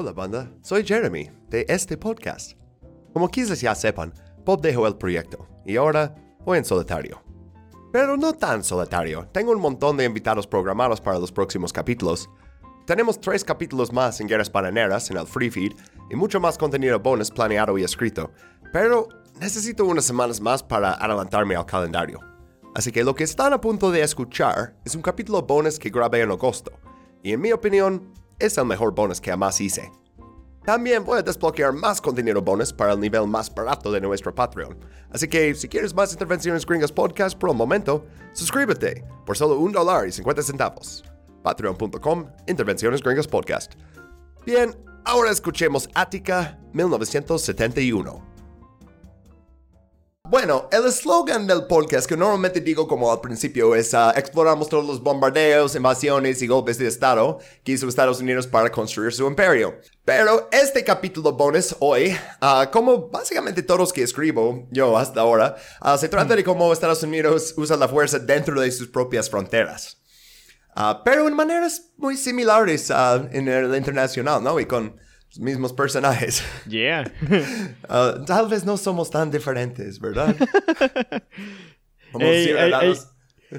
[0.00, 2.52] Hola banda, soy Jeremy de este podcast.
[3.12, 7.20] Como quizás ya sepan, Bob dejó el proyecto y ahora voy en solitario.
[7.92, 12.30] Pero no tan solitario, tengo un montón de invitados programados para los próximos capítulos.
[12.86, 15.72] Tenemos tres capítulos más en Guerras Bananeras en el Free Feed
[16.08, 18.30] y mucho más contenido bonus planeado y escrito,
[18.72, 19.08] pero
[19.40, 22.20] necesito unas semanas más para adelantarme al calendario.
[22.72, 26.20] Así que lo que están a punto de escuchar es un capítulo bonus que grabé
[26.20, 26.70] en agosto,
[27.24, 29.90] y en mi opinión es el mejor bonus que jamás hice.
[30.64, 34.78] También voy a desbloquear más contenido bonus para el nivel más barato de nuestro Patreon.
[35.10, 38.04] Así que si quieres más intervenciones gringas podcast por el momento,
[38.34, 41.04] suscríbete por solo un dólar y 50 centavos.
[41.42, 43.72] Patreon.com, Intervenciones Gringas Podcast.
[44.44, 48.27] Bien, ahora escuchemos Ática 1971.
[50.30, 54.86] Bueno, el eslogan del podcast que normalmente digo como al principio es uh, exploramos todos
[54.86, 59.80] los bombardeos, invasiones y golpes de Estado que hizo Estados Unidos para construir su imperio.
[60.04, 65.96] Pero este capítulo bonus hoy, uh, como básicamente todos que escribo yo hasta ahora, uh,
[65.96, 69.96] se trata de cómo Estados Unidos usa la fuerza dentro de sus propias fronteras.
[71.06, 72.90] pero en maneras muy similares
[73.32, 74.60] en el internacional, ¿no?
[74.60, 74.94] Y con
[75.36, 76.42] mismos personajes.
[76.66, 77.12] Yeah.
[77.88, 80.34] Uh, tal vez no somos tan diferentes, ¿verdad?
[82.20, 82.94] Ey, hay, hay-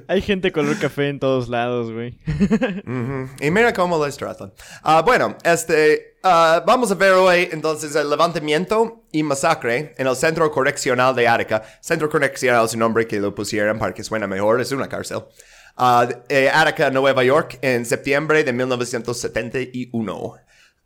[0.07, 2.19] hay gente color café en todos lados, güey.
[2.27, 3.27] Ujú.
[3.41, 4.53] Y mira cómo les tratan.
[4.83, 10.15] Ah, bueno, este, ah, vamos a ver hoy entonces el levantamiento y masacre en el
[10.15, 11.63] Centro Correccional de Attica.
[11.81, 15.23] Centro Correccional es un nombre que lo pusieron para que suene mejor, es una cárcel.
[15.75, 20.33] Attica, Nueva York, en septiembre de 1971.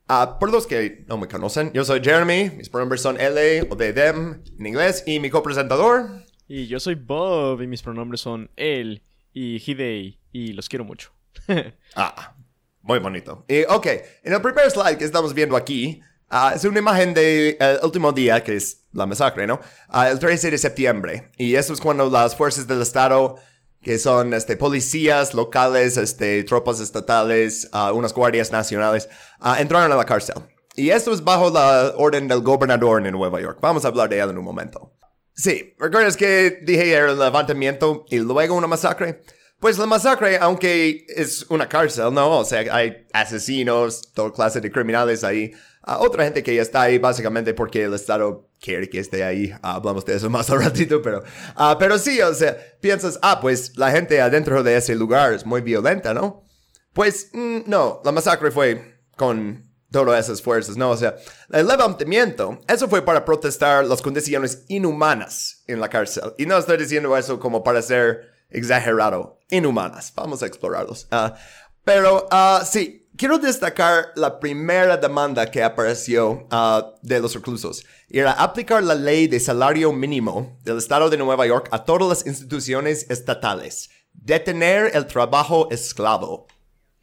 [0.08, 3.76] Ah, por los que no me conocen, yo soy Jeremy, mis pronombres son L o
[3.76, 6.10] de them en inglés, y mi copresentador.
[6.48, 11.12] Y yo soy Bob y mis pronombres son él y Hidei y los quiero mucho.
[11.96, 12.36] Ah,
[12.82, 13.46] muy bonito.
[13.48, 13.88] Y, ok,
[14.24, 18.44] en el primer slide que estamos viendo aquí, ah, es una imagen del último día,
[18.44, 19.60] que es la masacre, ¿no?
[19.88, 21.32] Ah, el 13 de septiembre.
[21.38, 23.38] Y eso es cuando las fuerzas del Estado,
[23.84, 29.96] que son este, policías locales, este, tropas estatales, ah, unas guardias nacionales, ah, entraron a
[29.96, 30.36] la cárcel.
[30.76, 33.60] Y esto es bajo la orden del gobernador en Nueva York.
[33.62, 34.94] Vamos a hablar de él en un momento.
[35.36, 39.22] Sí, ¿recuerdas que dije el levantamiento y luego una masacre?
[39.60, 42.40] Pues la masacre, aunque es una cárcel, ¿no?
[42.40, 45.52] O sea, hay asesinos, toda clase de criminales ahí.
[45.84, 49.54] Ah, otra gente que ya está ahí básicamente porque el Estado quiere que esté ahí.
[49.62, 51.22] Ah, hablamos de eso más al ratito, pero...
[51.56, 55.46] ah, pero sí, o sea, piensas, ah, pues la gente adentro de ese lugar es
[55.46, 56.46] muy violenta, ¿no?
[56.94, 60.92] Pues mm, no, la masacre fue con todas esas fuerzas, ¿no?
[60.92, 61.16] O sea,
[61.52, 66.34] el levantamiento, eso fue para protestar las condiciones inhumanas en la cárcel.
[66.38, 70.14] Y no estoy diciendo eso como para ser exagerado, inhumanas.
[70.16, 71.08] Vamos a explorarlos.
[71.12, 71.36] Ah,
[71.84, 77.86] pero ah, sí, quiero destacar la primera demanda que apareció ah, de los reclusos.
[78.10, 82.28] Era aplicar la ley de salario mínimo del Estado de Nueva York a todas las
[82.28, 83.90] instituciones estatales.
[84.14, 86.48] Detener el trabajo esclavo.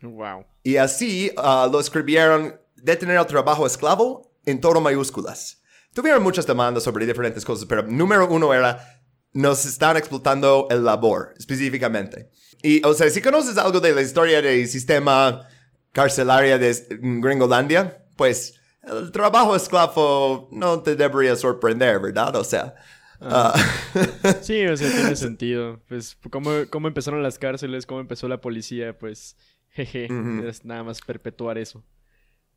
[0.02, 0.44] wow.
[0.62, 5.62] Y así ah, lo escribieron detener el trabajo esclavo en todo mayúsculas.
[5.92, 9.00] Tuvieron muchas demandas sobre diferentes cosas, pero número uno era
[9.32, 12.30] nos están explotando el labor, específicamente.
[12.62, 15.46] Y, o sea, si conoces algo de la historia del sistema
[15.92, 22.34] carcelaria de Gringolandia, pues el trabajo esclavo no te debería sorprender, ¿verdad?
[22.36, 22.74] O sea...
[23.20, 23.54] ah,
[24.42, 25.80] Sí, o sea, tiene sentido.
[25.88, 29.36] Pues, cómo, cómo empezaron las cárceles, cómo empezó la policía, pues,
[29.70, 30.08] jeje,
[30.48, 31.84] es nada más perpetuar eso.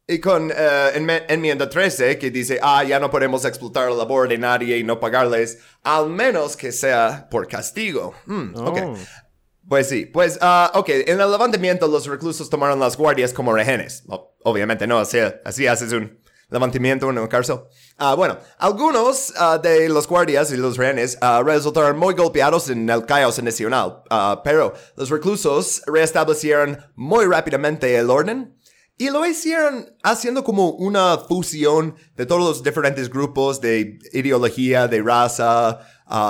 [0.06, 4.38] Y con enme- enmienda 13 que dice, ah, ya no podemos explotar la labor de
[4.38, 8.14] nadie y no pagarles, al menos que sea por castigo.
[8.56, 8.98] Oh.
[9.68, 14.04] Pues sí, pues, ah, ok, en el levantamiento los reclusos tomaron las guardias como rehenes.
[14.44, 16.20] Obviamente no, así, así haces un
[16.50, 17.62] levantamiento en una cárcel.
[17.98, 23.06] Ah, bueno, algunos ah, de los guardias y los rehenes resultaron muy golpeados en el
[23.06, 24.04] caos nacional,
[24.44, 28.58] pero los reclusos restablecieron muy rápidamente el orden.
[28.96, 35.02] Y lo hicieron haciendo como una fusión de todos los diferentes grupos de ideología, de
[35.02, 35.80] raza,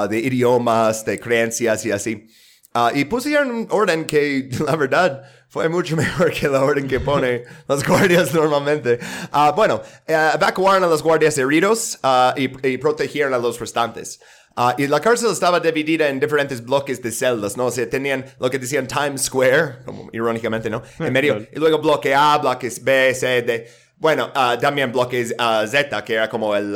[0.09, 2.27] de idiomas, de creencias y así.
[2.73, 6.99] Ah, y pusieron un orden que, la verdad, fue mucho mejor que la orden que
[6.99, 8.99] pone las guardias normalmente.
[9.31, 14.19] Ah, bueno, eh, evacuaron a los guardias heridos ah, y, y protegieron a los restantes.
[14.55, 17.65] Ah, y la cárcel estaba dividida en diferentes bloques de celdas, ¿no?
[17.65, 20.83] O sea, tenían lo que decían Times Square, como irónicamente, ¿no?
[20.99, 21.37] En medio.
[21.51, 23.67] Y luego bloque A, bloques B, C, D.
[23.97, 26.75] Bueno, ah, también bloques ah, Z, que era como el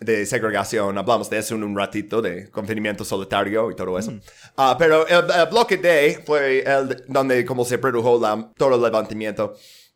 [0.00, 0.96] de segregación.
[0.98, 4.12] Hablamos de eso en un ratito, de confinamiento solitario y todo eso.
[4.56, 8.82] Ah, pero el, el bloque D fue el donde como se produjo la, todo el
[8.82, 9.54] levantamiento.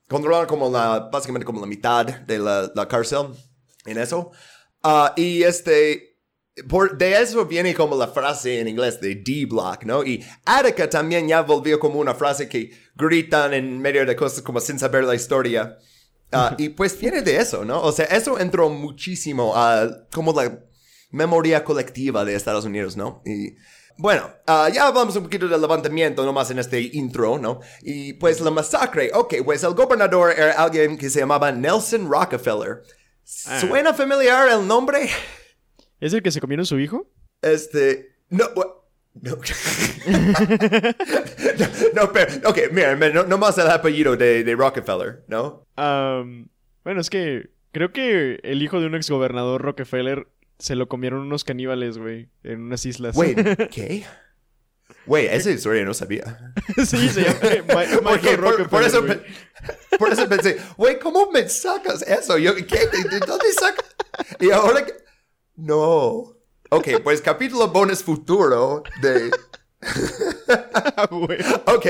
[0.08, 3.28] controlaban como la, básicamente como la mitad de la, la cárcel
[3.86, 4.30] en eso.
[4.82, 6.18] Ah, y este,
[6.68, 10.04] por, de eso viene como la frase en inglés de D-Block, ¿no?
[10.04, 14.60] Y Attica también ya volvió como una frase que gritan en medio de cosas como
[14.60, 15.78] sin saber la historia.
[16.34, 17.80] Ah, y pues viene de eso, ¿no?
[17.82, 20.60] O sea, eso entró muchísimo a como la
[21.10, 23.22] memoria colectiva de Estados Unidos, ¿no?
[23.24, 23.54] Y
[23.96, 27.60] bueno, ah, ya hablamos un poquito del levantamiento nomás en este intro, ¿no?
[27.82, 32.82] Y pues la masacre, ok, pues el gobernador era alguien que se llamaba Nelson Rockefeller.
[33.46, 33.60] Ah.
[33.60, 35.08] ¿Suena familiar el nombre?
[36.00, 37.08] ¿Es el que se comieron su hijo?
[37.40, 38.46] Este, no,
[39.20, 39.36] no.
[39.36, 39.42] no,
[41.94, 45.66] no, pero, ok, mira, mira, no, nomás el apellido de, de Rockefeller, ¿no?
[45.76, 46.48] Am,
[46.84, 50.26] bueno, es que creo que el hijo de un exgobernador Rockefeller
[50.58, 53.16] se lo comieron unos caníbales, güey, en unas islas.
[53.16, 53.38] Wait,
[53.70, 54.04] ¿qué?
[55.06, 56.52] Wait, esa historia no sabía.
[56.84, 57.38] sí, se llama
[57.74, 58.68] Ma- Michael Porque por, Rockefeller.
[58.70, 59.18] por eso, güey.
[59.18, 62.38] pe- por eso pensé, güey, ¿cómo me sacas eso?
[62.38, 62.86] Yo, ¿qué?
[62.86, 63.84] ¿De, de dónde sacas?
[64.40, 64.92] Y ahora que...
[65.56, 66.33] No.
[66.76, 69.30] Ok, pues capítulo bonus futuro de...
[71.66, 71.86] Ok,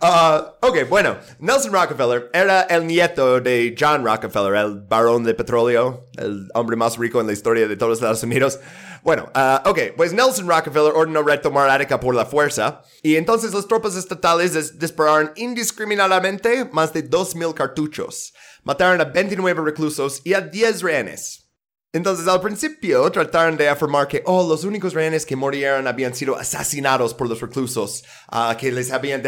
[0.00, 6.08] ah, ok, bueno, Nelson Rockefeller era el nieto de John Rockefeller, el barón de petróleo,
[6.18, 8.58] el hombre más rico en la historia de todos los Estados Unidos.
[9.02, 13.66] Bueno, ah, ok, pues Nelson Rockefeller ordenó retomar Attica por la fuerza, y entonces las
[13.66, 18.32] tropas estatales dis- dispararon indiscriminadamente más de 2.000 cartuchos,
[18.64, 21.49] mataron a 29 reclusos y a 10 rehenes.
[21.92, 26.36] Entonces, al principio trataron de afirmar que, oh, los únicos rehenes que murieron habían sido
[26.36, 29.22] asesinados por los reclusos, ah, que les habían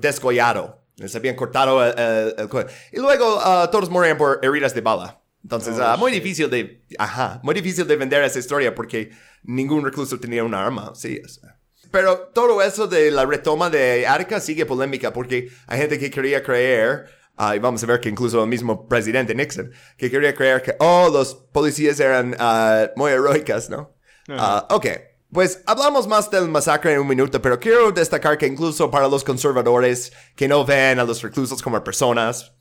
[0.00, 2.68] desgollado, les habían cortado el, el- el cuello.
[2.92, 5.20] Y luego ah, todos morían por heridas de bala.
[5.42, 9.10] Entonces, Oh, ah, muy difícil de, ajá, muy difícil de vender esa historia porque
[9.42, 11.20] ningún recluso tenía una arma, sí.
[11.22, 11.58] o sea.
[11.90, 16.42] Pero todo eso de la retoma de Attica sigue polémica porque hay gente que quería
[16.42, 17.04] creer,
[17.36, 20.76] ah, y vamos a ver que incluso el mismo presidente Nixon, que quería creer que,
[20.78, 23.94] oh, los policías eran ah, muy heroicas, ¿no?
[24.28, 24.86] Ah, ok,
[25.32, 29.24] pues hablamos más del masacre en un minuto, pero quiero destacar que incluso para los
[29.24, 32.52] conservadores que no ven a los reclusos como personas,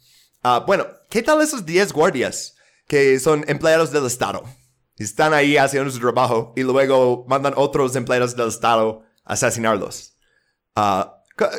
[0.66, 2.56] bueno, ¿qué tal esos 10 guardias
[2.88, 4.44] que son empleados del Estado?
[4.98, 10.18] Están ahí haciendo su trabajo y luego mandan otros empleados del Estado a asesinarlos.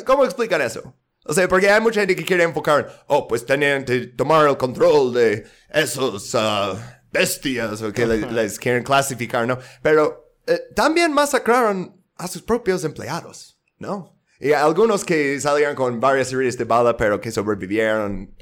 [0.05, 0.93] ¿Cómo explicar eso?
[1.27, 4.57] O sea, porque hay mucha gente que quiere enfocar, oh, pues tenían que tomar el
[4.57, 9.57] control de esos ah, bestias o que le- les quieren clasificar, ¿no?
[9.81, 14.15] Pero eh, también masacraron a sus propios empleados, ¿no?
[14.39, 18.35] Y algunos que salieron con varias heridas de bala, pero que sobrevivieron.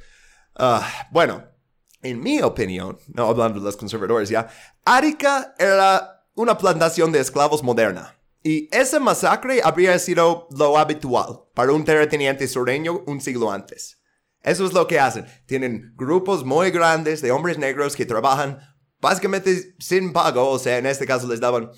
[0.55, 1.43] Ah, bueno,
[2.01, 4.49] en mi opinión, no hablando de los conservadores ya,
[4.83, 8.15] Arica era una plantación de esclavos moderna.
[8.43, 14.01] Y esa masacre habría sido lo habitual para un terrateniente sureño un siglo antes.
[14.41, 15.25] Eso es lo que hacen.
[15.45, 18.59] Tienen grupos muy grandes de hombres negros que trabajan
[18.99, 20.49] básicamente sin pago.
[20.49, 21.71] O sea, en este caso les daban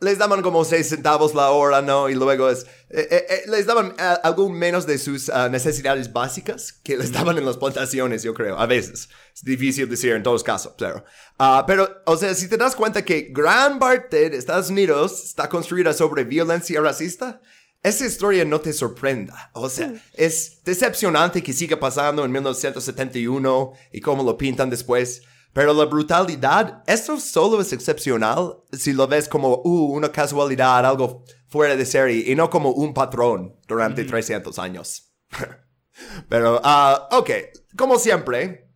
[0.00, 2.08] les daban como 6 centavos la hora, ¿no?
[2.08, 6.12] Y luego es, eh, eh, eh, les daban ah, algo menos de sus ah, necesidades
[6.12, 9.08] básicas que les daban en las plantaciones, yo creo, a veces.
[9.34, 11.04] Es difícil decir en todos casos, pero...
[11.38, 15.48] ah, pero, o sea, si te das cuenta que gran parte de Estados Unidos está
[15.48, 17.40] construida sobre violencia racista,
[17.84, 19.50] esa historia no te sorprenda.
[19.52, 25.22] O sea, es decepcionante que siga pasando en 1971 y cómo lo pintan después.
[25.54, 31.24] Pero la brutalidad, esto solo es excepcional si lo ves como uh, una casualidad, algo
[31.46, 35.14] fuera de serie, y no como un patrón durante 300 años.
[36.28, 37.30] Pero, ah, ok,
[37.76, 38.68] como siempre,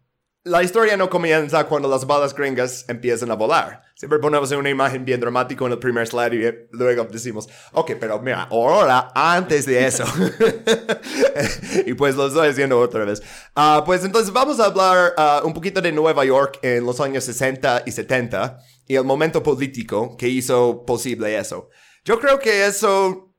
[0.45, 3.83] la historia no comienza cuando las balas gringas empiezan a volar.
[3.99, 7.95] Siempre ponemos una imagen bien dramática en el primer slide y eh, luego decimos, ok,
[7.99, 10.05] pero mira, ahora, antes de eso.
[11.85, 13.21] y pues lo estoy haciendo otra vez.
[13.57, 17.25] Ah, pues entonces vamos a hablar ah, un poquito de Nueva York en los años
[17.25, 21.69] 60 y 70 y el momento político que hizo posible eso.
[22.05, 23.35] Yo creo que eso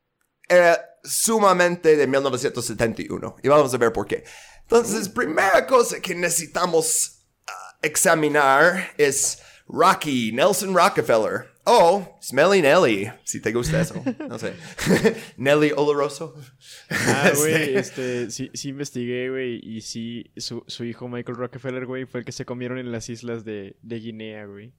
[0.46, 4.26] era sumamente de 1971 y vamos a ver por qué.
[4.64, 11.48] Entonces, primera cosa que necesitamos ah, examinar es Rocky, Nelson Rockefeller.
[11.72, 14.04] O Smelly Nelly, si te gusta eso.
[14.28, 14.56] No sé.
[15.38, 16.34] Nelly Oloroso.
[16.90, 22.06] Ah, güey, este, sí, sí investigué, güey, y sí, su, su hijo Michael Rockefeller, güey,
[22.06, 24.74] fue el que se comieron en las islas de, de Guinea, güey.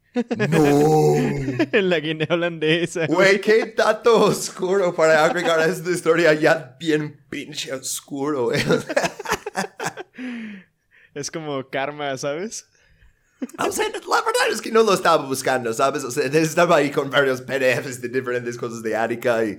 [0.49, 1.14] No.
[1.73, 3.16] en la Guinea holandesa, güey.
[3.16, 8.61] Güey, qué dato oscuro para agregar a esta historia ya bien pinche oscuro, güey.
[11.14, 12.66] Es como karma, ¿sabes?
[13.59, 16.04] La verdad es que no lo estaba buscando, ¿sabes?
[16.04, 19.59] O sea, estaba ahí con varios PDFs de diferentes cosas de Attica y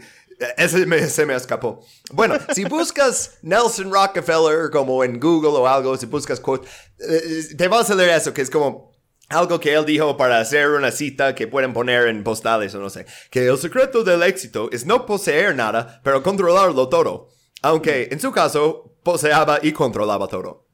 [0.57, 1.85] Ese me, se me escapó.
[2.11, 6.67] Bueno, si buscas Nelson Rockefeller como en Google o algo, si buscas quote,
[7.00, 8.91] eh, te vas a leer eso, que es como
[9.29, 12.89] algo que él dijo para hacer una cita que pueden poner en postales o no
[12.89, 13.05] sé.
[13.29, 17.29] Que el secreto del éxito es no poseer nada, pero controlarlo todo.
[17.61, 20.71] Aunque en su caso, poseaba y controlaba todo.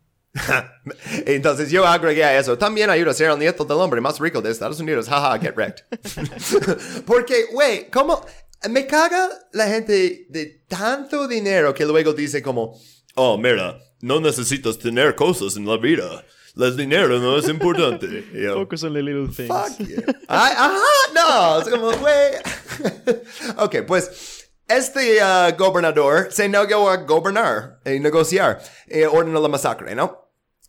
[1.26, 2.58] Entonces yo agregué a eso.
[2.58, 5.08] También ayuda a ser el nieto del hombre más rico de Estados Unidos.
[5.08, 5.84] Jaja, get wrecked.
[7.06, 8.26] Porque, güey, ¿cómo?
[8.70, 12.80] Me caga la gente de tanto dinero que luego dice como,
[13.16, 16.26] oh, mira, no necesitas tener cosas en la vida.
[16.60, 18.24] El dinero no es importante.
[18.54, 19.48] Focus on the little things.
[19.48, 20.02] Fuck you.
[20.28, 20.80] Ay, ajá,
[21.14, 21.62] no.
[21.62, 22.32] Es como, güey.
[23.58, 28.60] ok, pues este uh, gobernador se negó a gobernar y negociar.
[28.88, 30.27] Y ordenó la masacre, ¿no?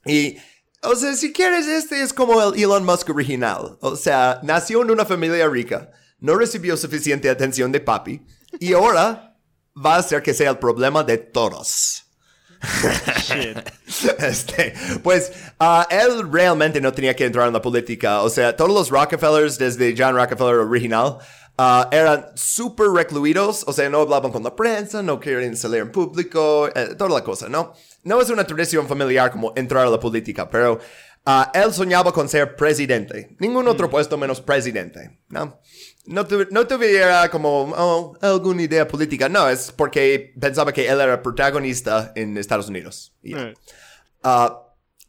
[0.08, 0.38] Y,
[0.82, 3.76] o sea, si quieres, este es como el Elon Musk original.
[3.80, 8.22] O sea, nació en una familia rica, no recibió suficiente atención de papi,
[8.58, 9.36] y ahora
[9.76, 12.04] va a hacer que sea el problema de todos.
[14.18, 18.22] Este, pues uh, él realmente no tenía que entrar en la política.
[18.22, 21.18] O sea, todos los Rockefellers, desde John Rockefeller original,
[21.58, 23.64] uh, eran súper recluidos.
[23.66, 27.24] O sea, no hablaban con la prensa, no querían salir en público, eh, toda la
[27.24, 27.72] cosa, ¿no?
[28.04, 30.74] No es una tradición familiar como entrar a la política, pero
[31.26, 33.36] uh, él soñaba con ser presidente.
[33.40, 35.60] Ningún otro puesto menos presidente, ¿no?
[36.06, 41.22] No, no tuviera como oh, alguna idea política, no, es porque pensaba que él era
[41.22, 43.14] protagonista en Estados Unidos.
[43.20, 43.52] Yeah.
[44.24, 44.54] Uh,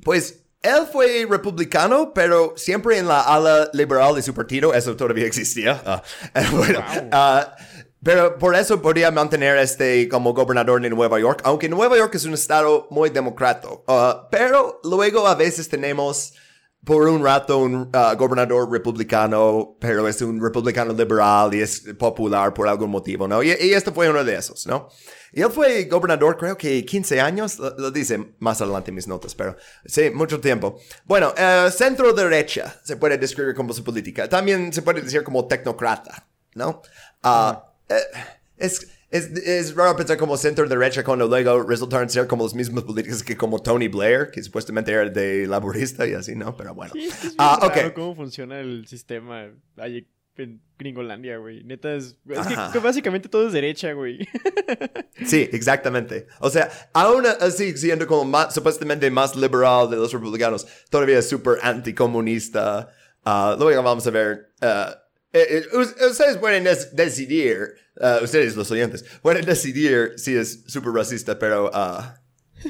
[0.03, 5.25] pues él fue republicano, pero siempre en la ala liberal de su partido, eso todavía
[5.25, 5.82] existía.
[5.86, 7.20] Uh, bueno, wow.
[7.20, 7.46] uh,
[8.04, 12.25] pero por eso podía mantener este como gobernador de Nueva York, aunque Nueva York es
[12.25, 13.84] un estado muy democrático.
[14.32, 16.34] pero luego a veces tenemos
[16.86, 22.53] por un rato un uh, gobernador republicano, pero es un republicano liberal y es popular
[22.53, 23.43] por algún motivo, ¿no?
[23.43, 24.89] Y, y este fue uno de esos, ¿no?
[25.31, 29.07] Y él fue gobernador, creo que 15 años, lo, lo dice más adelante en mis
[29.07, 29.55] notas, pero
[29.86, 30.79] sí, mucho tiempo.
[31.05, 34.27] Bueno, uh, centro derecha se puede describir como su política.
[34.27, 36.81] También se puede decir como tecnocrata, ¿no?
[37.24, 37.53] Uh,
[37.89, 38.01] eh,
[38.57, 42.84] es es, es, raro pensar como centro derecha cuando luego resultaron ser como los mismos
[42.84, 46.56] políticos que como Tony Blair, que supuestamente era de laborista y así, ¿no?
[46.56, 46.94] Pero bueno.
[46.94, 49.48] Sí, es, que es Ah, raro cómo funciona el sistema
[49.78, 51.63] ahí en Gringolandia, güey.
[51.63, 52.16] Neta es...
[52.28, 54.28] Es que, que básicamente todo es derecha, güey.
[55.25, 56.28] Sí, exactamente.
[56.39, 61.28] O sea, aún así siendo como más, supuestamente más liberal de los republicanos, todavía es
[61.28, 62.88] súper anticomunista.
[63.25, 64.54] Uh, luego vamos a ver...
[64.62, 70.91] Uh, eh, eh, ustedes pueden decidir, uh, ustedes los oyentes, pueden decidir si es súper
[70.93, 72.03] racista, pero uh,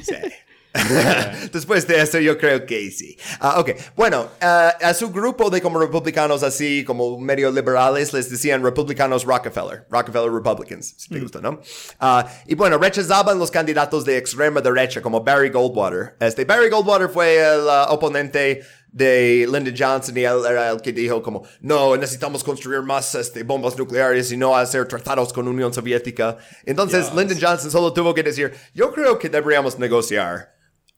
[0.02, 0.14] sí.
[1.52, 3.16] Después de eso, yo creo que sí.
[3.42, 8.30] Uh, ok, bueno, uh, a su grupo de como republicanos así, como medio liberales, les
[8.30, 11.60] decían republicanos Rockefeller, Rockefeller Republicans, si te gusta, ¿no?
[12.00, 16.14] Uh, y bueno, rechazaban los candidatos de extrema derecha, como Barry Goldwater.
[16.20, 18.62] Este Barry Goldwater fue el oponente
[18.92, 23.42] de Lyndon Johnson y él era el que dijo como, no, necesitamos construir más este,
[23.42, 26.36] bombas nucleares y no hacer tratados con Unión Soviética.
[26.64, 27.14] Entonces yes.
[27.14, 30.54] Lyndon Johnson solo tuvo que decir, yo creo que deberíamos negociar.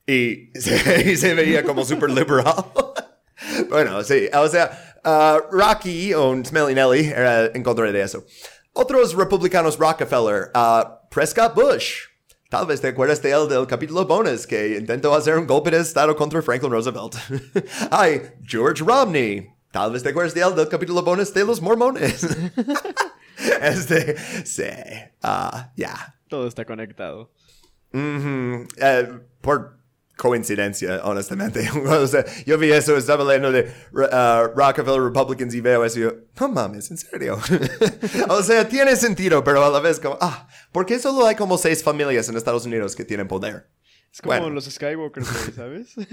[0.06, 2.64] Y se, y se veía como súper liberal.
[3.68, 8.24] bueno, sí, o sea, uh, Rocky o Smelly Nelly era en contra de eso.
[8.72, 12.11] Otros republicanos Rockefeller, uh, Prescott Bush.
[12.52, 15.78] Tal vez te acuerdas de él del capítulo bonus que intentó hacer un golpe de
[15.78, 17.14] estado contra Franklin Roosevelt.
[17.90, 19.50] Ay, George Romney.
[19.70, 22.26] Tal vez te acuerdas de él del capítulo bonus de los mormones.
[23.62, 24.64] este, sí,
[25.22, 25.86] ah, uh, ya.
[25.86, 26.14] Yeah.
[26.28, 27.30] Todo está conectado.
[27.92, 28.66] Mm -hmm.
[28.66, 29.78] uh, por
[30.16, 31.68] coincidencia, honestamente.
[31.86, 36.02] o sea, yo vi eso, estaba leyendo de uh, Rockefeller Republicans y veo eso y
[36.02, 37.38] yo, no mames, en serio.
[38.28, 41.58] o sea, tiene sentido, pero a la vez como, ah, ¿por qué solo hay como
[41.58, 43.68] seis familias en Estados Unidos que tienen poder?
[44.12, 44.50] Es como bueno.
[44.50, 45.26] los Skywalkers,
[45.56, 45.88] ¿sabes?
[45.94, 46.04] sí,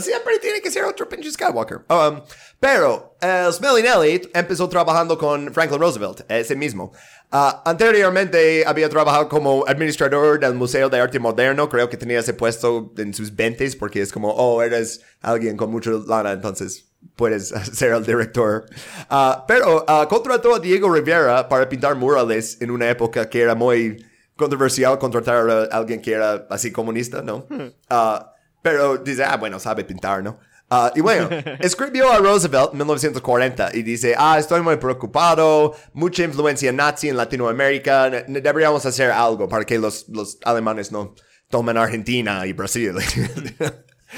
[0.00, 1.80] siempre tiene que ser otro pinche Skywalker.
[1.88, 2.22] Um,
[2.60, 6.92] pero el uh, Smelly Nelly empezó trabajando con Franklin Roosevelt, ese mismo.
[7.32, 11.68] Uh, anteriormente había trabajado como administrador del Museo de Arte Moderno.
[11.68, 15.72] Creo que tenía ese puesto en sus 20 porque es como, oh, eres alguien con
[15.72, 18.66] mucha lana, entonces puedes ser el director.
[19.10, 23.56] Uh, pero uh, contrató a Diego Rivera para pintar murales en una época que era
[23.56, 24.06] muy
[24.38, 27.46] controversial contratar a alguien que era así comunista, ¿no?
[27.50, 28.24] Uh,
[28.62, 30.38] pero dice, ah, bueno, sabe pintar, ¿no?
[30.70, 31.28] Uh, y bueno,
[31.60, 37.16] escribió a Roosevelt en 1940 y dice, ah, estoy muy preocupado, mucha influencia nazi en
[37.16, 41.14] Latinoamérica, deberíamos hacer algo para que los, los alemanes no
[41.50, 42.94] tomen Argentina y Brasil.
[42.94, 43.66] uh,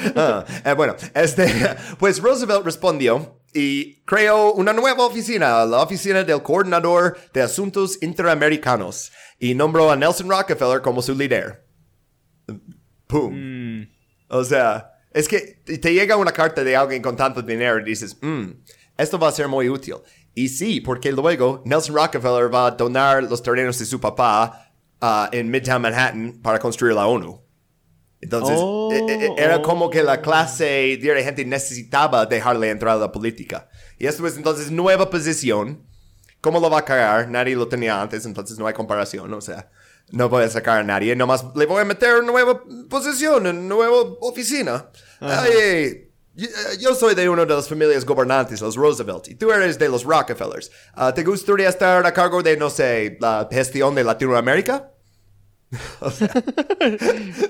[0.68, 1.48] eh, bueno, este,
[1.98, 9.12] pues Roosevelt respondió y creó una nueva oficina, la oficina del coordinador de asuntos interamericanos,
[9.38, 11.66] y nombró a Nelson Rockefeller como su líder.
[13.06, 13.34] ¡Pum!
[13.34, 13.88] Mm.
[14.28, 18.16] O sea, es que te llega una carta de alguien con tanto dinero y dices,
[18.20, 18.50] "Mm,
[18.96, 19.96] esto va a ser muy útil.
[20.34, 25.28] Y sí, porque luego Nelson Rockefeller va a donar los terrenos de su papá ah,
[25.32, 27.42] en Midtown Manhattan para construir la ONU.
[28.20, 30.20] Entonces, Oh, e- e- era como que la oh.
[30.22, 33.68] clase dirigente necesitaba dejarle entrar a la política.
[33.98, 35.82] Y esto es entonces nueva posición.
[36.40, 37.28] ¿Cómo lo va a cagar?
[37.28, 39.32] Nadie lo tenía antes, entonces no hay comparación.
[39.34, 39.70] O sea,
[40.10, 41.14] no voy a sacar a nadie.
[41.16, 44.90] Nomás le voy a meter nueva posición, en nueva oficina.
[45.20, 46.48] Ay, yo,
[46.78, 50.04] yo soy de una de las familias gobernantes, los Roosevelt, y tú eres de los
[50.04, 50.70] Rockefellers.
[50.94, 54.90] Ah, ¿Te gustaría estar a cargo de, no sé, la gestión de Latinoamérica?
[56.00, 56.28] O sea,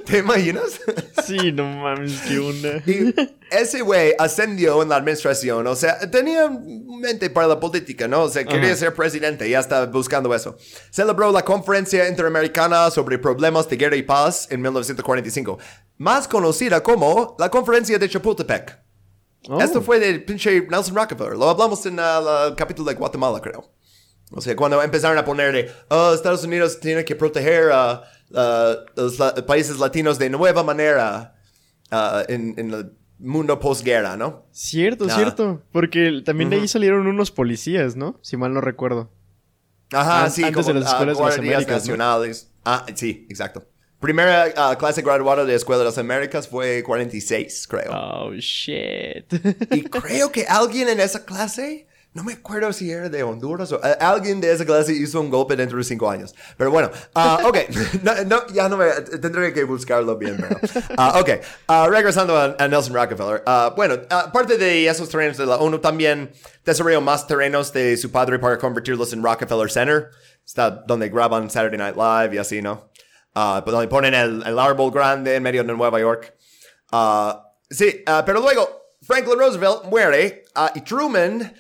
[0.05, 0.81] ¿te imaginas?
[1.25, 2.83] Sí, no mames, qué onda.
[2.87, 3.15] Y
[3.51, 8.23] ese güey ascendió en la administración, o sea, tenía mente para la política, ¿no?
[8.23, 8.77] O sea, quería Ajá.
[8.77, 10.57] ser presidente, ya estaba buscando eso.
[10.91, 15.59] Celebró la Conferencia Interamericana sobre Problemas de Guerra y Paz en 1945,
[15.99, 18.79] más conocida como la Conferencia de Chapultepec.
[19.49, 19.61] Oh.
[19.61, 23.71] Esto fue de pinche Nelson Rockefeller, lo hablamos en uh, el capítulo de Guatemala, creo.
[24.33, 28.77] O sea, cuando empezaron a poner de, oh, Estados Unidos tiene que proteger a a
[28.95, 31.35] los la- países latinos de nueva manera
[31.91, 34.47] ah, en, en el mundo posguerra, ¿no?
[34.53, 35.63] Cierto, cierto.
[35.73, 38.21] Porque también de ahí salieron unos policías, ¿no?
[38.23, 39.11] Si mal no recuerdo.
[39.93, 41.75] Ajá, An- sí, antes como de las ah, escuelas de las Américas, ¿no?
[41.97, 42.53] nacionales.
[42.65, 43.67] Ah, sí, exacto.
[43.99, 47.91] Primera ah, clase graduada de Escuela de las Américas fue 46, creo.
[47.93, 49.27] Oh, shit.
[49.73, 53.77] Y creo que alguien en esa clase, no me acuerdo si era de Honduras o
[53.77, 56.35] eh, alguien de esa clase hizo un golpe dentro de cinco años.
[56.57, 57.59] Pero bueno, ah, ok,
[58.27, 58.87] no, ya no me,
[59.21, 60.37] tendré que buscarlo bien.
[60.37, 60.59] Pero,
[60.97, 61.31] ah, ok,
[61.69, 63.43] Ah, regresando a, Nelson Rockefeller.
[63.77, 66.33] bueno, aparte de esos terrenos de la ONU, también
[66.65, 70.11] desarrolló más terrenos de su padre para convertirlos en Rockefeller Center.
[70.45, 72.91] Está donde graban Saturday Night Live y así, ¿no?
[73.33, 76.35] Pues donde ponen el, el árbol grande en medio de Nueva York.
[77.71, 80.45] Sí, pero luego Franklin Roosevelt muere
[80.75, 81.55] y Truman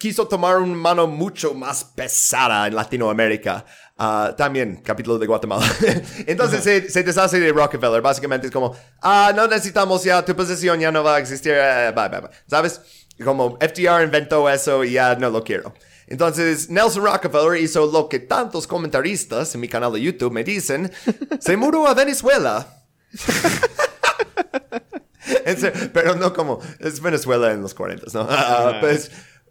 [0.00, 3.66] quiso tomar una mano mucho más pesada en Latinoamérica.
[3.98, 5.70] Ah, también, capítulo de Guatemala.
[6.26, 8.00] Entonces se, se deshace de Rockefeller.
[8.00, 11.52] Básicamente es como, ah, no necesitamos ya, tu posición ya no va a existir.
[11.54, 12.30] eh, bye, bye, bye.
[12.46, 12.80] ¿Sabes?
[13.22, 15.74] Como FDR inventó eso y ya no lo quiero.
[16.06, 20.90] Entonces, Nelson Rockefeller hizo lo que tantos comentaristas en mi canal de YouTube me dicen,
[21.40, 22.84] se mudó a Venezuela.
[25.92, 28.26] Pero no como, es Venezuela en los 40, ¿no?
[28.30, 29.10] Ah, pues,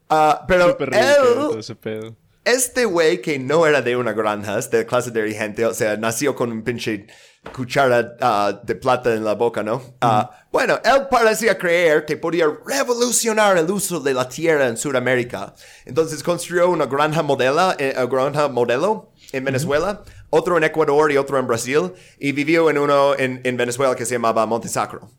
[0.09, 2.15] ah, pero él, todo ese pedo.
[2.45, 6.35] este güey que no era de una granja, es de clase dirigente, o sea, nació
[6.35, 7.07] con un pinche
[7.53, 9.81] cuchara ah, de plata en la boca, ¿no?
[10.01, 15.53] Ah, bueno, él parecía creer que podía revolucionar el uso de la tierra en Sudamérica.
[15.85, 21.17] Entonces construyó una granja modelo, eh, eh, granja modelo en Venezuela, otro en Ecuador y
[21.17, 25.09] otro en Brasil, y vivió en uno en, en Venezuela que se llamaba Monte Sacro.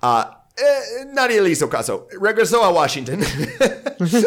[0.00, 2.08] Ah, eh, nadie le hizo caso.
[2.20, 3.20] Regresó a Washington.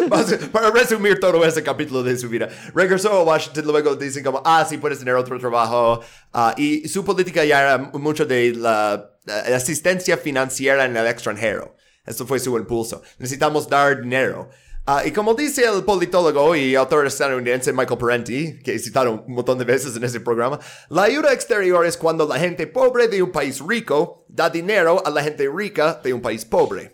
[0.51, 2.49] Para resumir todo ese capítulo de su vida.
[2.73, 6.01] Regresó a Washington, luego dicen como, ah, sí, puedes tener otro trabajo.
[6.33, 11.75] Ah, y su política ya era mucho de la eh, asistencia financiera en el extranjero.
[12.05, 13.01] Esto fue su impulso.
[13.19, 14.49] Necesitamos dar dinero.
[14.85, 19.59] Ah, y como dice el politólogo y autor estadounidense Michael Parenti, que citaron un montón
[19.59, 23.31] de veces en ese programa, la ayuda exterior es cuando la gente pobre de un
[23.31, 26.93] país rico da dinero a la gente rica de un país pobre.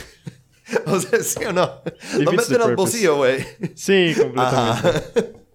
[0.86, 1.80] o sea, ¿sí o no?
[2.18, 3.46] Lo meten al bolsillo, güey.
[3.74, 5.32] Sí, completamente.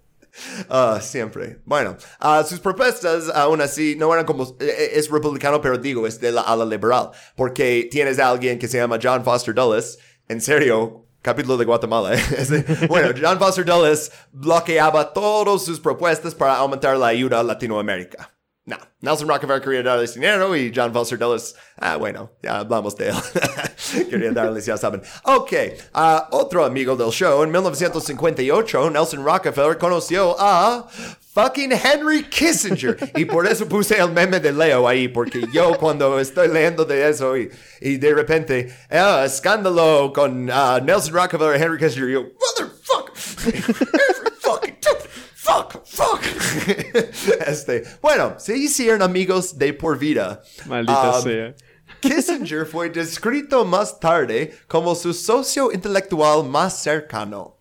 [0.69, 1.59] Ah, siempre.
[1.65, 4.55] Bueno, ah, sus propuestas aún así no eran como...
[4.61, 7.11] eh, Es republicano, pero digo, es de la ala liberal.
[7.35, 9.99] Porque tienes a alguien que se llama John Foster Dulles.
[10.29, 12.13] En serio, capítulo de Guatemala.
[12.15, 12.87] ¿eh?
[12.87, 18.31] Bueno, John Foster Dulles bloqueaba todas sus propuestas para aumentar la ayuda a Latinoamérica.
[18.63, 23.09] No, Nelson Rockefeller quería darles dinero y John Foster Dulles, ah, bueno, ya hablamos de
[23.09, 23.15] él.
[24.09, 25.01] quería darles, ya saben.
[25.23, 25.53] Ok,
[25.93, 30.87] ah, otro amigo del show, en 1958, Nelson Rockefeller conoció a
[31.33, 32.97] fucking Henry Kissinger.
[33.15, 37.09] Y por eso puse el meme de Leo ahí, porque yo cuando estoy leyendo de
[37.09, 42.21] eso y, y de repente, ah, escándalo con ah, Nelson Rockefeller y Henry Kissinger, yo,
[42.23, 43.13] motherfucker,
[43.47, 44.77] every fucking
[45.43, 46.21] Fuck, fuck.
[47.47, 50.43] Este, bueno, se hicieron amigos de por vida.
[50.67, 51.55] Maldita Um, sea.
[51.99, 57.57] Kissinger fue descrito más tarde como su socio intelectual más cercano.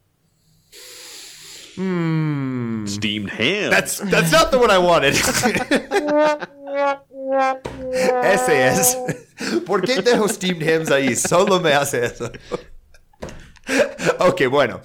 [1.81, 2.85] Hmm.
[2.85, 3.71] Steamed ham.
[3.71, 5.15] That's, that's not the one I wanted.
[8.23, 8.97] Ese es.
[9.65, 11.17] ¿Por qué dejo steamed hams ahí?
[11.17, 12.31] Solo me hace eso.
[14.19, 14.83] ok, bueno.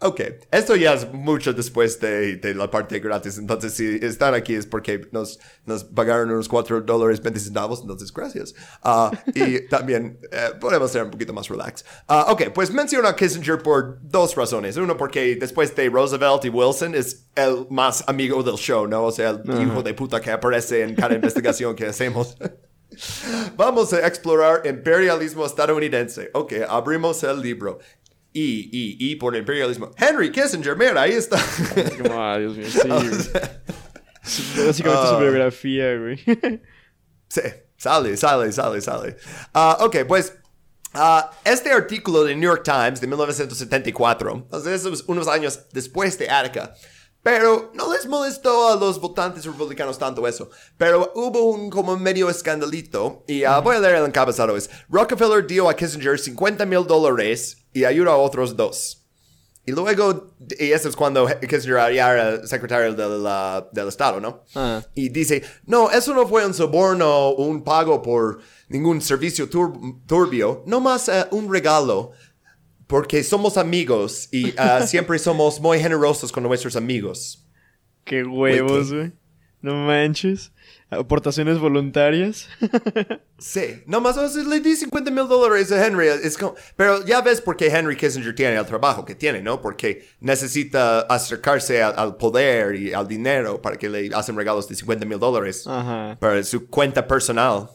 [0.00, 0.20] Ok,
[0.52, 3.36] esto ya es mucho después de, de, la parte gratis.
[3.36, 7.80] Entonces, si están aquí es porque nos, nos pagaron unos 4 dólares 20 centavos.
[7.80, 8.54] Entonces, gracias.
[8.84, 11.84] Uh, y también eh, podemos ser un poquito más relax.
[12.08, 14.76] Uh, ok, pues menciono a Kissinger por dos razones.
[14.76, 19.02] Uno, porque después de Roosevelt y Wilson es el más amigo del show, ¿no?
[19.02, 19.66] O sea, el uh -huh.
[19.66, 22.36] hijo de puta que aparece en cada investigación que hacemos.
[23.56, 26.30] Vamos a explorar imperialismo estadounidense.
[26.32, 27.78] Ok, abrimos el libro.
[28.32, 29.90] Y, y, y por imperialismo.
[29.96, 31.36] Henry Kissinger, mira, ahí está.
[31.36, 32.66] oh, Dios mío,
[34.22, 34.62] sí.
[34.66, 36.18] Básicamente uh, su biografía, güey.
[37.28, 37.40] sí,
[37.76, 39.16] sale, sale, sale, sale.
[39.54, 40.34] Uh, ok, pues
[40.94, 45.60] Uh, este artículo de New York Times de 1974, o sea, eso es unos años
[45.70, 46.74] después de Attica,
[47.22, 50.48] pero no les molestó a los votantes republicanos tanto eso.
[50.78, 53.24] Pero hubo un como medio escandalito.
[53.28, 54.56] Y uh, voy a leer el encabezado.
[54.56, 59.04] Es, Rockefeller dio a Kissinger 50 mil dólares y ayuda a otros dos.
[59.66, 64.44] Y luego, y eso es cuando Kissinger ya era secretario del, uh, del Estado, ¿no?
[64.54, 64.82] Ah.
[64.94, 69.74] Y dice, no, eso no fue un soborno o un pago por ningún servicio tur
[70.06, 72.12] turbio, no más uh, un regalo
[72.86, 77.46] porque somos amigos y uh, siempre somos muy generosos con nuestros amigos.
[78.04, 79.12] Qué huevos, güey.
[79.60, 80.50] No manches.
[80.90, 82.48] Aportaciones voluntarias.
[83.38, 86.08] sí, nomás o sea, le di 50 mil dólares a Henry.
[86.08, 89.60] Es como, pero ya ves por qué Henry Kissinger tiene el trabajo que tiene, ¿no?
[89.60, 94.76] Porque necesita acercarse al, al poder y al dinero para que le hacen regalos de
[94.76, 95.64] 50 mil dólares
[96.18, 97.68] para su cuenta personal.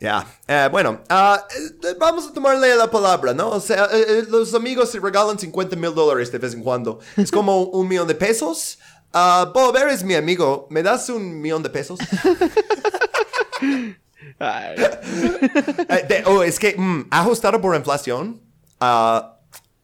[0.00, 0.68] Ya, yeah.
[0.68, 3.50] uh, bueno, uh, vamos a tomarle la palabra, ¿no?
[3.50, 7.00] O sea, uh, los amigos se regalan 50 mil dólares de vez en cuando.
[7.16, 8.78] Es como un millón de pesos.
[9.12, 10.66] Bob, eres mi amigo.
[10.70, 11.98] ¿Me das un millón de pesos?
[14.38, 18.40] de, oh, es que, mm, ajustado por inflación,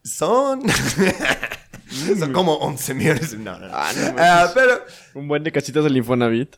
[0.03, 0.61] son...
[2.19, 3.37] son como 11 millones.
[3.37, 3.73] No, no, no.
[3.73, 4.81] Ah, no pero...
[5.13, 6.55] Un buen de casitas del Infonavit.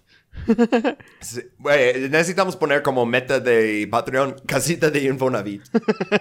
[1.20, 5.64] Sí, wey, necesitamos poner como meta de Patreon casita de Infonavit.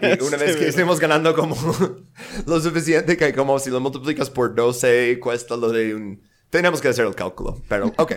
[0.01, 1.57] Y una vez que estemos ganando como
[2.47, 6.89] lo suficiente que como si lo multiplicas por 12 cuesta lo de un tenemos que
[6.89, 8.13] hacer el cálculo, pero ok.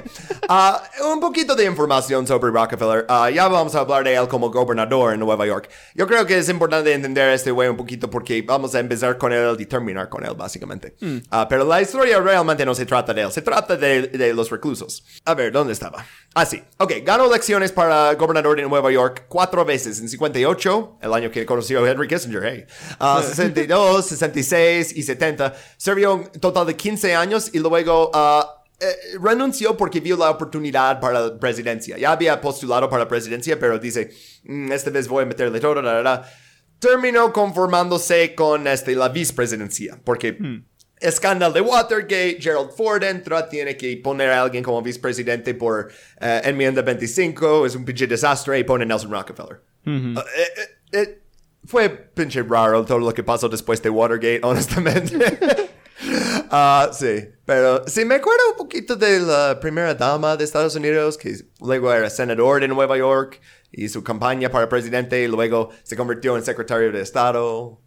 [0.47, 3.05] Uh, un poquito de información sobre Rockefeller.
[3.09, 5.69] Uh, ya vamos a hablar de él como gobernador en Nueva York.
[5.95, 9.33] Yo creo que es importante entender este güey un poquito porque vamos a empezar con
[9.33, 10.95] él y terminar con él, básicamente.
[11.01, 11.17] Mm.
[11.17, 14.49] Uh, pero la historia realmente no se trata de él, se trata de, de los
[14.49, 15.03] reclusos.
[15.25, 16.05] A ver, ¿dónde estaba?
[16.35, 16.61] Ah, sí.
[16.77, 19.99] Ok, ganó elecciones para gobernador de Nueva York cuatro veces.
[19.99, 22.65] En 58, el año que conoció a Henry Kissinger, hey.
[22.99, 25.55] Uh, 62, 66 y 70.
[25.77, 30.99] Sirvió un total de 15 años y luego uh, eh, renunció porque vio la oportunidad
[30.99, 31.97] para la presidencia.
[31.97, 34.11] Ya había postulado para la presidencia, pero dice,
[34.43, 35.81] mm, esta vez voy a meterle todo.
[36.79, 40.33] Terminó conformándose con este, la vicepresidencia, porque...
[40.33, 40.65] Hmm.
[41.01, 46.25] Escándalo de Watergate, Gerald Ford entra, tiene que poner a alguien como vicepresidente por uh,
[46.43, 49.61] enmienda 25, es un pinche desastre y pone a Nelson Rockefeller.
[49.85, 50.17] Mm -hmm.
[50.17, 51.21] uh, eh, eh,
[51.65, 55.68] fue pinche raro todo lo que pasó después de Watergate, honestamente.
[56.51, 61.17] Uh, sí, pero sí me acuerdo un poquito de la primera dama de Estados Unidos,
[61.17, 63.39] que luego era senador de Nueva York
[63.71, 67.79] y su campaña para presidente y luego se convirtió en secretario de Estado.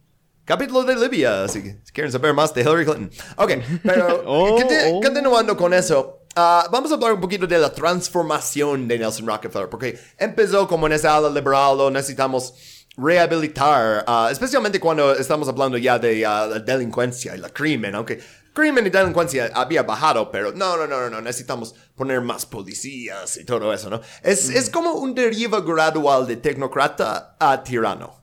[0.44, 3.10] Capítulo de Libia, si, si, quieren saber más de Hillary Clinton.
[3.36, 3.52] Ok,
[3.84, 5.00] pero oh, continu oh.
[5.00, 9.68] continuando con eso, uh, vamos a hablar un poquito de la transformación de Nelson Rockefeller,
[9.68, 12.54] porque empezó como en esa ala liberal, lo necesitamos
[12.96, 18.20] rehabilitar, uh, especialmente cuando estamos hablando ya de uh, la delincuencia y la crimen, aunque
[18.52, 23.44] crimen y delincuencia había bajado, pero no, no, no, no, necesitamos poner más policías y
[23.44, 24.00] todo eso, ¿no?
[24.22, 24.56] Es, mm.
[24.56, 28.22] es como un deriva gradual de tecnocrata a tirano.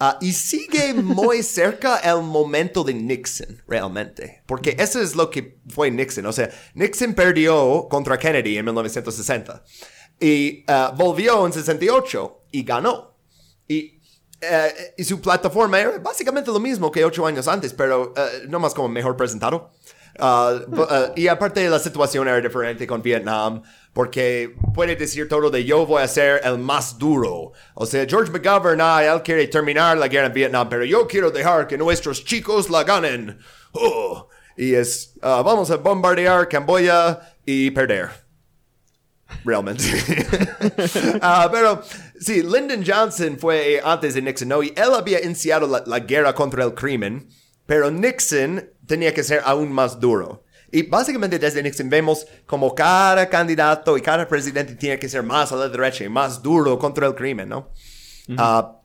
[0.00, 4.42] Uh, y sigue muy cerca el momento de Nixon, realmente.
[4.46, 6.26] Porque eso es lo que fue Nixon.
[6.26, 9.62] O sea, Nixon perdió contra Kennedy en 1960.
[10.20, 13.16] Y uh, volvió en 68 y ganó.
[13.68, 14.00] Y,
[14.42, 18.12] uh, y, su plataforma era básicamente lo mismo que ocho años antes, pero
[18.48, 19.70] no más como mejor presentado.
[21.16, 23.62] y aparte la situación era diferente con Vietnam
[23.94, 27.52] porque puede decir todo de yo voy a ser el más duro.
[27.74, 31.30] O sea, George McGovern, ah, él quiere terminar la guerra en Vietnam, pero yo quiero
[31.30, 33.38] dejar que nuestros chicos la ganen.
[33.72, 34.28] Oh.
[34.56, 38.10] Y es, uh, vamos a bombardear Camboya y perder.
[39.44, 39.84] Realmente.
[41.14, 41.82] uh, pero
[42.18, 44.62] sí, Lyndon Johnson fue antes de Nixon, ¿no?
[44.62, 47.28] Y él había iniciado la, la guerra contra el crimen,
[47.66, 50.44] pero Nixon tenía que ser aún más duro.
[50.70, 55.52] Y básicamente desde Nixon vemos como cada candidato y cada presidente tiene que ser más
[55.52, 57.70] a la derecha y más duro contra el crimen, ¿no?
[58.28, 58.64] Uh -huh.
[58.64, 58.84] uh,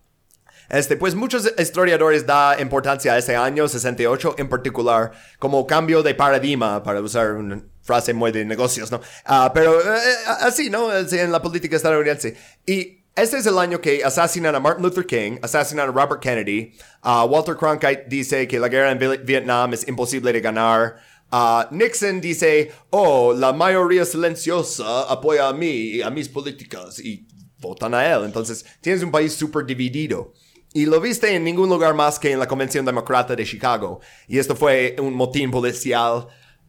[0.70, 6.14] Este, pues muchos historiadores da importancia a ese año 68 en particular como cambio de
[6.14, 9.02] paradigma, para usar una frase muy de negocios, ¿no?
[9.26, 10.96] Ah, pero eh, así, ¿no?
[10.96, 12.38] En la política estadounidense.
[12.68, 16.74] Y este es el año que asesinan a Martin Luther King, asesinan a Robert Kennedy.
[17.04, 20.98] Uh, Walter Cronkite dice que la guerra en Vietnam es imposible de ganar.
[21.32, 27.28] Uh, Nixon dice, oh, la mayoría silenciosa apoya a mí y a mis políticas y
[27.60, 28.24] votan a él.
[28.26, 30.34] Entonces, tienes un país súper dividido.
[30.74, 34.00] Y lo viste en ningún lugar más que en la Convención Demócrata de Chicago.
[34.28, 36.28] Y esto fue un motín policial.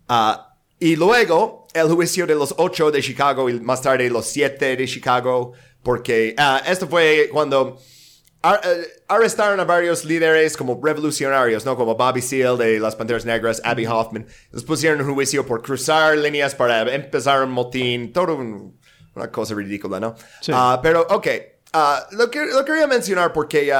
[0.08, 0.32] Uh,
[0.78, 4.86] y luego, el juicio de los ocho de Chicago y más tarde los siete de
[4.86, 5.52] Chicago.
[5.82, 7.78] Porque uh, esto fue cuando
[8.42, 11.76] eh, arrestaron a varios líderes como revolucionarios, ¿no?
[11.76, 14.26] Como Bobby Seale de las Panteras Negras, Abby Hoffman.
[14.50, 18.12] Los pusieron en juicio por cruzar líneas para empezar un motín.
[18.12, 18.36] Todo
[19.14, 20.14] una cosa ridícula, ¿no?
[20.40, 20.52] Sí.
[20.52, 21.26] Uh, pero, ok.
[21.72, 23.72] Uh, lo, que, lo quería mencionar porque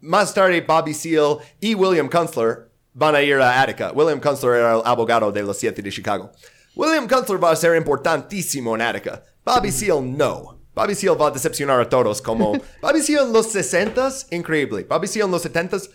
[0.00, 3.92] más tarde Bobby Seale y William Kunstler van a ir a Attica.
[3.92, 6.30] William Kunstler era el abogado de los siete de Chicago.
[6.76, 9.22] William Kunstler va a ser importantísimo en Attica.
[9.44, 10.61] Bobby Seale no.
[10.74, 14.84] Bobby Seale va a decepcionar a todos como Bobby Seale en los 60s, increíble.
[14.88, 15.90] Bobby Seale en los 70s,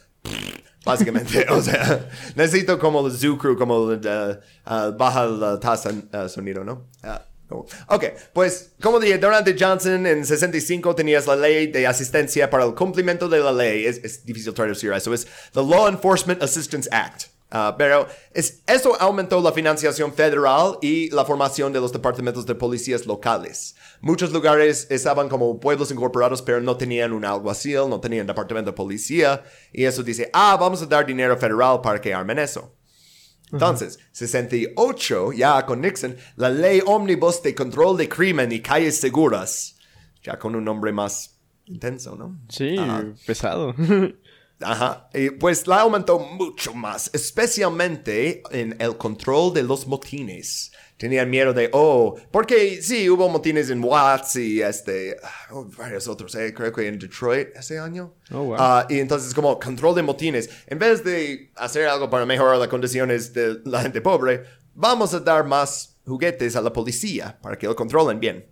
[0.85, 1.45] básicamente.
[1.49, 6.63] o sea, necesito como el Zoo Crew, como uh, uh, baja la tasa uh, sonido,
[6.63, 6.87] ¿no?
[7.87, 12.75] Ok, pues como dije, durante Johnson en 65 tenías la ley de asistencia para el
[12.75, 13.85] cumplimiento de la ley.
[13.85, 15.13] Es, es difícil traducir eso.
[15.13, 17.36] Es the Law Enforcement Assistance Act.
[17.49, 22.55] Ah, pero es, eso aumentó la financiación federal y la formación de los departamentos de
[22.55, 23.75] policías locales.
[24.01, 28.75] Muchos lugares estaban como pueblos incorporados, pero no tenían un alguacil, no tenían departamento de
[28.75, 29.43] policía.
[29.71, 32.73] Y eso dice, ah, vamos a dar dinero federal para que armen eso.
[33.49, 39.77] Entonces, 68, ya con Nixon, la ley ómnibus de control de crimen y calles seguras.
[40.21, 42.37] Ya con un nombre más intenso, ¿no?
[42.49, 42.75] Sí,
[43.25, 43.73] pesado.
[44.59, 50.71] Ajá, y pues la aumentó mucho más, especialmente en el control de los motines.
[50.97, 55.15] Tenían miedo de, oh, porque sí, hubo motines en Watts y este,
[55.51, 58.15] oh, varios otros, eh, creo que en Detroit ese año.
[58.31, 58.55] Oh, wow.
[58.57, 62.67] Ah, y entonces como control de motines, en vez de hacer algo para mejorar las
[62.67, 64.43] condiciones de la gente pobre,
[64.73, 68.47] vamos a dar más juguetes a la policía para que lo controlen bien.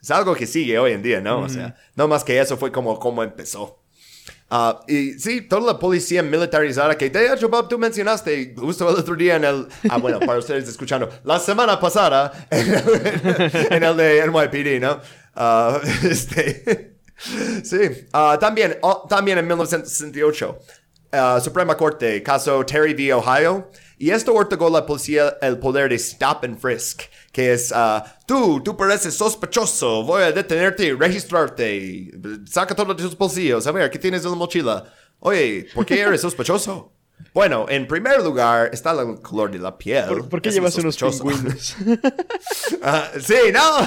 [0.00, 1.42] Es algo que sigue hoy en día, ¿no?
[1.42, 3.79] O sea, no más que eso fue como, como empezó.
[4.50, 8.96] Uh, y sí, toda la policía militarizada que de hecho, Bob, tú mencionaste justo el
[8.96, 9.68] otro día en el...
[9.88, 15.00] Ah, bueno, para ustedes escuchando, la semana pasada en el, de NYPD, ¿no?
[15.36, 16.96] Uh, este,
[17.62, 20.58] sí, uh, también, oh, también en 1968,
[21.42, 23.14] Suprema Corte, caso Terry v.
[23.14, 27.72] Ohio, y esto otorgó a la policía el poder de stop and frisk que es,
[27.72, 32.10] uh, tú, tú pareces sospechoso, voy a detenerte y registrarte,
[32.48, 34.92] saca todo de tus bolsillos, a ver, ¿qué tienes en la mochila?
[35.20, 36.92] Oye, ¿por qué eres sospechoso?
[37.34, 40.24] Bueno, en primer lugar está el color de la piel.
[40.28, 41.76] ¿Por, qué llevas unos pingüinos?
[41.78, 43.86] uh, sí, no.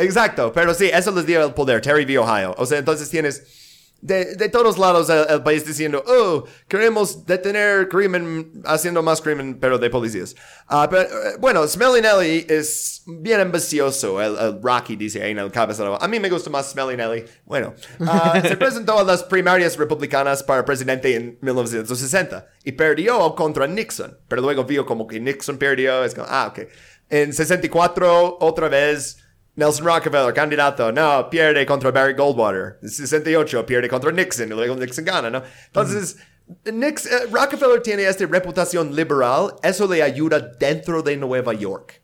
[0.00, 2.18] Exacto, pero sí, eso les dio el poder, Terry v.
[2.18, 2.54] Ohio.
[2.58, 3.61] O sea, entonces tienes
[4.02, 9.78] de, de todos lados el, país diciendo, oh, queremos detener crimen, haciendo más crimen, pero
[9.78, 10.34] de policías.
[10.68, 15.52] Uh, pero, uh, bueno, Smellinelli es bien ambicioso, el, el, Rocky dice ahí en el
[15.52, 16.02] cabezado.
[16.02, 17.24] A mí me gusta más Smellinelli.
[17.44, 23.68] Bueno, uh, se presentó a las primarias republicanas para presidente en 1960 y perdió contra
[23.68, 26.68] Nixon, pero luego vio como que Nixon perdió, es como, ah, ok.
[27.08, 29.21] En 64, otra vez,
[29.54, 32.78] Nelson Rockefeller, candidato, no, pierde contra Barry Goldwater.
[32.82, 35.42] 68, pierde contra Nixon, y luego Nixon gana, ¿no?
[35.66, 36.16] Entonces,
[36.64, 42.02] Nixon, eh, Rockefeller tiene esta reputación liberal, eso le ayuda dentro de Nueva York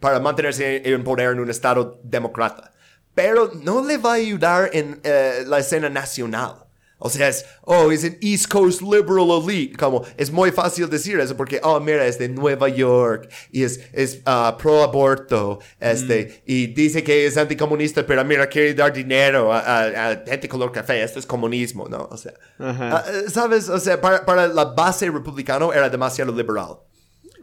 [0.00, 2.72] para mantenerse en poder en un estado demócrata.
[3.14, 6.67] Pero no le va a ayudar en eh, la escena nacional.
[7.00, 9.76] O sea, es, oh, es un East Coast liberal elite.
[9.76, 13.80] Como, es muy fácil decir eso porque, oh, mira, es de Nueva York y es,
[13.92, 16.50] es uh, pro aborto, este, mm.
[16.50, 21.02] y dice que es anticomunista, pero mira, quiere dar dinero a, gente color café.
[21.02, 22.08] Esto es comunismo, ¿no?
[22.10, 23.68] O sea, uh, ¿sabes?
[23.68, 26.78] O sea, para, para la base republicana era demasiado liberal.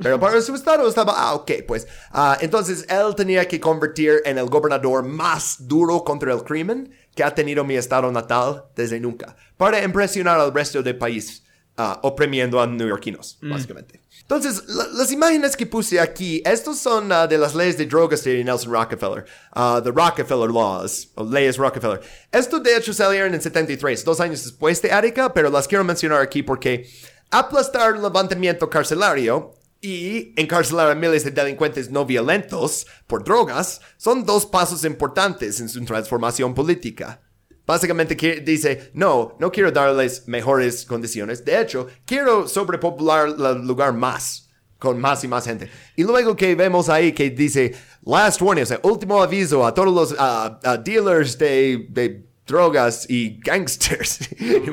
[0.02, 1.88] Pero para su estado estaba, ah, ok, pues.
[2.14, 7.24] Uh, entonces él tenía que convertir en el gobernador más duro contra el crimen que
[7.24, 11.44] ha tenido mi estado natal desde nunca, para impresionar al resto del país,
[11.78, 13.50] uh, oprimiendo a neoyorquinos, mm.
[13.50, 14.02] básicamente.
[14.22, 18.44] Entonces, las imágenes que puse aquí, estos son uh, de las leyes de drogas de
[18.44, 19.26] Nelson Rockefeller,
[19.56, 22.02] uh, the Rockefeller Laws, o leyes Rockefeller.
[22.32, 26.22] Esto de hecho salieron en 73, dos años después de Attica, pero las quiero mencionar
[26.22, 26.90] aquí porque
[27.32, 34.26] aplastar el levantamiento carcelario y encarcelar a miles de delincuentes no violentos por drogas son
[34.26, 37.22] dos pasos importantes en su transformación política.
[37.66, 41.44] Básicamente dice, no, no quiero darles mejores condiciones.
[41.44, 45.70] De hecho, quiero sobrepopular el lugar más, con más y más gente.
[45.96, 47.74] Y luego que vemos ahí que dice,
[48.06, 53.10] last warning, o sea, último aviso a todos los ah, ah, dealers de, de drogas
[53.10, 54.20] y gangsters,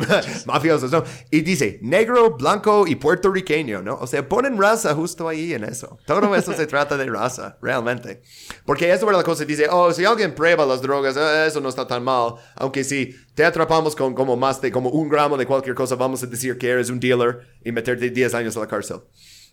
[0.46, 1.02] mafiosos, ¿no?
[1.30, 3.94] Y dice, negro, blanco y puertorriqueño, ¿no?
[3.94, 5.98] O sea, ponen raza justo ahí en eso.
[6.06, 8.22] Todo eso se trata de raza, realmente.
[8.66, 11.68] Porque eso era la cosa, dice, oh, si alguien prueba las drogas, eh, eso no
[11.68, 12.34] está tan mal.
[12.56, 16.22] Aunque si te atrapamos con como más de como un gramo de cualquier cosa, vamos
[16.22, 19.00] a decir que eres un dealer y meterte 10 años a la cárcel.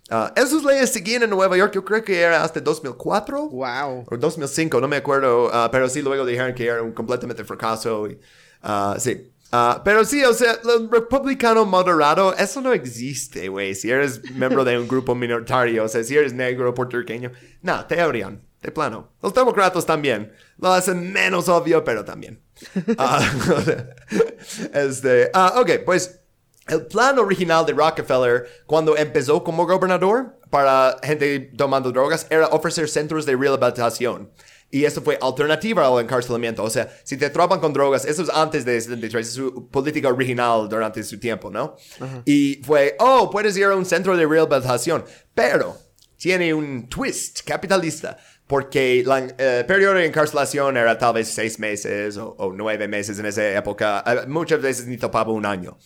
[0.09, 4.05] Ah, esas leyes seguían en Nueva York, yo creo que era hasta 2004 Wow.
[4.09, 8.07] o 2005, no me acuerdo, ah, pero sí luego dijeron que era un completamente fracaso.
[8.07, 8.19] Y,
[8.63, 9.31] ah, sí.
[9.83, 13.73] Pero sí, o sea, el republicano moderado, eso no existe, güey.
[13.73, 17.31] Si eres miembro de un grupo minoritario, o sea, si eres negro puertorriqueño,
[17.63, 19.09] no, te habrían, de plano.
[19.23, 20.31] Los demócratas también.
[20.59, 22.41] Lo hacen menos obvio, pero también.
[24.73, 26.18] Este, ok, pues
[26.69, 32.87] el plan original de Rockefeller cuando empezó como gobernador para gente tomando drogas era ofrecer
[32.87, 34.31] centros de rehabilitación.
[34.71, 36.63] Y esto fue alternativa al encarcelamiento.
[36.63, 40.09] O sea, si te atrapan con drogas, eso es antes de 73, es su política
[40.09, 41.75] original durante su tiempo, ¿no?
[42.23, 45.03] Y fue, oh, puedes ir a un centro de rehabilitación,
[45.33, 45.75] pero
[46.17, 48.17] tiene un twist capitalista.
[48.49, 53.19] Porque la eh, periodo de encarcelación era tal vez seis meses o, o nueve meses
[53.19, 54.03] en esa época.
[54.07, 55.77] Eh, muchas veces ni topaba un año.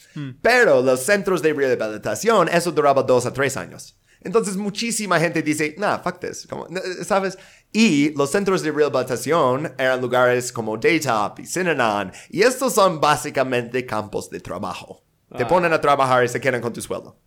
[0.42, 3.98] Pero los centros de rehabilitación, eso duraba dos a tres años.
[4.22, 6.48] Entonces muchísima gente dice, nah, fuck this.
[6.50, 6.66] Como,
[7.04, 7.38] ¿Sabes?
[7.74, 12.14] Y los centros de rehabilitación eran lugares como Daytop y Synanon.
[12.30, 15.04] Y estos son básicamente campos de trabajo.
[15.38, 15.48] Te Ah.
[15.50, 17.20] ponen a trabajar y se quedan con tu sueldo.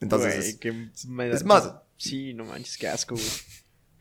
[0.00, 0.72] Entonces, Güey, es- que
[1.08, 3.26] me da- es más- Sí, no manches, qué asco, güey.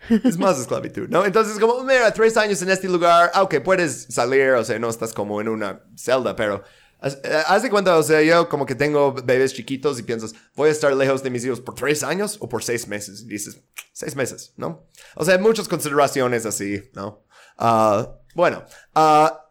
[0.09, 1.25] Es más esclavitud, ¿no?
[1.25, 5.13] Entonces, como, mira, tres años en este lugar, aunque puedes salir, o sea, no estás
[5.13, 6.63] como en una celda, pero
[7.01, 10.69] eh, haz de cuenta, o sea, yo como que tengo bebés chiquitos y piensas, voy
[10.69, 13.21] a estar lejos de mis hijos por tres años o por seis meses.
[13.21, 13.61] Y dices,
[13.93, 14.87] seis meses, ¿no?
[15.15, 17.23] O sea, muchas consideraciones así, ¿no?
[17.57, 18.63] Ah, bueno,
[18.95, 19.48] ah,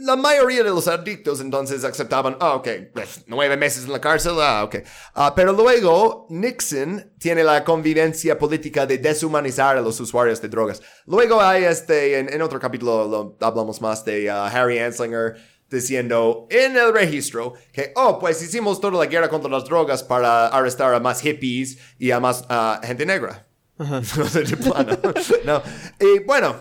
[0.00, 4.34] la mayoría de los adictos entonces aceptaban, ah, ok, pues, nueve meses en la cárcel,
[4.40, 4.76] ah, ok.
[5.14, 10.80] Ah, pero luego Nixon tiene la convivencia política de deshumanizar a los usuarios de drogas.
[11.06, 15.34] Luego hay este, en, en otro capítulo lo- hablamos más de ah, Harry Anslinger
[15.70, 20.46] diciendo en el registro que, oh, pues hicimos toda la guerra contra las drogas para
[20.48, 23.46] arrestar a más hippies y a más ah, gente negra.
[23.76, 24.96] No sé, de plano.
[25.44, 25.60] no.
[25.98, 26.54] Y bueno,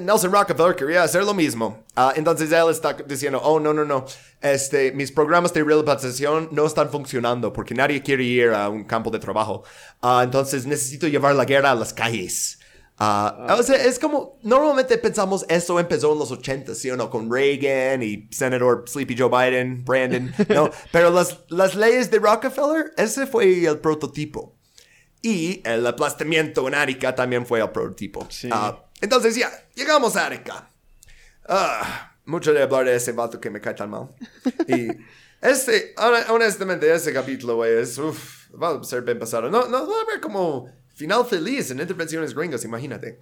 [0.00, 1.84] Nelson Rockefeller quería hacer lo mismo.
[1.96, 4.04] Ah, entonces él está diciendo, oh, no, no, no.
[4.40, 9.10] Este, mis programas de rehabilitación no están funcionando porque nadie quiere ir a un campo
[9.10, 9.64] de trabajo.
[10.00, 12.58] Ah, entonces necesito llevar la guerra a las calles.
[13.02, 17.08] Ah, O sea, es como, normalmente pensamos eso empezó en los 80, ¿sí o no?
[17.08, 20.70] Con Reagan y senador Sleepy Joe Biden, Brandon, ¿no?
[20.92, 24.54] Pero las, las leyes de Rockefeller, ese fue el prototipo.
[25.22, 28.26] Y el aplastamiento en Arica también fue el prototipo.
[28.30, 28.50] Sí.
[29.00, 30.68] Entonces ya, llegamos a Arica.
[31.48, 34.08] Ah, mucho de hablar de ese vato que me cae tan mal.
[34.68, 34.88] Y
[35.40, 39.50] este, hon- honestamente, ese capítulo, güey, es, uff, va a ser bien pasado.
[39.50, 43.18] No, no va a haber como final feliz en intervenciones gringas, imagínate.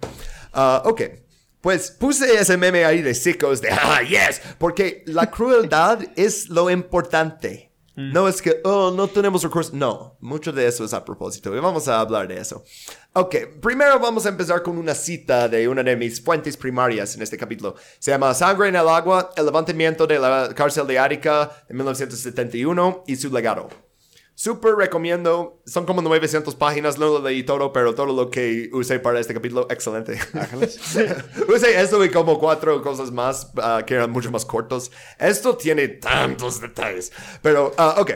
[0.53, 1.01] Ah, ok.
[1.61, 6.69] Pues puse ese meme ahí de sicos de, ah, yes, porque la crueldad es lo
[6.69, 7.68] importante.
[7.99, 9.73] No es que, oh, no tenemos recursos.
[9.73, 11.53] No, mucho de eso es a propósito.
[11.53, 12.63] Y vamos a hablar de eso.
[13.11, 17.23] Ok, primero vamos a empezar con una cita de una de mis fuentes primarias en
[17.23, 17.75] este capítulo.
[17.99, 23.03] Se llama Sangre en el agua, el levantamiento de la cárcel de Arica de 1971
[23.05, 23.67] y su legado.
[24.39, 25.61] Súper recomiendo.
[25.65, 29.33] Son como 900 páginas, no lo leí todo, pero todo lo que usé para este
[29.33, 30.17] capítulo, excelente.
[31.53, 34.93] usé esto y como cuatro cosas más ah, que eran mucho más cortos.
[35.19, 37.11] Esto tiene tantos detalles.
[37.41, 38.11] Pero, ah, ok.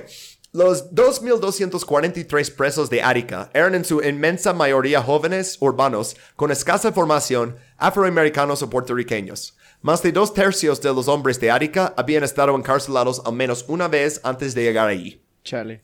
[0.53, 7.57] Los 2.243 presos de Arica eran en su inmensa mayoría jóvenes urbanos con escasa formación,
[7.75, 9.57] afroamericanos o puertorriqueños.
[9.81, 13.89] Más de dos tercios de los hombres de Arica habían estado encarcelados al menos una
[13.89, 15.21] vez antes de llegar allí.
[15.43, 15.81] Chale.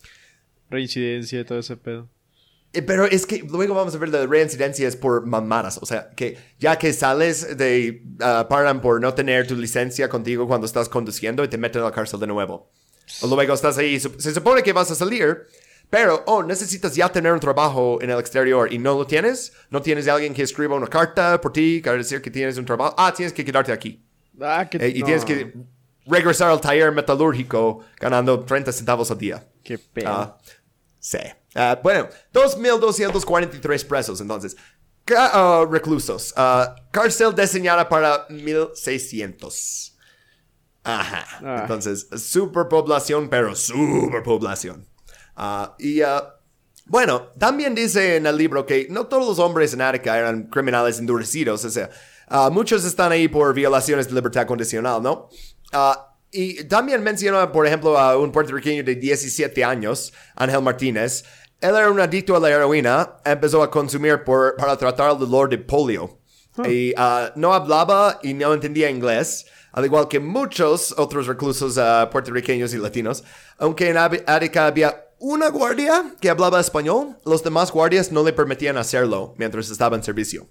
[0.70, 2.08] Reincidencia, todo ese pedo.
[2.74, 5.80] Eh, Pero es que luego vamos a ver la reincidencia es por mamadas.
[5.82, 8.04] O sea, que ya que sales de...
[8.22, 11.86] ah, paran por no tener tu licencia contigo cuando estás conduciendo y te meten a
[11.86, 12.70] la cárcel de nuevo.
[13.22, 15.48] O luego estás ahí, se supone que vas a salir,
[15.90, 19.52] pero, oh, necesitas ya tener un trabajo en el exterior y no lo tienes.
[19.72, 22.66] No tienes a alguien que escriba una carta por ti para decir que tienes un
[22.66, 22.94] trabajo.
[22.96, 24.00] Ah, tienes que quedarte aquí.
[24.40, 25.06] Ah, que Eh, y no.
[25.08, 25.52] tienes que
[26.06, 29.44] regresar al taller metalúrgico ganando 30 centavos al día.
[29.64, 29.80] Qué.
[30.06, 30.38] Ah,
[31.10, 31.18] sí.
[31.56, 34.56] Ah, bueno, 2.243 presos, entonces.
[35.06, 36.34] Ca- ah, reclusos.
[36.38, 39.94] Ah, cárcel diseñada para 1.600.
[40.84, 41.26] Ajá.
[41.44, 41.60] Ah.
[41.62, 44.88] Entonces, superpoblación, pero superpoblación.
[45.80, 46.02] Y
[46.86, 51.00] bueno, también dice en el libro que no todos los hombres en Ática eran criminales
[51.00, 51.90] endurecidos, o sea,
[52.52, 55.30] muchos están ahí por violaciones de libertad condicional, ¿no?
[56.32, 61.24] Y también menciona, por ejemplo, a un puertorriqueño de 17 años, Ángel Martínez.
[61.60, 65.50] Él era un adicto a la heroína, empezó a consumir por, para tratar el dolor
[65.50, 66.20] de polio.
[66.66, 72.10] Y ah, no hablaba y no entendía inglés, al igual que muchos otros reclusos ah,
[72.12, 73.24] puertorriqueños y latinos.
[73.58, 78.78] Aunque en Ática había una guardia que hablaba español, los demás guardias no le permitían
[78.78, 80.48] hacerlo mientras estaba en servicio.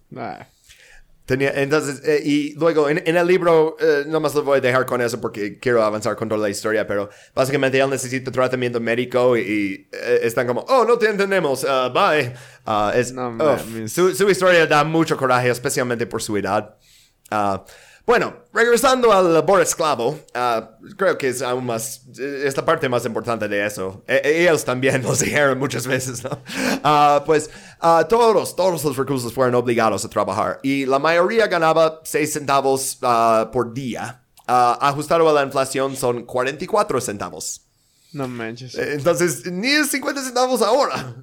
[1.28, 4.86] Tenía, entonces, eh, y luego en, en el libro, eh, nomás lo voy a dejar
[4.86, 9.36] con eso porque quiero avanzar con toda la historia, pero básicamente él necesita tratamiento médico
[9.36, 12.32] y, y, eh, están como, oh, no te entendemos, uh, bye.
[12.64, 13.92] Ah, es, No mames.
[13.92, 16.78] su, su historia da mucho coraje, especialmente por su edad.
[17.30, 17.62] Ah,
[18.08, 23.04] bueno, regresando al labor esclavo, ah, creo que es aún más, es la parte más
[23.04, 24.02] importante de eso.
[24.08, 26.40] E- e- ellos también nos dijeron muchas veces, ¿no?
[26.82, 27.50] Ah, pues
[27.80, 32.98] ah, todos, todos los reclusos fueron obligados a trabajar y la mayoría ganaba 6 centavos
[33.52, 34.22] por día.
[34.46, 37.60] Ajustado a la inflación son 44 centavos.
[38.14, 38.74] no manches.
[38.74, 41.14] Eh, Entonces, ni es 50 centavos ahora.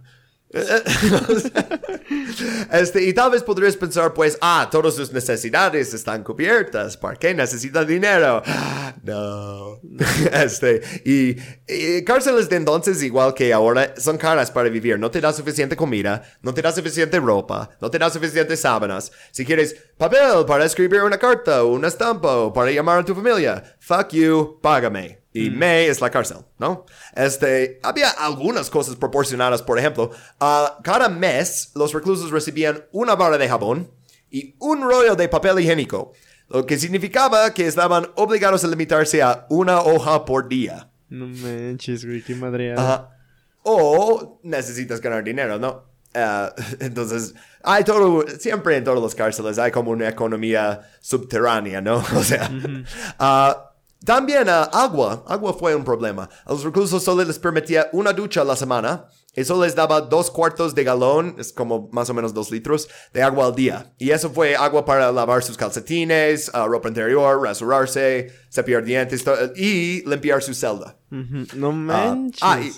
[2.72, 6.96] este, y tal vez podrías pensar, pues, ah, todas sus necesidades están cubiertas.
[6.98, 8.42] ¿Por qué necesita dinero?
[9.04, 9.80] No.
[10.32, 11.36] Este, y,
[11.68, 14.98] y cárceles de entonces, igual que ahora, son caras para vivir.
[14.98, 19.12] No te da suficiente comida, no te da suficiente ropa, no te da suficientes sábanas.
[19.32, 23.62] Si quieres papel para escribir una carta o una estampa para llamar a tu familia,
[23.80, 25.25] fuck you, págame.
[25.36, 26.86] Y me es la cárcel, ¿no?
[27.14, 33.38] Este, había algunas cosas proporcionadas, por ejemplo, ah, cada mes los reclusos recibían una barra
[33.38, 33.92] de jabón
[34.32, 36.14] y un rollo de papel higiénico,
[36.48, 40.90] lo que significaba que estaban obligados a limitarse a una hoja por día.
[41.10, 42.82] No manches, güey, qué madreada.
[42.82, 43.18] Ajá.
[43.64, 45.84] O necesitas ganar dinero, ¿no?
[46.14, 52.04] Ah, entonces, hay todo, siempre en todas las cárceles hay como una economía subterránea, ¿no?
[52.16, 52.50] O sea,
[53.20, 53.75] ah,
[54.06, 56.30] también ah, agua, agua fue un problema.
[56.46, 59.08] A los reclusos solo les permitía una ducha a la semana.
[59.34, 63.22] Eso les daba dos cuartos de galón, es como más o menos dos litros, de
[63.22, 63.94] agua al día.
[63.98, 69.26] Y eso fue agua para lavar sus calcetines, ah, ropa interior, rasurarse, cepillar dientes
[69.58, 70.98] y limpiar su celda.
[71.10, 71.72] No Ah,
[72.16, 72.40] manches.
[72.42, 72.72] ah, y-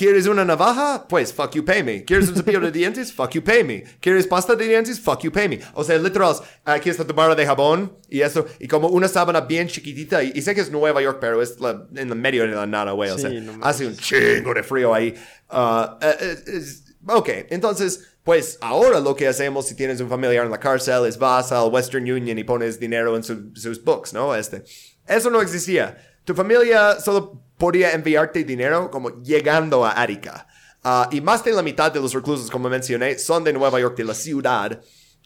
[0.00, 1.06] ¿Quieres una navaja?
[1.06, 2.02] Pues fuck you, pay me.
[2.06, 3.12] ¿Quieres un cepillo de dientes?
[3.16, 3.84] Fuck you, pay me.
[4.00, 4.98] ¿Quieres pasta de dientes?
[4.98, 5.60] Fuck you, pay me.
[5.74, 9.42] O sea, literal, aquí está tu barra de jabón y eso, y como una sábana
[9.42, 10.22] bien chiquitita.
[10.24, 12.66] Y, y sé que es Nueva York, pero es la- en el medio de la
[12.66, 13.10] nada, güey.
[13.10, 15.14] O Sí, sea, no hace un chingo de frío ahí.
[15.50, 20.46] Ah, eh, eh, es- ok, entonces, pues ahora lo que hacemos si tienes un familiar
[20.46, 24.14] en la cárcel es vas al Western Union y pones dinero en su- sus books,
[24.14, 24.34] ¿no?
[24.34, 24.64] Este.
[25.06, 25.98] Eso no existía.
[26.24, 30.48] Tu familia solo podía enviarte dinero como llegando a Arica.
[30.82, 33.96] Ah, y más de la mitad de los reclusos, como mencioné, son de Nueva York,
[33.96, 34.80] de la ciudad.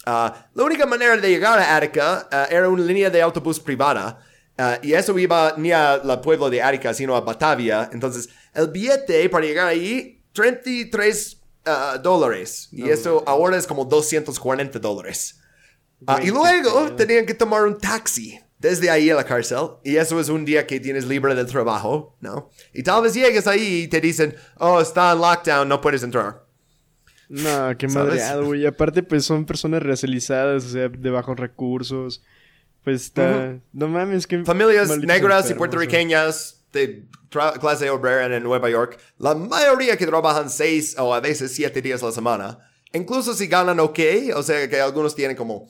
[0.05, 4.19] Ah, la única manera de llegar a Arica ah, era una línea de autobús privada.
[4.83, 7.89] Y eso iba ni al pueblo de Arica, sino a Batavia.
[7.93, 12.69] Entonces, el billete para llegar ahí, 33 ah, dólares.
[12.73, 15.41] Y eso ahora es como 240 dólares.
[16.23, 19.59] Y luego tenían que tomar un taxi desde ahí a la cárcel.
[19.85, 22.51] Y eso es un día que tienes libre del trabajo, ¿no?
[22.73, 26.43] Y tal vez llegues ahí y te dicen, oh, está en lockdown, no puedes entrar.
[27.29, 28.65] No, qué madreado, güey.
[28.65, 32.23] Aparte, pues son personas racializadas, o sea, de bajos recursos.
[32.83, 33.59] Pues está.
[33.73, 34.43] No mames, que.
[34.45, 37.07] Familias negras y puertorriqueñas de
[37.61, 42.03] clase obrera en Nueva York, la mayoría que trabajan seis o a veces siete días
[42.03, 42.59] a la semana,
[42.93, 43.99] incluso si ganan ok,
[44.35, 45.69] o sea que algunos tienen como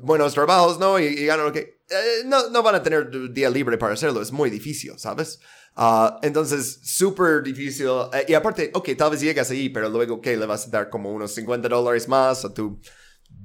[0.00, 0.98] buenos trabajos, ¿no?
[0.98, 1.58] Y, y ganan ok,
[1.92, 5.40] eh, no, no van a tener día libre para hacerlo, es muy difícil, ¿sabes?
[5.74, 7.88] Ah, entonces, súper difícil.
[8.12, 10.36] Eh, y aparte, ok, tal vez llegas ahí, pero luego, ¿qué?
[10.36, 12.80] Le vas a dar como unos 50 dólares más a tu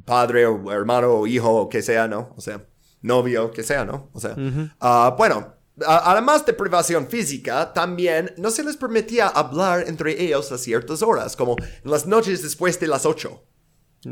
[0.05, 2.33] padre o hermano o hijo o que sea, ¿no?
[2.35, 2.67] O sea,
[3.01, 4.09] novio, que sea, ¿no?
[4.13, 4.35] O sea,
[4.79, 10.57] ah, bueno, además de privación física, también no se les permitía hablar entre ellos a
[10.57, 13.43] ciertas horas, como en las noches después de las 8.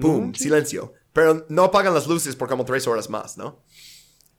[0.02, 0.34] ¡Pum!
[0.34, 0.94] Silencio.
[1.14, 3.64] Pero no apagan las luces por como tres horas más, ¿no?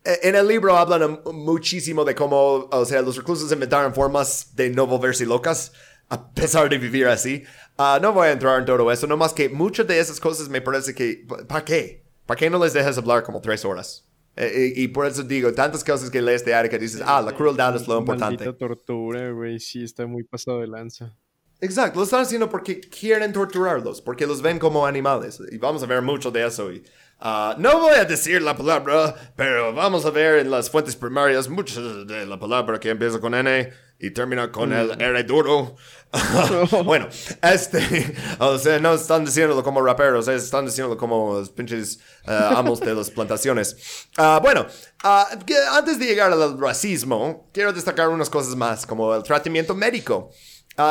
[0.07, 4.71] E- En el libro hablan muchísimo de cómo, o sea, los reclusos inventaron formas de
[4.71, 5.73] no volverse locas
[6.09, 7.43] a pesar de vivir así.
[7.77, 10.61] Ah, no voy a entrar en todo eso, nomás que muchas de esas cosas me
[10.61, 12.05] parece que, ¿para qué?
[12.25, 14.05] ¿Para qué no les dejas hablar como tres horas?
[14.37, 17.33] Eh, y, y por eso digo, tantas cosas que lees de Arica dices, ah, la
[17.33, 18.45] crueldad es lo importante.
[18.45, 19.59] Maldita tortura, güey.
[19.59, 21.13] Sí, está muy pasado de lanza.
[21.61, 25.41] Exacto, lo están haciendo porque quieren torturarlos, porque los ven como animales.
[25.51, 26.71] Y vamos a ver mucho de eso.
[26.71, 26.85] Y
[27.19, 31.49] Ah, no voy a decir la palabra, pero vamos a ver en las fuentes primarias
[31.49, 35.77] muchas de la palabra que empieza con N y termina con el R duro.
[36.85, 37.09] bueno,
[37.43, 42.81] este, o sea, no están diciéndolo como raperos, están diciéndolo como los pinches eh, amos
[42.81, 44.09] de las plantaciones.
[44.19, 44.67] Ah, bueno,
[45.03, 45.27] ah,
[45.73, 50.31] antes de llegar al racismo, quiero destacar unas cosas más, como el tratamiento médico.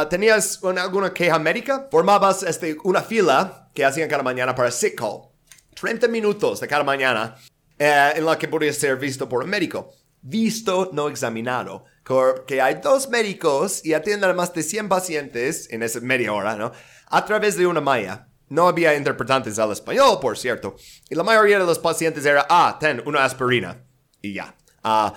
[0.09, 1.88] ¿Tenías una- alguna queja médica?
[1.91, 5.34] Formabas este, una fila que hacían cada mañana para sick call.
[5.76, 7.36] 30 minutos de cada mañana
[7.78, 9.93] eh, en la que podías ser visto por un médico.
[10.21, 11.86] Visto, no examinado.
[12.03, 16.55] Porque hay dos médicos y atienden a más de 100 pacientes en esa media hora,
[16.55, 16.71] ¿no?
[17.07, 18.28] A través de una malla.
[18.47, 20.76] No había interpretantes al español, por cierto.
[21.09, 23.84] Y la mayoría de los pacientes era, ah, ten una aspirina.
[24.21, 24.55] Y ya.
[24.84, 25.13] Ah,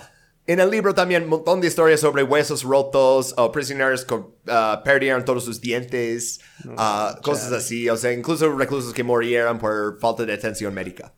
[0.49, 4.81] en el libro también un montón de historias sobre huesos rotos o prisioneros que ah,
[4.83, 6.39] perdieron todos sus dientes,
[6.75, 7.87] ah, cosas así.
[7.87, 11.13] O sea, incluso reclusos que murieron por falta de atención médica.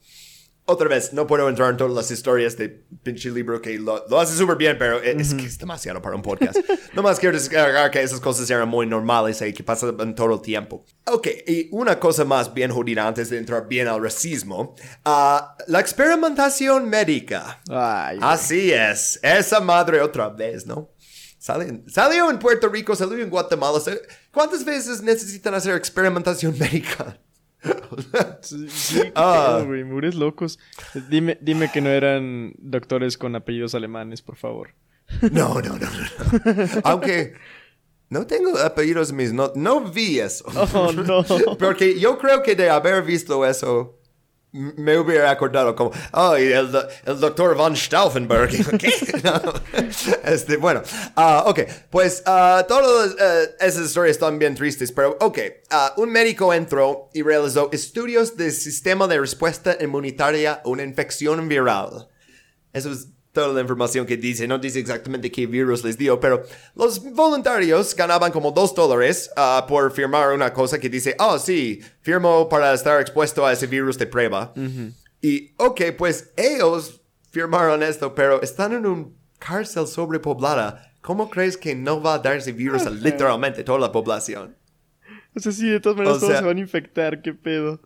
[0.65, 2.69] Otra vez, no puedo entrar en todas las historias de
[3.03, 6.21] pinche libro que lo, lo hace súper bien, pero es que es demasiado para un
[6.21, 6.57] podcast.
[6.93, 10.41] Nomás quiero descargar que esas cosas eran muy normales y que pasan en todo el
[10.41, 10.85] tiempo.
[11.07, 14.75] Ok, y una cosa más bien jodida antes de entrar bien al racismo.
[15.03, 17.59] ah, la experimentación médica.
[17.69, 20.91] Ay, Así es, esa madre otra vez, ¿no?
[21.39, 23.79] Salen- salió en Puerto Rico, salió en Guatemala.
[24.31, 27.17] ¿Cuántas veces necesitan hacer experimentación médica?
[28.41, 29.61] Sí, sí, qué Ah.
[29.65, 30.57] güey, mures locos.
[31.09, 34.73] Dime, dime que no eran doctores con apellidos alemanes, por favor.
[35.31, 36.53] No, no, no, no.
[36.55, 36.81] no.
[36.83, 37.33] Aunque
[38.09, 40.45] no tengo apellidos mis, no, no vi eso.
[40.73, 41.23] Oh, no.
[41.59, 43.99] Porque yo creo que de haber visto eso,
[44.53, 46.69] me hubiera acordado como, oh, y el,
[47.05, 48.49] el doctor von Stauffenberg.
[48.77, 48.91] ¿Qué?
[50.23, 50.81] Este, bueno,
[51.15, 55.39] ah, ok, pues ah, todas eh, esas historias están bien tristes, pero ok,
[55.69, 61.47] ah, un médico entró y realizó estudios del sistema de respuesta inmunitaria a una infección
[61.47, 62.07] viral.
[62.73, 64.47] Eso es toda la información que dice.
[64.47, 66.43] No dice exactamente qué virus les dio, pero
[66.75, 71.81] los voluntarios ganaban como dos dólares ah, por firmar una cosa que dice, oh, sí,
[72.01, 74.53] firmo para estar expuesto a ese virus de prueba.
[75.21, 77.01] Y, ok, pues ellos
[77.31, 80.93] firmaron esto, pero están en un cárcel sobrepoblada.
[81.01, 84.55] ¿Cómo crees que no va a dar ese virus a literalmente toda la población?
[85.35, 87.81] O sea, sí, de todas maneras O todos sea- se van a infectar, qué pedo.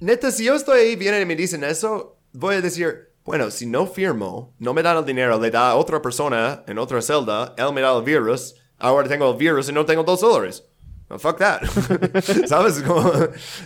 [0.00, 3.64] Neta, si yo estoy ahí, vienen y me dicen eso, voy a decir, bueno, si
[3.64, 7.54] no firmo, no me dan el dinero, le da a otra persona en otra celda,
[7.56, 10.64] él me da el virus, ahora tengo el virus y no tengo dos dólares.
[11.08, 11.62] Oh, fuck that.
[12.48, 12.82] ¿Sabes?
[12.84, 13.08] Como,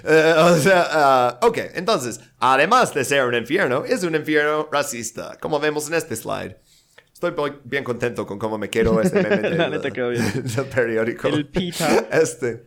[0.05, 5.39] eh, o sea, ah, ok, entonces, además de ser un infierno, es un infierno racista,
[5.41, 6.59] como vemos en este slide.
[7.15, 7.33] Estoy
[7.65, 11.29] bien contento con cómo me quedó este meme del periódico.
[11.29, 12.07] El pita.
[12.12, 12.67] Este.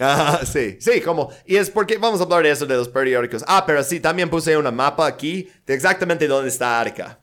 [0.00, 1.30] Ah, sí, sí, como.
[1.44, 3.44] Y es porque vamos a hablar de eso de los periódicos.
[3.48, 7.20] Ah, pero sí, también puse una mapa aquí de exactamente dónde está Arica.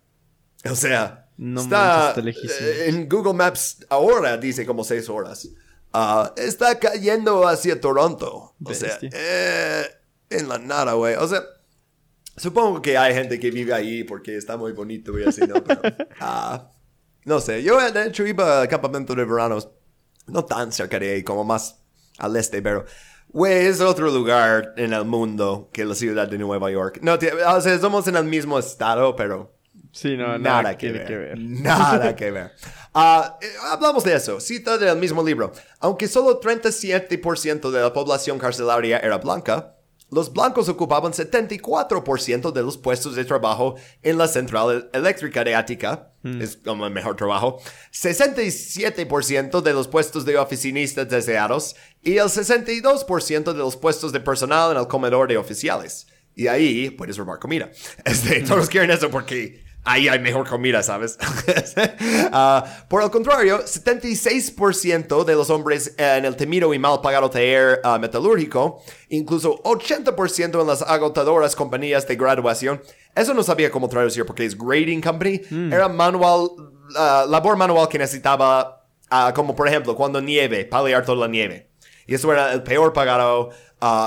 [0.69, 5.47] O sea, No está está eh, en Google Maps ahora dice como seis horas.
[5.93, 8.55] Ah, está cayendo hacia Toronto.
[8.63, 9.09] O sea, Bestia.
[9.13, 9.85] eh,
[10.29, 11.15] en la nada, güey.
[11.15, 11.43] O sea,
[12.35, 15.63] supongo que hay gente que vive ahí porque está muy bonito y así, ¿no?
[15.63, 15.81] Pero,
[16.19, 16.69] ah,
[17.23, 19.69] no sé, yo de hecho iba al campamento de veranos,
[20.27, 21.79] no tan cerca de ahí, como más
[22.17, 22.85] al este, pero,
[23.29, 26.99] güey, es otro lugar en el mundo que la ciudad de Nueva York.
[27.01, 29.55] No, o sea, somos en el mismo estado, pero
[29.95, 31.07] Sí, no, nada, que, tiene ver.
[31.07, 31.39] que ver.
[31.39, 32.51] Nada que ver.
[32.93, 34.41] Ah, eh, hablamos de eso.
[34.41, 35.53] Cita del mismo libro.
[35.79, 39.74] Aunque solo 37% de la población carcelaria era blanca,
[40.15, 46.13] los blancos ocupaban 74% de los puestos de trabajo en la central eléctrica de Ática.
[46.39, 47.61] Es como el mejor trabajo.
[47.91, 54.71] 67% de los puestos de oficinistas deseados y el 62% de los puestos de personal
[54.71, 56.07] en el comedor de oficiales.
[56.33, 57.69] Y ahí puedes robar comida.
[58.05, 61.17] Este, todos quieren eso porque ahí hay mejor comida, ¿sabes?
[62.37, 67.79] Ah, por el contrario, 76% de los hombres en el temido y mal pagado taller
[67.83, 72.81] ah, metalúrgico, incluso 80% en las agotadoras compañías de graduación,
[73.15, 76.49] eso no sabía cómo traducir porque es grading company, era manual,
[76.97, 78.85] ah, labor manual que necesitaba,
[79.33, 81.69] como por ejemplo cuando nieve, paliar toda la nieve.
[82.07, 83.51] Y eso era el peor pagado.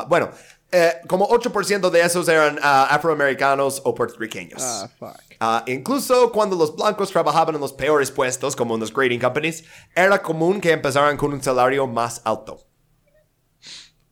[0.09, 0.31] bueno,
[0.71, 4.63] eh, como 8% de esos eran ah, afroamericanos o puertorriqueños.
[4.63, 5.17] Ah, fuck.
[5.41, 9.65] Ah, incluso cuando los blancos trabajaban en los peores puestos, como en los grading companies,
[9.95, 12.67] era común que empezaran con un salario más alto.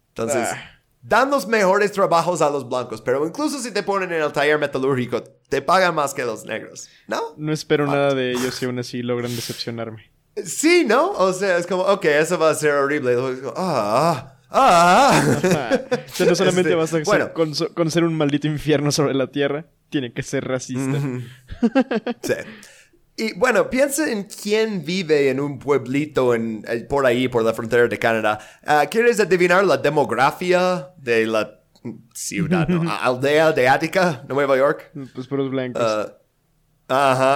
[0.09, 0.81] Entonces, Ah.
[1.03, 4.59] dan los mejores trabajos a los blancos, pero incluso si te ponen en el taller
[4.59, 7.21] metalúrgico, te pagan más que los negros, ¿no?
[7.37, 10.11] No espero nada de ellos y aún así logran decepcionarme.
[10.45, 11.11] Sí, ¿no?
[11.13, 13.17] O sea, es como, ok, eso va a ser horrible.
[13.57, 15.23] Ah, Ah.
[16.07, 17.33] O sea, no solamente Este, vas a ser- bueno.
[17.35, 20.99] con- conocer un maldito infierno sobre la tierra, tiene que ser racista.
[22.23, 22.35] Sí.
[23.19, 27.55] Y bueno, piensa en quién vive en un pueblito en, eh, por ahí, por la
[27.55, 28.39] frontera de Canadá.
[28.67, 31.61] Ah, ¿Quieres adivinar la demografía de la
[32.15, 32.91] ciudad, no?
[33.01, 34.91] Aldea de Ática, Nueva York?
[35.15, 35.83] Pues por los blancos.
[35.83, 36.13] Ah,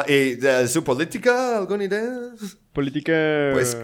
[0.03, 0.13] ajá.
[0.13, 1.57] ¿Y de su política?
[1.59, 2.13] ¿Alguna idea?
[2.75, 3.51] Política.
[3.55, 3.75] pues,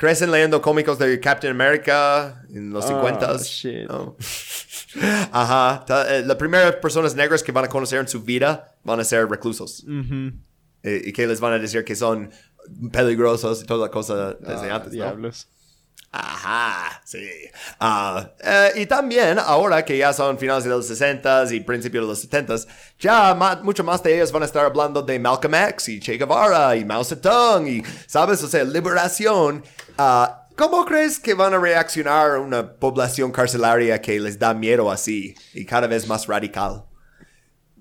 [0.00, 3.86] Crecen leyendo cómicos de Captain America en los Ah, 50 shit.
[3.86, 4.16] No.
[5.30, 5.84] Ajá.
[6.08, 9.28] Eh, Las primeras personas negras que van a conocer en su vida van a ser
[9.28, 9.84] reclusos.
[10.82, 12.30] Eh, y que les van a decir que son
[12.90, 14.92] peligrosos y toda la cosa desde Ah, antes, ¿no?
[14.94, 15.48] diablos.
[16.12, 17.24] Ajá, sí.
[17.78, 22.08] Ah, eh, y también, ahora que ya son finales de los 60s y principios de
[22.08, 22.66] los 70s,
[22.98, 26.16] ya ma- mucho más de ellos van a estar hablando de Malcolm X y Che
[26.18, 28.42] Guevara y Mao Zedong y, ¿sabes?
[28.42, 29.62] O sea, liberación.
[29.98, 35.34] Ah, ¿Cómo crees que van a reaccionar una población carcelaria que les da miedo así
[35.54, 36.84] y cada vez más radical?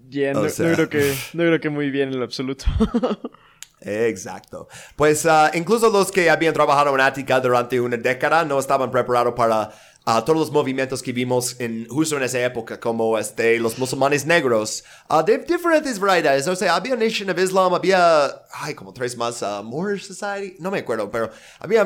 [0.08, 2.66] Yeah, no, no creo que, no creo que muy bien en lo absoluto.
[3.82, 4.68] Exacto.
[4.96, 9.34] Pues ah, incluso los que habían trabajado en Ática durante una década no estaban preparados
[9.36, 9.72] para
[10.06, 14.26] ah, todos los movimientos que vimos en, justo en esa época, como este, los musulmanes
[14.26, 16.48] negros, ah, de diferentes variedades.
[16.48, 20.80] O sea, había Nation of Islam, había, ay, como tres más, Moorish Society, no me
[20.80, 21.86] acuerdo, pero había,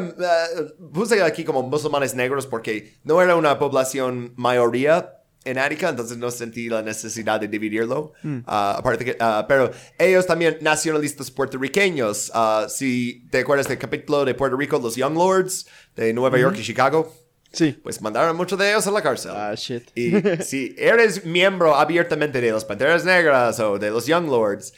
[0.92, 6.32] puse aquí como musulmanes negros porque no era una población mayoría en Ática, entonces no
[6.32, 8.14] sentí la necesidad de dividirlo.
[8.46, 12.32] Ah, aparte que, ah, pero ellos también nacionalistas puertorriqueños.
[12.34, 16.56] Ah, si te acuerdas del capítulo de Puerto Rico, los Young Lords de Nueva York
[16.60, 17.14] y Chicago,
[17.52, 17.78] sí.
[17.84, 19.32] pues mandaron muchos de ellos a la cárcel.
[19.36, 19.84] Ah, shit.
[19.96, 20.14] Y
[20.44, 24.74] si eres miembro abiertamente de los Panteras Negras o de los Young Lords,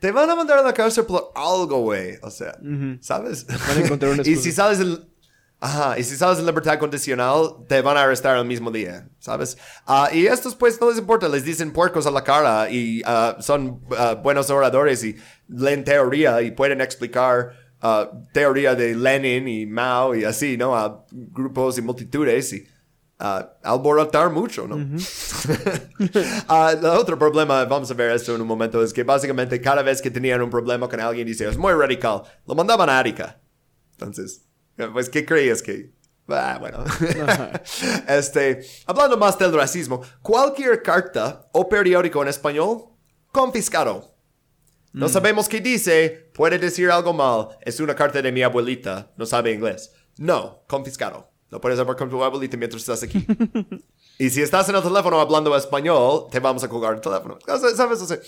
[0.00, 2.18] te van a mandar a la cárcel por algo, güey.
[2.22, 2.58] O sea,
[3.00, 3.46] ¿sabes?
[3.46, 5.09] Van a encontrar una y si sales en...
[5.62, 9.58] Ajá, y si sales en libertad condicional, te van a arrestar el mismo día, ¿sabes?
[9.86, 13.36] Ah, y estos pues no les importa, les dicen puercos a la cara y ah,
[13.40, 15.16] son ah, buenos oradores y
[15.48, 17.52] leen teoría y pueden explicar
[18.32, 20.76] teoría de Lenin y Mao y así, ¿no?
[20.76, 22.66] A grupos y multitudes y
[23.18, 24.76] alborotar mucho, ¿no?
[26.48, 29.82] Ah, el otro problema, vamos a ver esto en un momento, es que básicamente cada
[29.82, 33.38] vez que tenían un problema con alguien, dice, es muy radical, lo mandaban a Arica.
[33.92, 34.49] Entonces,
[34.92, 35.92] pues, ¿qué creías que...?
[36.28, 36.84] Ah, bueno.
[38.08, 42.84] este, hablando más del racismo, cualquier carta o periódico en español,
[43.32, 44.14] confiscado.
[44.92, 49.26] No sabemos qué dice, puede decir algo mal, es una carta de mi abuelita, no
[49.26, 49.92] sabe inglés.
[50.18, 51.30] No, confiscado.
[51.50, 53.26] No puedes hablar con tu abuelita mientras estás aquí.
[54.18, 57.38] y si estás en el teléfono hablando español, te vamos a colgar el teléfono.
[57.46, 58.00] ¿Sabes?
[58.02, 58.18] O sea,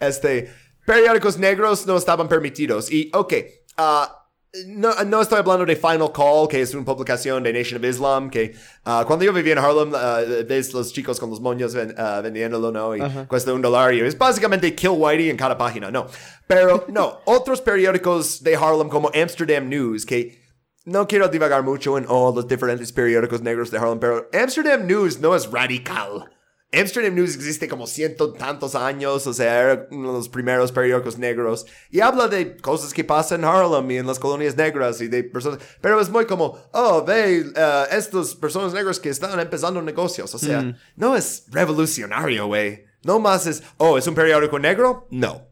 [0.00, 0.52] este,
[0.84, 2.90] periódicos negros no estaban permitidos.
[2.90, 3.34] Y, ok,
[3.78, 4.25] ah,
[4.68, 8.30] no, no estoy hablando de Final Call, que es una publicación de Nation of Islam,
[8.30, 11.94] que ah, cuando yo vivía en Harlem, ah, ves los chicos con los moños ven-
[11.98, 12.96] ah, vendiéndolo, ¿no?
[12.96, 16.06] Y cuesta un dólar y es básicamente Kill Whitey en cada página, no.
[16.46, 20.42] Pero no, otros periódicos de Harlem como Amsterdam News, que
[20.84, 25.18] no quiero divagar mucho en oh, los diferentes periódicos negros de Harlem, pero Amsterdam News
[25.20, 26.30] no es radical.
[26.78, 31.18] Amsterdam News existe como ciento tantos años, o sea, era uno de los primeros periódicos
[31.18, 31.66] negros.
[31.90, 35.24] Y habla de cosas que pasan en Harlem y en las colonias negras y de
[35.24, 35.58] personas.
[35.80, 40.34] Pero es muy como, oh, ve, eh, estos personas negras que están empezando negocios.
[40.34, 42.84] O sea, no es revolucionario, güey.
[43.02, 45.06] No más es, oh, ¿es un periódico negro?
[45.10, 45.48] No.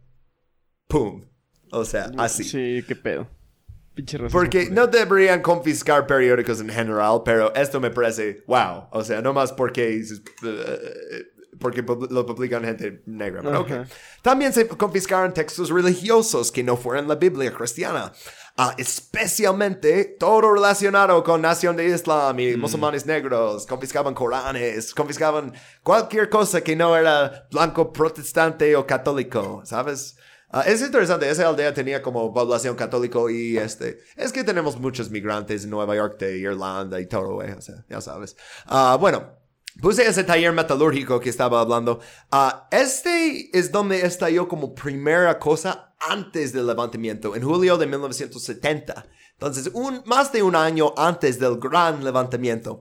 [0.88, 1.24] Pum.
[1.70, 2.44] O sea, así.
[2.44, 3.28] Sí, qué pedo.
[3.94, 4.18] Pinche.
[4.30, 8.88] Porque no deberían confiscar periódicos en general, pero esto me parece wow.
[8.90, 13.42] O sea, no más porque, eh, porque lo publican gente negra.
[13.42, 13.86] Pero.
[14.20, 18.12] También se confiscaron textos religiosos que no fueran la Biblia cristiana.
[18.56, 23.66] Ah, especialmente todo relacionado con Nación de Islam y musulmanes negros.
[23.66, 30.16] Confiscaban Coranes, confiscaban cualquier cosa que no era blanco, protestante o católico, ¿sabes?
[30.56, 35.10] Ah, es interesante, esa aldea tenía como población católico y este, es que tenemos muchos
[35.10, 38.36] migrantes en Nueva York, de Irlanda y todo, güey, o sea, ya sabes.
[38.64, 39.32] Ah, bueno,
[39.82, 41.98] puse ese taller metalúrgico que estaba hablando.
[42.30, 49.06] Ah, este es donde estalló como primera cosa antes del levantamiento, en julio de 1970.
[49.32, 52.80] Entonces, un, más de un año antes del gran levantamiento.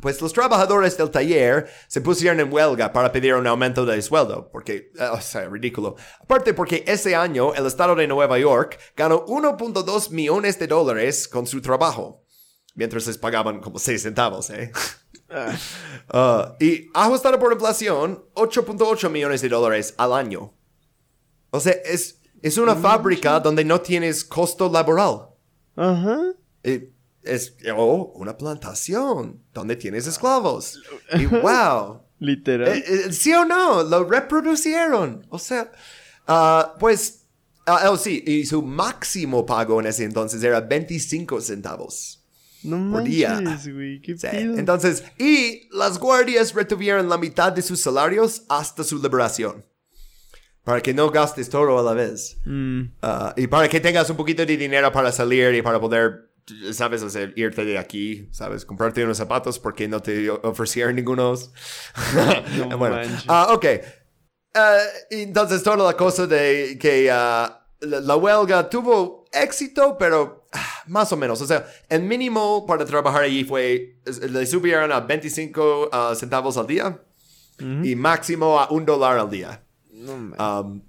[0.00, 4.48] Pues los trabajadores del taller se pusieron en huelga para pedir un aumento de sueldo,
[4.52, 5.96] porque, eh, o sea, ridículo.
[6.20, 11.46] Aparte porque ese año el estado de Nueva York ganó 1.2 millones de dólares con
[11.46, 12.24] su trabajo,
[12.74, 14.72] mientras les pagaban como 6 centavos, ¿eh?
[16.10, 20.54] Ah, y ajustado por inflación, 8.8 millones de dólares al año.
[21.50, 25.28] O sea, es, es una fábrica donde no tienes costo laboral.
[25.76, 26.18] Ajá.
[26.62, 30.80] Eh, es oh, una plantación donde tienes esclavos.
[31.18, 32.02] Y wow.
[32.20, 32.68] Literal.
[32.68, 33.82] Eh, eh, ¿Sí o no?
[33.82, 35.26] Lo reproducieron.
[35.30, 35.70] O sea,
[36.26, 37.26] ah, pues,
[37.66, 42.24] ah, oh, sí, y su máximo pago en ese entonces era 25 centavos.
[42.64, 43.40] no por día.
[43.72, 44.00] güey.
[44.00, 44.26] Qué Sí.
[44.32, 49.64] Entonces, y las guardias retuvieron la mitad de sus salarios hasta su liberación.
[50.64, 52.36] Para que no gastes todo a la vez.
[52.44, 56.27] Mm, Ah, y para que tengas un poquito de dinero para salir y para poder,
[56.72, 61.52] sabes, o sea, irte de aquí, sabes, comprarte unos zapatos porque no te ofrecieron ningunos.
[62.68, 63.66] No bueno, ah, ok.
[65.10, 70.46] Y entonces, toda la cosa de que ah, la, la huelga tuvo éxito, pero
[70.86, 71.40] más o menos.
[71.40, 76.66] O sea, el mínimo para trabajar allí fue, le subieron a 25 ah, centavos al
[76.66, 77.00] día
[77.60, 79.62] y máximo a un dólar al día.
[79.90, 80.12] No.
[80.12, 80.82] Um,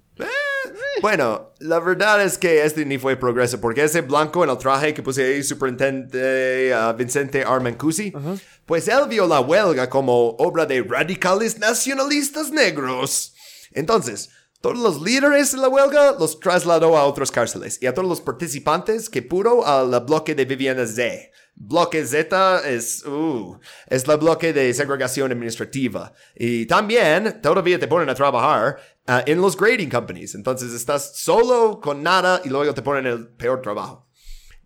[1.02, 4.94] bueno, la verdad es que este ni fue progreso, porque ese blanco en el traje
[4.94, 8.34] que puse ahí, superintendente uh, Vicente Armancusi, Ajá.
[8.66, 13.34] pues él vio la huelga como obra de radicales nacionalistas negros.
[13.72, 18.08] Entonces, todos los líderes de la huelga los trasladó a otras cárceles y a todos
[18.08, 21.30] los participantes que pudo al bloque de Vivienda Z.
[21.54, 26.12] Bloque Z es, uh, es la bloque de segregación administrativa.
[26.34, 28.78] Y también todavía te ponen a trabajar
[29.10, 30.34] ah, en los grading companies.
[30.34, 34.06] Entonces estás solo con nada y luego te ponen el peor trabajo.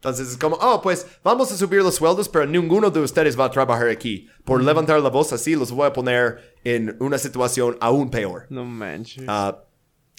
[0.05, 3.47] Entonces es como, oh, pues vamos a subir los sueldos, pero ninguno de ustedes va
[3.47, 4.29] a trabajar aquí.
[4.45, 8.47] Por levantar la voz así, los voy a poner en una situación aún peor.
[8.51, 9.25] No manches.
[9.27, 9.65] Ah,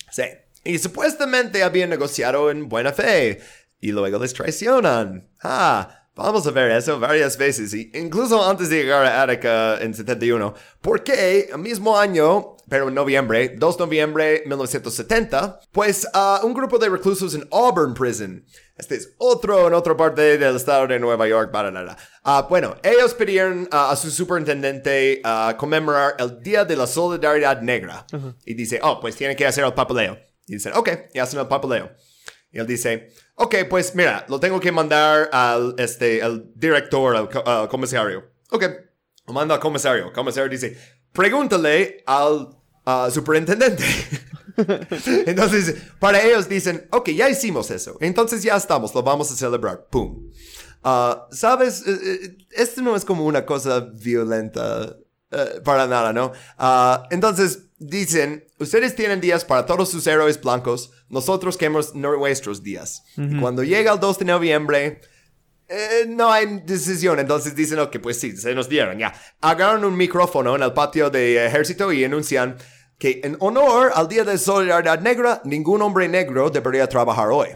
[0.09, 0.23] sí.
[0.63, 3.39] Y supuestamente habían negociado en buena fe.
[3.80, 5.30] Y luego les traicionan.
[5.43, 7.71] Ah, vamos a ver eso varias veces.
[7.76, 10.55] Y incluso antes de llegar a Attica en 71.
[10.82, 16.78] Porque el mismo año, pero en noviembre, 2 de noviembre 1970, pues ah, un grupo
[16.78, 18.43] de reclusos en Auburn Prison.
[18.78, 21.51] Este es otro en otra parte del estado de Nueva York.
[21.51, 21.97] Para nada.
[22.24, 25.22] Ah, bueno, ellos pidieron ah, a su superintendente
[25.57, 28.05] conmemorar el Día de la Solidaridad Negra.
[28.45, 30.18] Y dice, oh, pues tienen que hacer el papeleo.
[30.47, 31.91] Y dicen, ok, y hacen el papeleo.
[32.51, 37.30] Y él dice, ok, pues mira, lo tengo que mandar al este, el director, al,
[37.45, 38.32] al comisario.
[38.49, 38.63] Ok,
[39.28, 40.07] lo mando al comisario.
[40.07, 40.78] El comisario dice,
[41.16, 42.49] pregúntale al
[43.11, 43.84] superintendente.
[45.26, 47.97] Entonces, para ellos dicen, ok, ya hicimos eso.
[47.99, 49.88] Entonces ya estamos, lo vamos a celebrar.
[49.89, 50.30] Pum.
[50.84, 51.84] Ah, ¿Sabes?
[51.88, 54.95] Eh, eh, Esto no es como una cosa violenta
[55.32, 56.32] eh, para nada, ¿no?
[56.57, 63.03] Ah, entonces dicen, ustedes tienen días para todos sus héroes blancos, nosotros queremos nuestros días.
[63.18, 65.01] Y cuando llega el 2 de noviembre,
[65.68, 69.13] eh, no hay decisión, entonces dicen, ok, pues sí, se nos dieron, ya.
[69.41, 72.57] Agarran un micrófono en el patio de ejército y anuncian
[72.97, 77.49] que en honor al Día de Solidaridad Negra, ningún hombre negro debería trabajar hoy.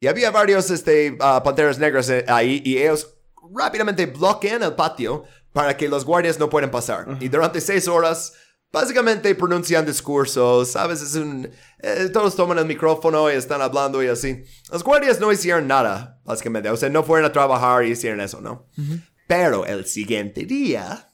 [0.00, 3.14] Y había varios este, ah, panteras negras eh, ahí y ellos
[3.54, 7.06] rápidamente bloquean el patio para que los guardias no puedan pasar.
[7.20, 8.32] Y durante seis horas,
[8.72, 11.02] básicamente pronuncian discursos, ¿sabes?
[11.02, 11.48] Es un,
[11.80, 14.42] eh, todos toman el micrófono y están hablando y así.
[14.72, 16.70] Los guardias no hicieron nada, básicamente.
[16.70, 18.66] O sea, no fueron a trabajar y hicieron eso, ¿no?
[19.26, 21.12] Pero el siguiente día,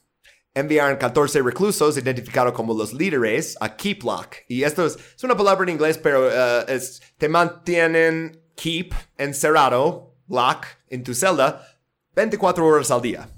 [0.54, 4.36] enviaron 14 reclusos identificados como los líderes a Keep Lock.
[4.48, 10.16] Y esto es, es una palabra en inglés, pero eh, es, te mantienen keep, encerrado,
[10.28, 11.64] lock, en tu celda,
[12.14, 13.28] 24 horas al día.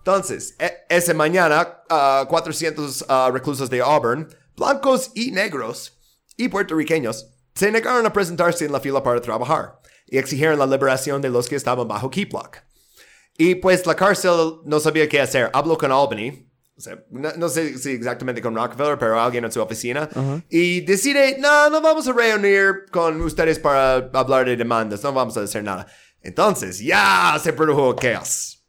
[0.00, 5.98] Entonces, e- esa mañana, ah, 400 ah, reclusos de Auburn, blancos y negros,
[6.36, 11.20] y puertorriqueños, se negaron a presentarse en la fila para trabajar y exigieron la liberación
[11.20, 12.56] de los que estaban bajo Keep Lock.
[13.36, 15.50] Y pues la cárcel no sabía qué hacer.
[15.52, 16.46] Habló con Albany.
[16.76, 20.08] O sea, no, no sé si exactamente con Rockefeller, pero alguien en su oficina.
[20.48, 25.02] Y decide, no, no vamos a reunir con ustedes para hablar de demandas.
[25.02, 25.86] No vamos a hacer nada.
[26.22, 28.59] Entonces, ya se produjo chaos.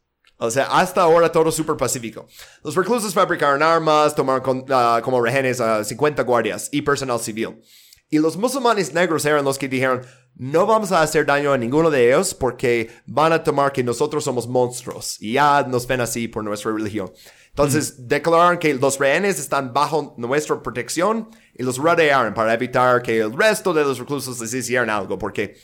[0.42, 2.26] O sea, hasta ahora todo súper pacífico.
[2.64, 7.62] Los reclusos fabricaron armas, tomaron con- ah, como rehenes a 50 guardias y personal civil.
[8.10, 10.02] Y los musulmanes negros eran los que dijeron,
[10.34, 14.24] no vamos a hacer daño a ninguno de ellos porque van a tomar que nosotros
[14.24, 17.12] somos monstruos y ya nos ven así por nuestra religión.
[17.50, 23.20] Entonces declararon que los rehenes están bajo nuestra protección y los rodearon para evitar que
[23.20, 25.56] el resto de los reclusos les hicieran algo porque...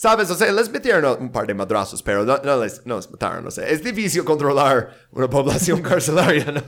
[0.00, 0.30] ¿Sabes?
[0.30, 3.46] O sea, les metieron un par de madrazos, pero no, no les, no les mataron.
[3.46, 6.62] O sea, es difícil controlar una población carcelaria, ¿no?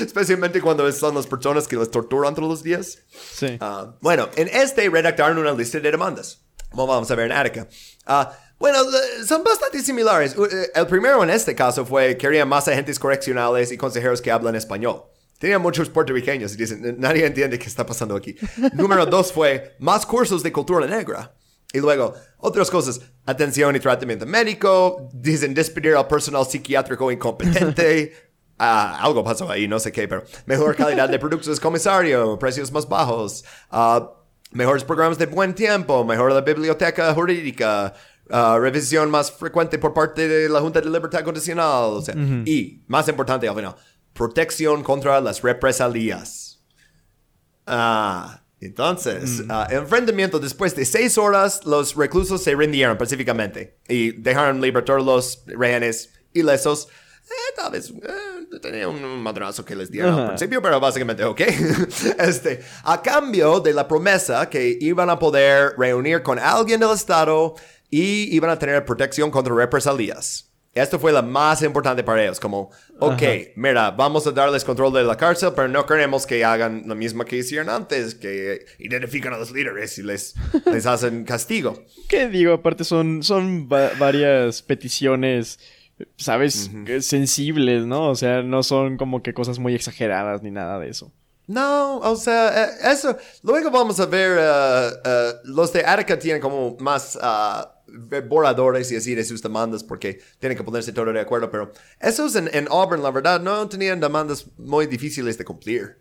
[0.00, 2.98] Especialmente cuando son las personas que les torturan todos los días.
[3.32, 3.58] Sí.
[3.60, 7.68] Ah, bueno, en este redactaron una lista de demandas, como vamos a ver en Attica.
[8.06, 10.36] Ah, bueno, eh, son bastante similares.
[10.36, 14.32] Uh, eh, El primero en este caso fue querían más agentes correccionales y consejeros que
[14.32, 15.04] hablan español.
[15.38, 18.34] Tenían muchos puertorriqueños y dicen, nadie entiende qué está pasando aquí.
[18.72, 21.32] Número dos fue más cursos de cultura negra.
[21.74, 28.12] Y luego, otras cosas, atención y tratamiento médico, dicen despedir al personal psiquiátrico incompetente.
[28.56, 32.88] Ah, algo pasó ahí, no sé qué, pero mejor calidad de productos comisario, precios más
[32.88, 34.12] bajos, ah,
[34.52, 37.92] mejores programas de buen tiempo, mejor la biblioteca jurídica,
[38.30, 42.84] ah, revisión más frecuente por parte de la Junta de Libertad Condicional, o sea, y,
[42.86, 43.74] más importante al final,
[44.12, 46.62] protección contra las represalias.
[47.66, 54.62] Ah, entonces, ah, enfrentamiento después de seis horas, los reclusos se rindieron pacíficamente y dejaron
[54.84, 56.88] todos los rehenes ilesos.
[57.24, 61.40] Eh, tal vez eh, tenía un madrazo que les dieron al principio, pero básicamente, ok.
[62.18, 67.54] este, a cambio de la promesa que iban a poder reunir con alguien del Estado
[67.90, 70.53] y iban a tener protección contra represalias.
[70.74, 73.22] Esto fue la más importante para ellos, como, ok,
[73.54, 77.24] mira, vamos a darles control de la cárcel, pero no queremos que hagan lo mismo
[77.24, 80.34] que hicieron antes, que identifican a los líderes y les,
[80.66, 81.80] les hacen castigo.
[82.08, 82.54] ¿Qué digo?
[82.54, 85.60] Aparte son, son va- varias peticiones,
[86.16, 86.70] ¿sabes?
[86.84, 88.10] Que Sensibles, ¿no?
[88.10, 91.12] O sea, no son como que cosas muy exageradas ni nada de eso.
[91.46, 93.16] No, o sea, eh, eso.
[93.42, 97.73] Luego vamos a ver, eh, eh, los de Attica tienen como más ah,
[98.28, 102.34] borradores y así de sus demandas porque tienen que ponerse todo de acuerdo, pero esos
[102.36, 105.98] en, en Auburn, la verdad, no tenían demandas muy difíciles de cumplir.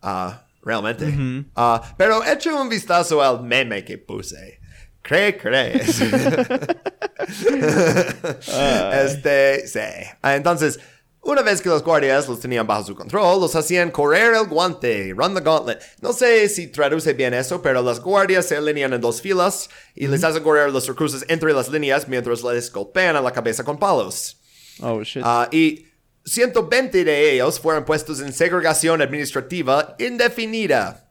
[0.00, 1.14] Ah, realmente.
[1.54, 4.60] Ah, pero echo un vistazo al meme que puse.
[5.02, 6.00] ¿Qué crees?
[8.92, 9.80] este, sí.
[10.22, 10.78] Ah, Entonces,
[11.24, 15.12] una vez que los guardias los tenían bajo su control, los hacían correr el guante,
[15.16, 15.80] run the gauntlet.
[16.00, 20.06] No sé si traduce bien eso, pero los guardias se alinean en dos filas y
[20.06, 23.78] les hacen correr los reclusos entre las líneas mientras les golpean a la cabeza con
[23.78, 24.38] palos.
[24.80, 25.22] Oh, shit.
[25.24, 25.86] Ah, y
[26.24, 31.10] 120 de ellos fueron puestos en segregación administrativa indefinida.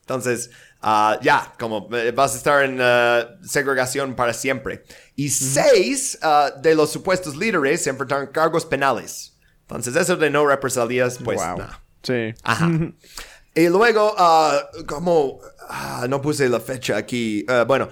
[0.00, 4.84] Entonces, ah, ya, como eh, vas a estar en ah, segregación para siempre.
[5.16, 9.37] Y seis ah, de los supuestos líderes se enfrentaron cargos penales.
[9.68, 11.66] Entonces, eso de no represalias, pues, wow.
[12.02, 12.32] Sí.
[12.42, 12.70] Ajá.
[13.54, 17.88] y luego, ah, como ah, no puse la fecha aquí, ah, bueno,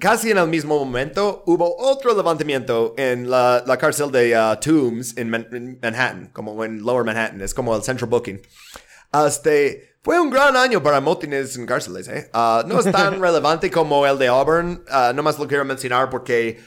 [0.00, 5.30] casi en el mismo momento hubo otro levantamiento en la, la cárcel de Tombs en,
[5.30, 8.40] Man- en Manhattan, como en Lower Manhattan, es como el Central Booking.
[9.26, 12.30] Este, fue un gran año para motines en cárceles, ¿eh?
[12.66, 16.60] No es tan relevante como el de Auburn, nomás lo quiero mencionar porque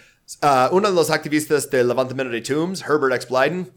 [0.72, 3.30] uno de los activistas del levantamiento de Tombs, Herbert X.
[3.30, 3.72] Blyden,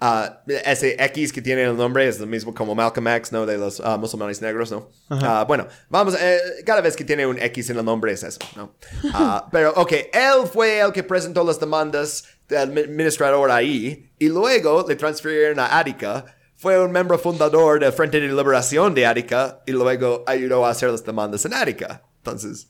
[0.00, 3.46] ah, ese X que tiene el nombre es lo mismo como Malcolm X, ¿no?
[3.46, 4.90] De los ah, musulmanes negros, ¿no?
[5.10, 8.40] Ah, bueno, vamos, eh, cada vez que tiene un X en el nombre es eso,
[8.56, 8.74] ¿no?
[9.52, 14.84] Pero, ok, él fue el que presentó las demandas del mi- administrador ahí y luego
[14.88, 16.24] le transfirieron a Attica.
[16.56, 20.90] Fue un miembro fundador del Frente de Liberación de Attica y luego ayudó a hacer
[20.90, 22.02] las demandas en Attica.
[22.18, 22.68] Entonces,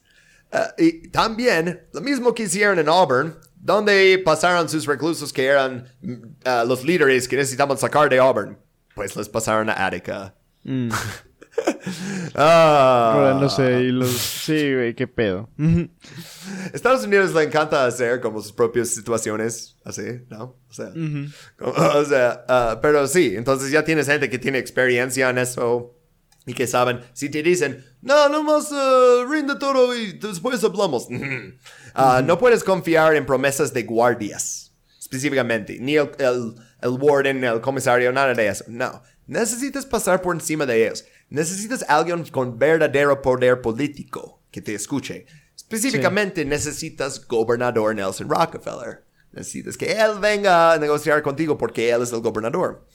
[0.52, 5.88] eh, y también lo mismo que hicieron en Auburn, donde pasaron sus reclusos que eran
[6.02, 6.12] mm,
[6.44, 8.58] eh, los líderes que necesitaban sacar de Auburn,
[8.94, 10.34] pues les pasaron a Attica.
[12.34, 13.12] Ah.
[13.14, 14.10] Ahora no sé, y los...
[14.10, 15.48] Sí, güey, qué pedo.
[16.72, 20.56] Estados Unidos le encanta hacer como sus propias situaciones así, ¿no?
[20.68, 20.90] O sea,
[21.56, 25.94] como- o sea, ah, pero sí, entonces ya tienes gente que tiene experiencia en eso
[26.44, 31.06] y que saben, si te dicen, no, nomás uh, rinde todo y después hablamos.
[31.94, 37.60] Ah, No puedes confiar en promesas de guardias, específicamente, ni el, el, el warden, el
[37.60, 38.64] comisario, nada de eso.
[38.68, 41.04] No, necesitas pasar por encima de ellos.
[41.30, 45.26] Necesitas alguien con verdadero poder político que te escuche.
[45.56, 49.04] Específicamente necesitas gobernador Nelson Rockefeller.
[49.32, 52.86] Necesitas que él venga a negociar contigo porque él es el gobernador.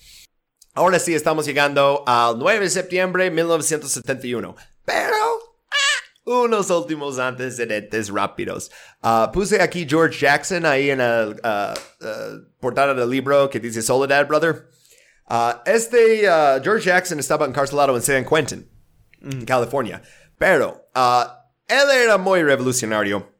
[0.73, 4.55] Ahora sí estamos llegando al 9 de septiembre de 1971.
[4.85, 5.48] Pero
[6.29, 8.71] unos últimos antecedentes rápidos.
[9.01, 13.81] Ah, puse aquí George Jackson ahí en la ah, ah, portada del libro que dice
[13.81, 14.69] Soledad Brother.
[15.65, 16.21] Este
[16.63, 18.67] George Jackson estaba encarcelado en San Quentin,
[19.21, 20.01] en California.
[20.37, 20.89] Pero
[21.67, 23.38] él era muy revolucionario.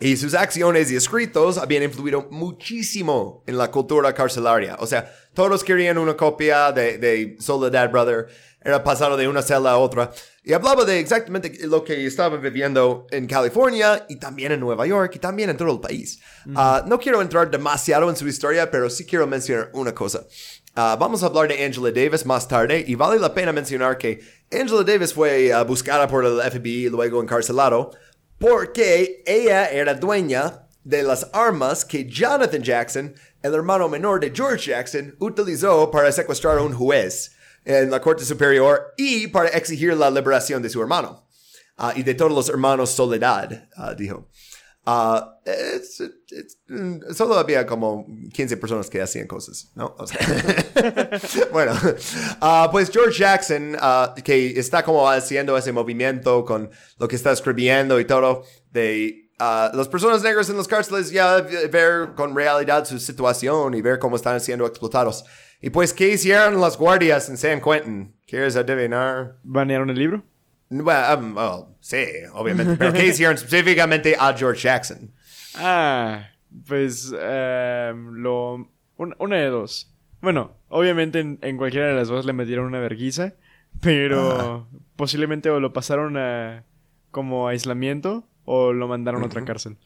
[0.00, 4.76] Y sus acciones y escritos habían influido muchísimo en la cultura carcelaria.
[4.78, 8.28] O sea, todos querían una copia de, de Soledad Brother.
[8.60, 10.12] Era pasado de una celda a otra.
[10.44, 15.16] Y hablaba de exactamente lo que estaba viviendo en California y también en Nueva York
[15.16, 16.20] y también en todo el país.
[16.54, 20.24] Ah, no quiero entrar demasiado en su historia, pero sí quiero mencionar una cosa.
[20.76, 24.20] Ah, vamos a hablar de Angela Davis más tarde y vale la pena mencionar que
[24.50, 27.90] Angela Davis fue ah, buscada por el FBI y luego encarcelado
[28.38, 34.70] porque ella era dueña de las armas que Jonathan Jackson, el hermano menor de George
[34.70, 37.32] Jackson, utilizó para secuestrar a un juez
[37.64, 41.26] en la Corte Superior y para exigir la liberación de su hermano.
[41.76, 44.28] ah, y de todos los hermanos Soledad, ah, dijo.
[44.90, 49.94] Ah, es- es- mm, solo había como 15 personas que hacían cosas, ¿no?
[49.98, 50.18] O sea,
[51.52, 51.72] bueno,
[52.40, 57.32] ah, pues George Jackson, ah, que está como haciendo ese movimiento con lo que está
[57.32, 62.98] escribiendo y todo, de las personas negras en las cárceles ya ver con realidad su
[62.98, 65.24] situación y ver cómo están siendo explotados.
[65.60, 68.16] Y pues, ¿qué hicieron las guardias en San Quentin?
[68.26, 69.36] ¿Quieres adivinar?
[69.42, 70.24] ¿Banearon el libro?
[70.70, 72.04] Bueno, um, well, sí,
[72.34, 72.76] obviamente.
[72.76, 75.10] Pero ¿qué hicieron específicamente a George Jackson?
[75.54, 76.28] Ah,
[76.66, 78.54] pues em, lo...
[78.96, 79.92] un- una de dos.
[80.20, 83.34] Bueno, obviamente en, en cualquiera de las dos le metieron una verguiza,
[83.80, 86.64] pero posiblemente o lo pasaron a
[87.10, 89.78] como aislamiento o lo mandaron a otra cárcel.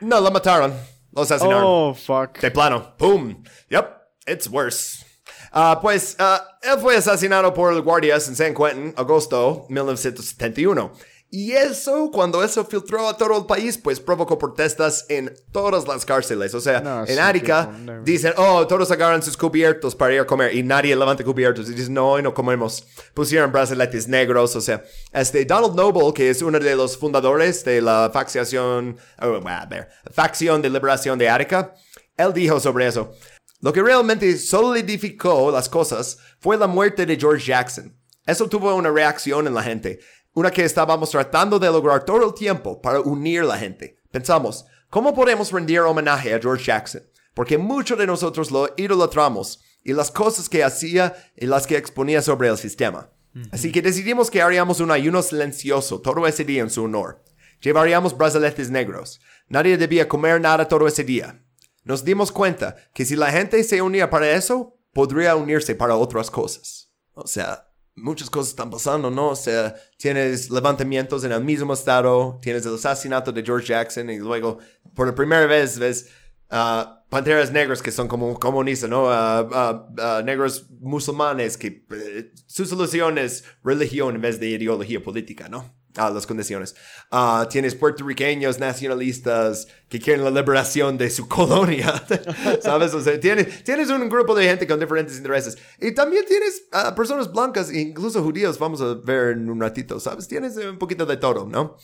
[0.00, 0.72] No, lo mataron.
[1.12, 1.62] Lo asesinaron.
[1.64, 2.38] Oh, fuck.
[2.40, 2.94] De plano.
[2.98, 3.42] ¡Pum!
[3.70, 3.86] Yep,
[4.26, 5.04] it's worse.
[5.52, 10.92] Ah, pues, ah, él fue asesinado por los guardias en San Quentin, agosto 1971.
[11.30, 16.06] Y eso, cuando eso filtró a todo el país, pues provocó protestas en todas las
[16.06, 16.54] cárceles.
[16.54, 17.70] O sea, No, en sí, Arica
[18.02, 21.68] dicen, oh, todos agarran sus cubiertos para ir a comer y nadie levanta cubiertos.
[21.68, 22.86] Y dicen, no, hoy no comemos.
[23.12, 24.56] Pusieron brazaletes negros.
[24.56, 24.82] O sea,
[25.12, 30.62] este Donald Noble, que es uno de los fundadores de la facción, oh, ver, facción
[30.62, 31.74] de liberación de Arica,
[32.16, 33.12] él dijo sobre eso.
[33.60, 37.96] Lo que realmente solidificó las cosas fue la muerte de George Jackson.
[38.24, 39.98] Eso tuvo una reacción en la gente,
[40.32, 43.98] una que estábamos tratando de lograr todo el tiempo para unir la gente.
[44.12, 47.02] Pensamos, ¿cómo podemos rendir homenaje a George Jackson?
[47.34, 52.22] Porque muchos de nosotros lo idolatramos y las cosas que hacía y las que exponía
[52.22, 53.10] sobre el sistema.
[53.50, 57.24] Así que decidimos que haríamos un ayuno silencioso todo ese día en su honor.
[57.60, 59.20] Llevaríamos brazaletes negros.
[59.48, 61.42] Nadie debía comer nada todo ese día.
[61.88, 66.30] Nos dimos cuenta que si la gente se unía para eso, podría unirse para otras
[66.30, 66.92] cosas.
[67.14, 67.66] O sea,
[67.96, 69.30] muchas cosas están pasando, ¿no?
[69.30, 74.18] O sea, tienes levantamientos en el mismo estado, tienes el asesinato de George Jackson y
[74.18, 74.58] luego,
[74.94, 76.10] por la primera vez, ves
[76.50, 79.08] ah, panteras negras que son como comunistas, ¿no?
[79.08, 85.48] Ah, ah, negros musulmanes que eh, su solución es religión en vez de ideología política,
[85.48, 85.77] ¿no?
[85.98, 86.74] Ah, las condiciones.
[87.10, 92.02] Ah, tienes puertorriqueños nacionalistas que quieren la liberación de su colonia.
[92.62, 92.94] ¿Sabes?
[92.94, 95.58] O sea, tienes, tienes un grupo de gente con diferentes intereses.
[95.80, 100.28] Y también tienes ah, personas blancas, incluso judíos, vamos a ver en un ratito, ¿sabes?
[100.28, 101.76] Tienes eh, un poquito de todo, ¿no?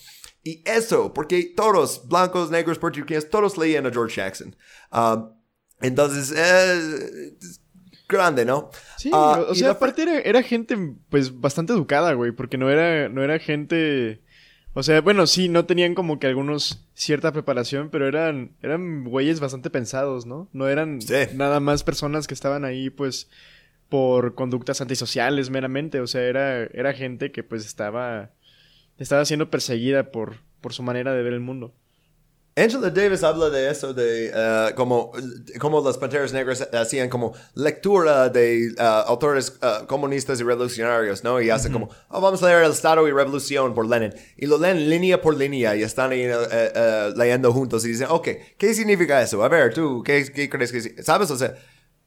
[0.42, 4.54] Y eso, porque todos, blancos, negros, puertorriqueños, todos leían a George Jackson.
[4.92, 5.30] Ah,
[5.80, 7.36] entonces, eh,
[8.08, 8.70] grande, ¿no?
[8.96, 10.76] Sí, Ah, o sea, aparte era, era gente,
[11.08, 14.20] pues, bastante educada, güey, porque no era, no era gente...
[14.76, 19.38] O sea, bueno, sí, no tenían como que algunos cierta preparación, pero eran, eran güeyes
[19.38, 20.48] bastante pensados, ¿no?
[20.52, 21.14] No eran Sí.
[21.34, 23.30] nada más personas que estaban ahí, pues,
[23.88, 26.00] por conductas antisociales meramente.
[26.00, 28.30] O sea, era, era gente que, pues, estaba,
[28.98, 31.72] estaba siendo perseguida por, por su manera de ver el mundo.
[32.56, 35.10] Angela Davis habla de eso, de eh, como,
[35.58, 41.40] como las Panteras Negras hacían como lectura de eh, autores eh, comunistas y revolucionarios, ¿no?
[41.40, 44.14] Y hacen como, oh, vamos a leer El Estado y Revolución por Lenin.
[44.36, 46.30] Y lo leen línea por línea y están ahí,
[47.16, 49.42] leyendo juntos y dicen, ok, ¿qué significa eso?
[49.42, 51.02] A ver, tú, ¿qué, qué crees que?
[51.02, 51.32] ¿Sabes?
[51.32, 51.56] O sea,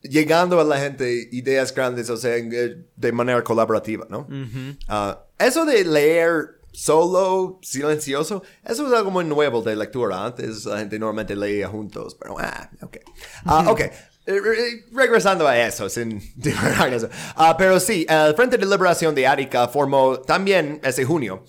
[0.01, 4.27] llegando a la gente ideas grandes, o sea, de manera colaborativa, ¿no?
[4.87, 10.25] Ah, eso de leer solo, silencioso, eso es algo muy nuevo de lectura.
[10.25, 12.97] Antes la gente normalmente leía juntos, pero ah, ok.
[13.45, 13.79] Ah, ok.
[13.81, 13.91] Eh,
[14.41, 16.17] re- Regresando a eso, sin
[16.91, 17.09] eso.
[17.35, 21.43] Ah, pero sí, el Frente de Liberación de Arica formó también ese junio.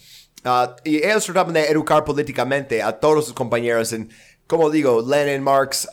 [0.45, 4.09] Ah, y ellos trataban de educar políticamente a todos sus compañeros en,
[4.47, 5.89] como digo, Lenin, Marx,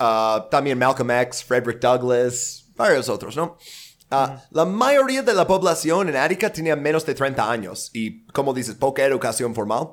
[0.52, 3.58] también Malcolm X, Frederick Douglass, varios otros, ¿no?
[4.12, 8.54] Ah, La mayoría de la población en Arica tenía menos de 30 años y, como
[8.54, 9.90] dices, poca educación formal.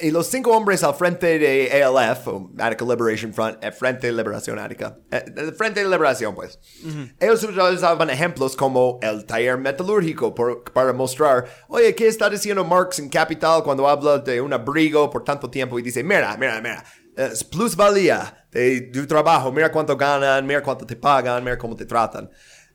[0.00, 4.12] Y los cinco hombres al frente de ALF, o Attica Liberation Front, el Frente de
[4.12, 6.60] Liberación Ática, eh, el Frente de Liberación, pues,
[7.18, 13.00] ellos utilizaban ejemplos como el taller metalúrgico por- para mostrar, oye, ¿qué está diciendo Marx
[13.00, 15.76] en Capital cuando habla de un abrigo por tanto tiempo?
[15.80, 16.84] Y dice, mira, mira, mira,
[17.16, 21.86] es plusvalía de tu trabajo, mira cuánto ganan, mira cuánto te pagan, mira cómo te
[21.86, 22.30] tratan.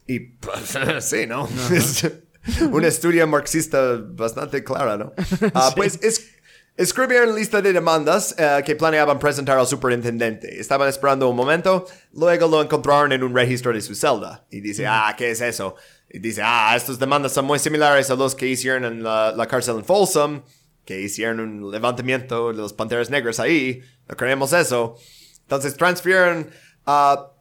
[0.07, 1.47] Y pues, sí, ¿no?
[1.71, 2.05] Es
[2.71, 5.13] una estudia marxista bastante clara, ¿no?
[5.53, 6.29] Ah, Pues es,
[6.75, 10.59] escribieron lista de demandas eh, que planeaban presentar al superintendente.
[10.59, 14.45] Estaban esperando un momento, luego lo encontraron en un registro de su celda.
[14.51, 15.75] Y dice, ah, ¿qué es eso?
[16.09, 19.47] Y dice, ah, estas demandas son muy similares a los que hicieron en la, la
[19.47, 20.43] cárcel en Folsom,
[20.85, 23.81] que hicieron un levantamiento de los Panteras Negras ahí.
[24.07, 24.97] No queremos eso.
[25.43, 26.49] Entonces transfirieron
[26.85, 27.32] a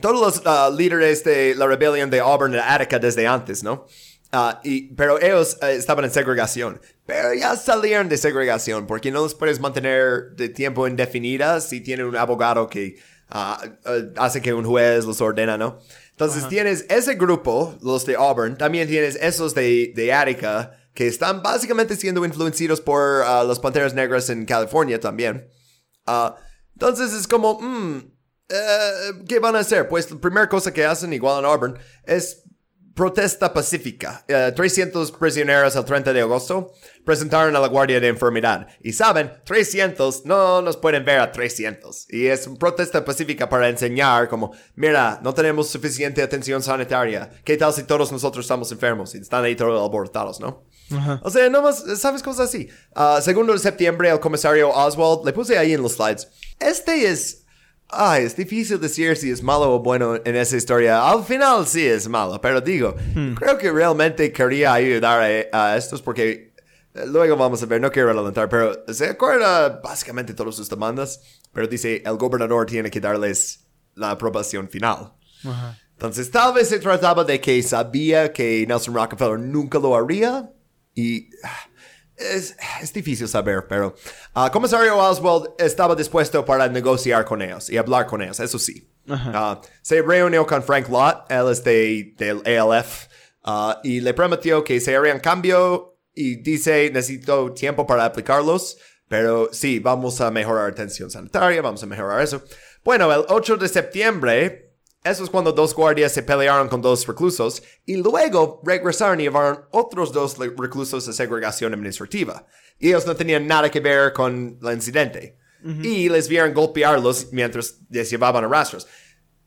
[0.00, 3.86] todos los ah, líderes de la rebelión de Auburn a Attica desde antes, ¿no?
[4.32, 6.80] Ah, y, pero ellos eh, estaban en segregación.
[7.06, 12.06] Pero ya salieron de segregación porque no los puedes mantener de tiempo indefinida si tienen
[12.06, 12.96] un abogado que
[13.30, 15.78] ah, eh, hace que un juez los ordena, ¿no?
[16.10, 21.42] Entonces tienes ese grupo, los de Auburn, también tienes esos de, de Attica, que están
[21.42, 25.48] básicamente siendo influenciados por ah, los Panteras Negras en California también.
[26.74, 28.12] Entonces es como, mm,
[28.50, 29.88] eh, ¿qué van a hacer?
[29.88, 32.42] Pues la primera cosa que hacen, igual en Auburn, es
[32.94, 34.24] protesta pacífica.
[34.28, 36.72] Eh, 300 prisioneros el 30 de agosto
[37.04, 38.66] presentaron a la Guardia de Enfermedad.
[38.82, 42.06] Y saben, 300 no nos pueden ver a 300.
[42.10, 47.30] Y es una protesta pacífica para enseñar como, mira, no tenemos suficiente atención sanitaria.
[47.44, 50.64] ¿Qué tal si todos nosotros estamos enfermos y están ahí todos abortados, no?
[51.22, 52.68] O sea, nomás, ¿sabes cosas así?
[52.94, 56.28] Ah, segundo de septiembre, el comisario Oswald, le puse ahí en los slides.
[56.58, 57.39] Este es
[57.92, 61.08] Ay, es difícil decir si es malo o bueno en esa historia.
[61.08, 62.94] Al final sí es malo, pero digo,
[63.36, 66.54] creo que realmente quería ayudar a, a, estos porque
[66.94, 71.20] eh, luego vamos a ver, no quiero adelantar, pero se acuerda básicamente todas sus demandas,
[71.52, 75.12] pero dice el gobernador tiene que darles la aprobación final.
[75.92, 80.50] Entonces tal vez se trataba de que sabía que Nelson Rockefeller nunca lo haría
[80.94, 81.69] y ah,
[82.20, 83.94] es, es, difícil saber, pero
[84.34, 88.88] uh, comisario Oswald estaba dispuesto para negociar con ellos y hablar con ellos, eso sí.
[89.08, 93.06] Uh, se reunió con Frank Lott, él es de, del ALF,
[93.44, 98.78] uh, y le prometió que se haría un cambio y dice, necesito tiempo para aplicarlos,
[99.08, 102.44] pero sí, vamos a mejorar atención sanitaria, vamos a mejorar eso.
[102.84, 104.69] Bueno, el 8 de septiembre,
[105.02, 109.64] eso es cuando dos guardias se pelearon con dos reclusos y luego regresaron y llevaron
[109.70, 112.46] otros dos reclusos a segregación administrativa.
[112.78, 115.38] Y ellos no tenían nada que ver con el incidente.
[115.62, 118.86] Y les vieron golpearlos mientras les llevaban a rastros.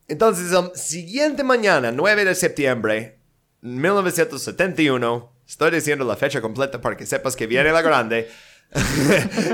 [0.07, 3.19] Entonces, el siguiente mañana, 9 de septiembre,
[3.61, 8.29] 1971, estoy diciendo la fecha completa para que sepas que viene la grande.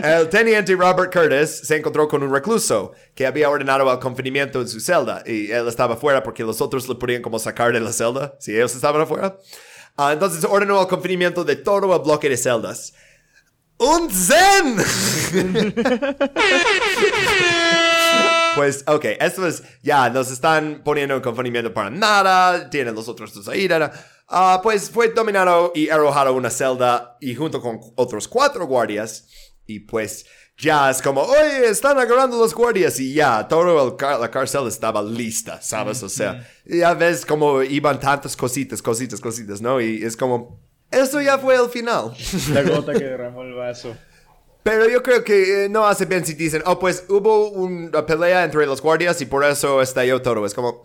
[0.04, 4.68] El teniente Robert Curtis se encontró con un recluso que había ordenado el confinamiento en
[4.68, 7.92] su celda y él estaba afuera porque los otros le podían como sacar de la
[7.92, 9.38] celda si ellos estaban afuera.
[9.98, 12.94] Uh, entonces ordenó el confinamiento de todo el bloque de celdas.
[13.78, 14.76] ¡Un zen!
[18.56, 23.34] pues, ok, esto es, ya, nos están poniendo en confinamiento para nada, tienen los otros
[23.34, 23.92] dos ahí, nada.
[24.32, 29.28] Uh, pues fue dominado y arrojado a una celda y junto con otros cuatro guardias.
[29.66, 30.26] Y pues
[30.60, 35.62] ya es como, oye, están agarrando los guardias y ya, toda la cárcel estaba lista,
[35.62, 36.04] ¿sabes?
[36.04, 39.80] O sea, ya ves como iban tantas cositas, cositas, cositas, ¿no?
[39.80, 40.60] Y es como,
[40.92, 42.14] eso ya fue el final.
[42.54, 43.96] La gota que derramó el vaso.
[44.62, 48.44] Pero yo creo que eh, no hace bien si dicen, oh, pues hubo una pelea
[48.44, 50.46] entre los guardias y por eso estalló todo.
[50.46, 50.84] Es como,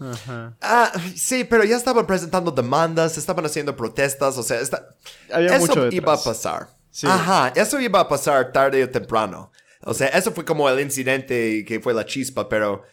[0.61, 4.95] ah, sí, pero ya estaban presentando demandas, estaban haciendo protestas, o sea, está...
[5.29, 6.69] eso iba a pasar.
[7.03, 9.51] Ajá, eso iba a pasar tarde o temprano.
[9.81, 12.85] O sea, eso fue como el incidente que fue la chispa, pero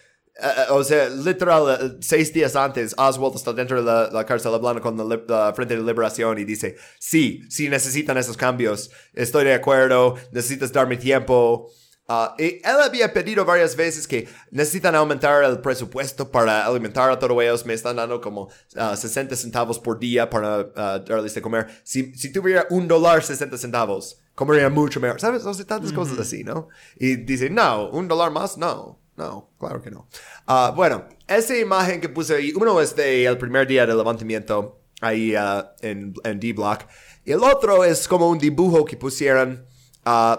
[0.42, 4.52] Uh, o sea, literal, uh, seis días antes, Oswald está dentro de la, la cárcel
[4.54, 9.54] hablando con la, Frente de Liberación y dice, sí, sí necesitan esos cambios, estoy de
[9.54, 11.70] acuerdo, necesitas darme tiempo.
[12.08, 17.20] Uh, y él había pedido varias veces que necesitan aumentar el presupuesto para alimentar a
[17.20, 17.66] todos ellos.
[17.66, 21.68] Me están dando como 60 centavos por día para darles de comer.
[21.84, 25.22] Si, si tuviera un dólar 60 centavos, comería mucho mejor.
[25.22, 25.46] ¿Sabes?
[25.46, 26.68] O sea, tantas cosas así, ¿no?
[26.98, 29.00] Y dice, no, un dólar más, no.
[29.22, 30.08] No, claro que no.
[30.48, 35.36] Uh, bueno, esa imagen que puse ahí, uno es del primer día del levantamiento ahí
[35.36, 36.86] uh, en, en D-Block.
[37.24, 39.64] Y el otro es como un dibujo que pusieron
[40.08, 40.38] uh,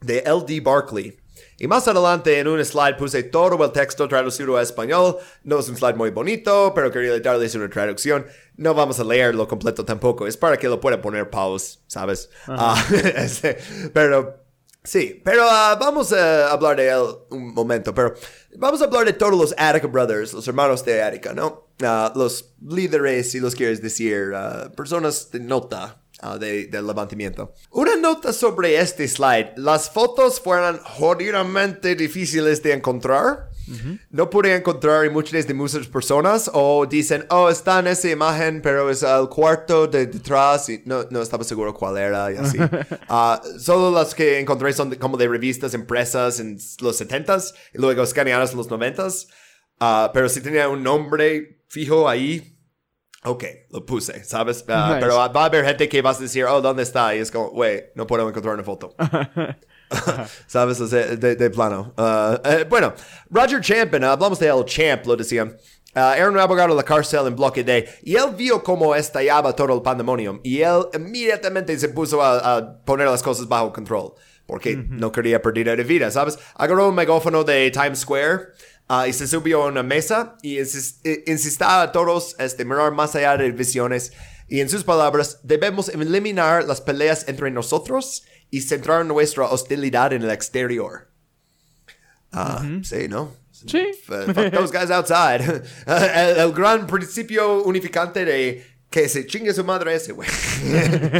[0.00, 0.60] de L.D.
[0.62, 1.18] Barkley.
[1.58, 5.18] Y más adelante en un slide puse todo el texto traducido a español.
[5.44, 8.26] No es un slide muy bonito, pero quería darles una traducción.
[8.56, 10.26] No vamos a leerlo completo tampoco.
[10.26, 12.30] Es para que lo pueda poner pause, ¿sabes?
[13.14, 13.58] este,
[13.92, 14.41] pero
[14.84, 18.14] Sí, pero uh, vamos a hablar de él un momento, pero
[18.56, 21.68] vamos a hablar de todos los Attica Brothers, los hermanos de Attica, ¿no?
[21.80, 26.02] Uh, los líderes, si los quieres decir, uh, personas de nota
[26.38, 27.54] de, del levantamiento.
[27.70, 33.50] Una nota sobre este slide, las fotos fueron jodidamente difíciles de encontrar.
[34.10, 38.90] No pude encontrar imágenes de muchas personas o dicen, oh, está en esa imagen, pero
[38.90, 42.58] es el cuarto de detrás y no, no estaba seguro cuál era y así.
[42.58, 48.02] uh, solo las que encontré son como de revistas impresas en los 70s y luego
[48.02, 49.28] escaneadas en los 90s.
[49.80, 52.58] Uh, pero si tenía un nombre fijo ahí,
[53.24, 54.62] ok, lo puse, ¿sabes?
[54.62, 57.14] Uh, pero va a haber gente que vas a decir, oh, ¿dónde está?
[57.14, 58.94] Y es como, güey, no puedo encontrar una foto.
[60.46, 60.80] ¿Sabes?
[60.80, 61.92] O sea, de, de plano.
[61.96, 62.94] Uh, eh, bueno,
[63.30, 65.44] Roger Champion, hablamos de el Champ, lo decía.
[65.94, 69.54] Uh, era un abogado de la cárcel en bloque D y él vio cómo estallaba
[69.54, 74.14] todo el pandemonium y él inmediatamente se puso a, a poner las cosas bajo control
[74.46, 76.38] porque no quería perder de vida, ¿sabes?
[76.54, 78.38] Agarró un megáfono de Times Square
[78.88, 82.92] uh, y se subió a una mesa y insis- eh, insistía a todos este, mirar
[82.92, 84.14] más allá de visiones
[84.48, 90.22] y en sus palabras, debemos eliminar las peleas entre nosotros y centrar nuestra hostilidad en
[90.22, 91.08] el exterior.
[92.30, 93.34] Ah, sí, ¿no?
[93.50, 93.78] Sí.
[93.78, 95.42] F- Fuck those guys outside.
[95.86, 100.28] el, el gran principio unificante de que se chingue su madre ese, güey.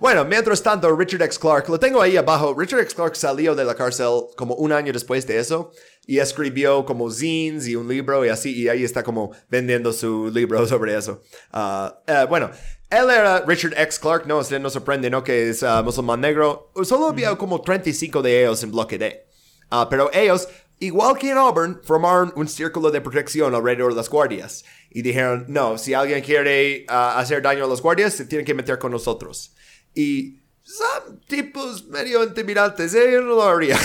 [0.00, 1.38] Bueno, mientras tanto, Richard X.
[1.38, 2.54] Clark, lo tengo ahí abajo.
[2.58, 2.94] Richard X.
[2.94, 5.70] Clark salió de la cárcel como un año después de eso
[6.06, 10.30] y escribió como zines y un libro y así, y ahí está como vendiendo su
[10.34, 11.22] libro sobre eso.
[11.54, 12.50] Eh, bueno,
[12.92, 13.98] él era Richard X.
[13.98, 15.24] Clark, no, usted no sorprende, ¿no?
[15.24, 16.70] Que es ah, musulmán negro.
[16.84, 19.26] Solo había como 35 de ellos en bloque D.
[19.70, 20.48] Ah, pero ellos,
[20.78, 24.64] igual que en Auburn, formaron un círculo de protección alrededor de las guardias.
[24.90, 28.54] Y dijeron, no, si alguien quiere ah, hacer daño a los guardias, se tiene que
[28.54, 29.54] meter con nosotros.
[29.94, 33.12] Y son tipos medio intimidantes, ¿eh?
[33.12, 33.78] Yo no lo haría.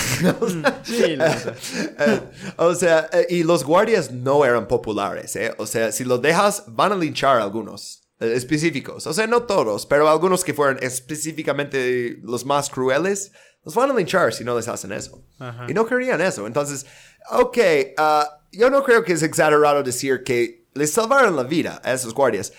[0.83, 2.21] Sí, eh,
[2.57, 5.55] o sea, eh, y los guardias no eran populares, ¿eh?
[5.57, 9.05] O sea, si los dejas, van a linchar a algunos específicos.
[9.07, 13.31] O sea, no todos, pero algunos que fueran específicamente los más crueles,
[13.63, 15.23] los van a linchar si no les hacen eso.
[15.67, 16.47] Y no querían eso.
[16.47, 16.85] Entonces,
[17.31, 17.57] ok,
[17.97, 22.13] ah, yo no creo que es exagerado decir que les salvaron la vida a esos
[22.13, 22.53] guardias.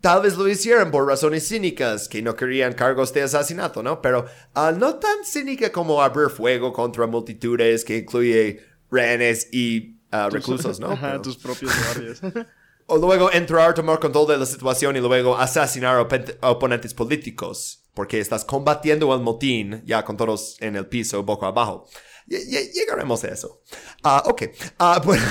[0.00, 4.00] Tal vez lo hicieron por razones cínicas, que no querían cargos de asesinato, ¿no?
[4.00, 8.60] Pero ah, no tan cínica como abrir fuego contra multitudes que incluye
[8.90, 10.90] rehenes y ah, reclusos, ¿no?
[10.92, 12.20] Ajá, Pero- tus propios guardias.
[12.86, 18.20] o luego entrar, tomar control de la situación y luego asesinar open- oponentes políticos, porque
[18.20, 21.86] estás combatiendo el motín ya con todos en el piso, boca abajo.
[22.28, 23.62] Ll- ll- Llegaremos a eso.
[24.02, 24.42] Ah, ok.
[24.78, 25.24] Ah, bueno,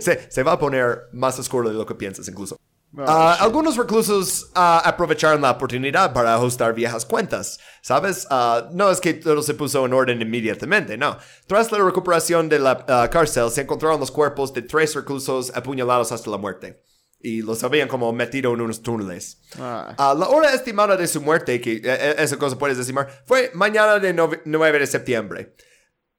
[0.00, 2.56] se, se va a poner más oscuro de lo que piensas incluso.
[2.98, 8.26] Ah, algunos reclusos ah, aprovecharon la oportunidad para ajustar viejas cuentas, ¿sabes?
[8.30, 11.16] Ah, no es que todo se puso en orden inmediatamente, no.
[11.46, 16.30] Tras la recuperación de la cárcel, se encontraron los cuerpos de tres reclusos apuñalados hasta
[16.30, 16.82] la muerte.
[17.22, 19.42] Y los habían como metido en unos túneles.
[19.58, 19.94] Ah.
[20.18, 23.98] La hora estimada de su muerte, que eh, eh, esa cosa puedes estimar, fue mañana
[23.98, 25.54] de nove- 9 de septiembre.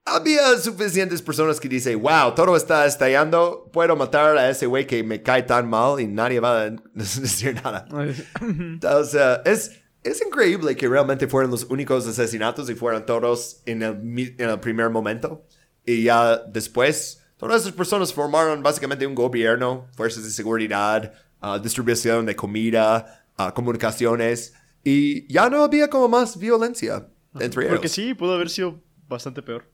[0.04, 5.04] Había suficientes personas que dicen, wow, todo está estallando, puedo matar a ese güey que
[5.04, 7.88] me cae tan mal y nadie va a decir nada.
[9.00, 13.84] O sea, es, es increíble que realmente fueran los únicos asesinatos y fueran todos en
[13.84, 15.46] el, en el primer momento.
[15.86, 22.26] Y ya después, todas esas personas formaron básicamente un gobierno, fuerzas de seguridad, ah, distribución
[22.26, 24.54] de comida, ah, comunicaciones.
[24.84, 27.08] Y ya no había como más violencia
[27.40, 27.76] entre ellos.
[27.76, 29.70] Porque sí, pudo haber sido bastante peor.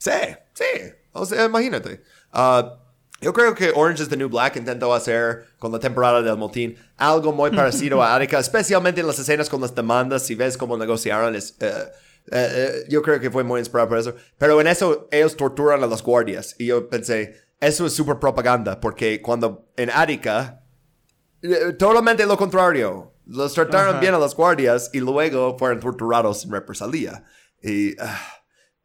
[0.00, 0.10] Sí,
[0.54, 0.64] sí.
[1.12, 2.02] O sea, imagínate.
[2.32, 2.78] Ah,
[3.20, 6.74] yo creo que Orange is the New Black intentó hacer con la temporada del motín
[6.96, 10.22] algo muy parecido a Attica, especialmente en las escenas con las demandas.
[10.22, 11.84] Si ves cómo negociaron, es, eh,
[12.32, 14.14] eh, yo creo que fue muy inspirado por eso.
[14.38, 16.56] Pero en eso ellos torturan a los guardias.
[16.58, 20.62] Y yo pensé, eso es súper propaganda, porque cuando en Attica,
[21.78, 23.12] totalmente lo contrario.
[23.26, 24.00] Los trataron Ajá.
[24.00, 27.22] bien a los guardias y luego fueron torturados en represalia.
[27.62, 28.00] Y...
[28.00, 28.39] ah,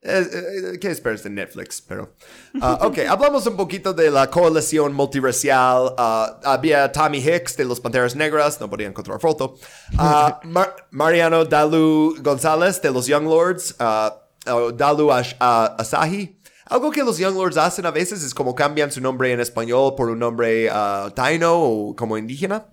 [0.06, 1.82] eh, eh, ¿Qué esperas de Netflix?
[1.82, 2.14] Pero,
[2.61, 5.94] ah, ok, hablamos un poquito de la coalición multiracial.
[5.98, 9.56] Ah, había Tommy Hicks de los Panteras Negras, no podía encontrar foto.
[9.98, 13.76] Ah, Mar- Mariano Dalu González de los Young Lords.
[13.77, 16.40] Dalu Ash- ah, Asahi.
[16.68, 19.94] Algo que los Young Lords hacen a veces es como cambian su nombre en español
[19.95, 20.69] por un nombre
[21.15, 22.68] taino o como indígena.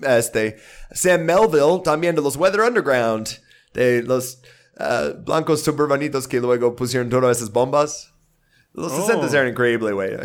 [0.00, 0.58] Este,
[0.92, 3.28] Sam Melville, también de los Weather Underground,
[3.74, 4.40] de los
[4.78, 8.12] ah, blancos suburbanitos que luego pusieron todas esas bombas.
[8.74, 9.06] Los Oh.
[9.06, 10.10] 60 eran increíbles, güey.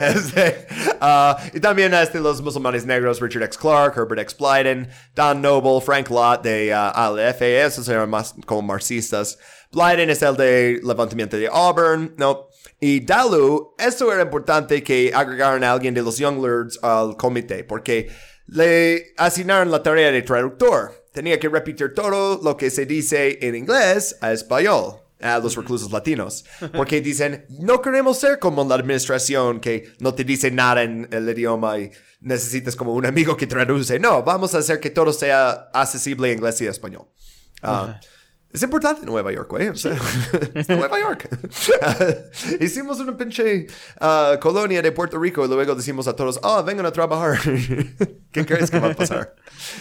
[0.00, 0.66] Este,
[1.00, 3.58] ah, y también este, los musulmanes negros, Richard X.
[3.58, 4.36] Clark, Herbert X.
[4.38, 9.38] Blyden, Don Noble, Frank Lott de ah, ALF, esos eran más como marxistas.
[9.72, 12.48] Blyden es el de levantamiento de Auburn, ¿no?
[12.80, 17.62] Y Dalu, eso era importante que agregaran a alguien de los Young Lords al comité,
[17.62, 18.10] porque
[18.46, 20.99] le asignaron la tarea de traductor.
[21.12, 25.90] Tenía que repetir todo lo que se dice en inglés a español a los reclusos
[25.92, 26.44] latinos.
[26.72, 31.28] Porque dicen, no queremos ser como la administración que no te dice nada en el
[31.28, 33.98] idioma y necesitas como un amigo que traduce.
[33.98, 37.06] No, vamos a hacer que todo sea accesible en inglés y español.
[37.62, 38.00] Ah,
[38.52, 39.68] Es importante Nueva York, güey.
[39.68, 39.96] O sea,
[40.54, 41.28] es Nueva York.
[42.60, 43.68] Hicimos una pinche
[44.00, 47.38] uh, colonia de Puerto Rico y luego decimos a todos, oh, vengan a trabajar.
[48.32, 49.36] ¿Qué crees que va a pasar?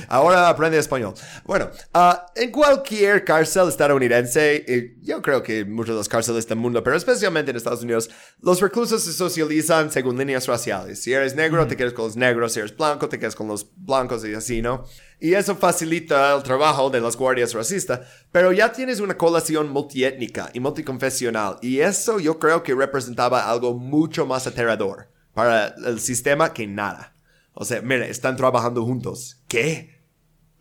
[0.08, 1.16] Ahora aprende español.
[1.46, 6.60] Bueno, uh, en cualquier cárcel estadounidense, y yo creo que muchas de las cárceles del
[6.60, 8.10] mundo, pero especialmente en Estados Unidos,
[8.40, 11.02] los reclusos se socializan según líneas raciales.
[11.02, 12.54] Si eres negro, te quedas con los negros.
[12.54, 14.86] Si eres blanco, te quedas con los blancos y así, ¿no?
[15.20, 18.02] Y eso facilita el trabajo de las guardias racistas,
[18.32, 23.74] pero ya tienes una colación multiétnica y multiconfesional, y eso yo creo que representaba algo
[23.74, 27.16] mucho más aterrador para el sistema que nada.
[27.54, 29.44] O sea, mire, están trabajando juntos.
[29.50, 29.99] ¿Qué?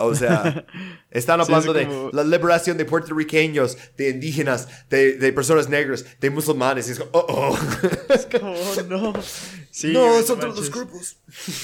[0.00, 0.64] O sea,
[1.10, 6.88] están hablando de la liberación de puertorriqueños, de indígenas, de, personas negras, de musulmanes.
[6.88, 7.58] Y es como, oh, oh.
[8.14, 8.54] Es como,
[8.88, 9.12] no.
[9.70, 11.16] Sí, no, son todos los grupos.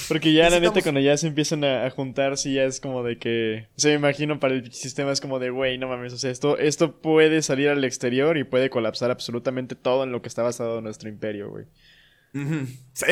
[0.08, 3.18] Porque ya, la neta, cuando ya se empiezan a, juntar, sí, ya es como de
[3.18, 3.68] que.
[3.76, 6.12] se me imagino para el sistema es como de, güey, no mames.
[6.12, 10.22] O sea, esto, esto puede salir al exterior y puede colapsar absolutamente todo en lo
[10.22, 11.66] que está basado en nuestro imperio, güey.
[12.94, 13.06] Sí.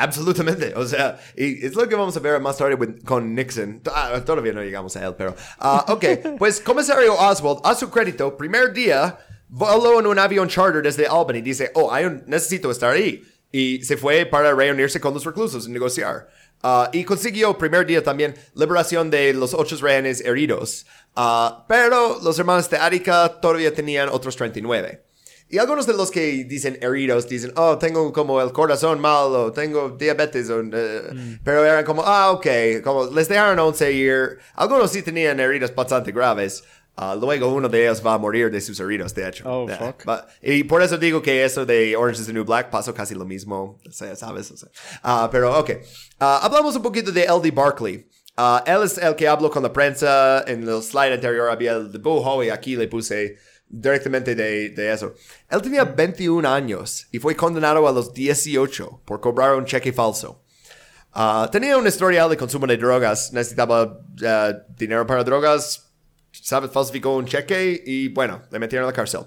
[0.00, 3.82] Absolutamente, o sea, y es lo que vamos a ver más tarde con Nixon.
[3.92, 5.34] Ah, todavía no llegamos a él, pero...
[5.60, 6.04] Uh, ok,
[6.38, 9.18] pues comisario Oswald, a su crédito, primer día,
[9.48, 11.40] voló en un avión charter desde Albany.
[11.40, 13.24] Dice, oh, hay necesito estar ahí.
[13.50, 16.28] Y se fue para reunirse con los reclusos y negociar.
[16.62, 20.86] Uh, y consiguió primer día también liberación de los ocho rehenes heridos.
[21.16, 25.07] Uh, pero los hermanos de Arica todavía tenían otros 39.
[25.50, 29.90] Y algunos de los que dicen heridos dicen, oh, tengo como el corazón malo, tengo
[29.90, 31.40] diabetes, uh, mm.
[31.42, 32.46] pero eran como, ah, ok,
[32.84, 34.38] como les dejaron 11 ir.
[34.54, 36.64] Algunos sí tenían heridas bastante graves.
[36.98, 39.44] Uh, luego uno de ellos va a morir de sus heridos, de hecho.
[39.46, 40.04] Oh, fuck.
[40.42, 43.24] y por eso digo que eso de Orange is the New Black pasó casi lo
[43.24, 44.50] mismo, o sea, ¿sabes?
[44.50, 44.68] O sea,
[45.04, 45.70] uh, pero, ok.
[46.18, 47.52] hablamos un poquito de L.D.
[47.52, 48.06] Barkley.
[48.66, 50.44] él es el que habló con la prensa.
[50.46, 53.38] En el slide anterior había el dibujo y aquí le puse
[53.68, 55.14] directamente de, eso.
[55.48, 60.42] Él tenía 21 años y fue condenado a los 18 por cobrar un cheque falso.
[61.12, 65.90] Ah, tenía un historial de consumo de drogas, necesitaba ah, dinero para drogas,
[66.32, 66.70] ¿sabes?
[66.70, 69.22] Falsificó un cheque y bueno, le metieron a la cárcel.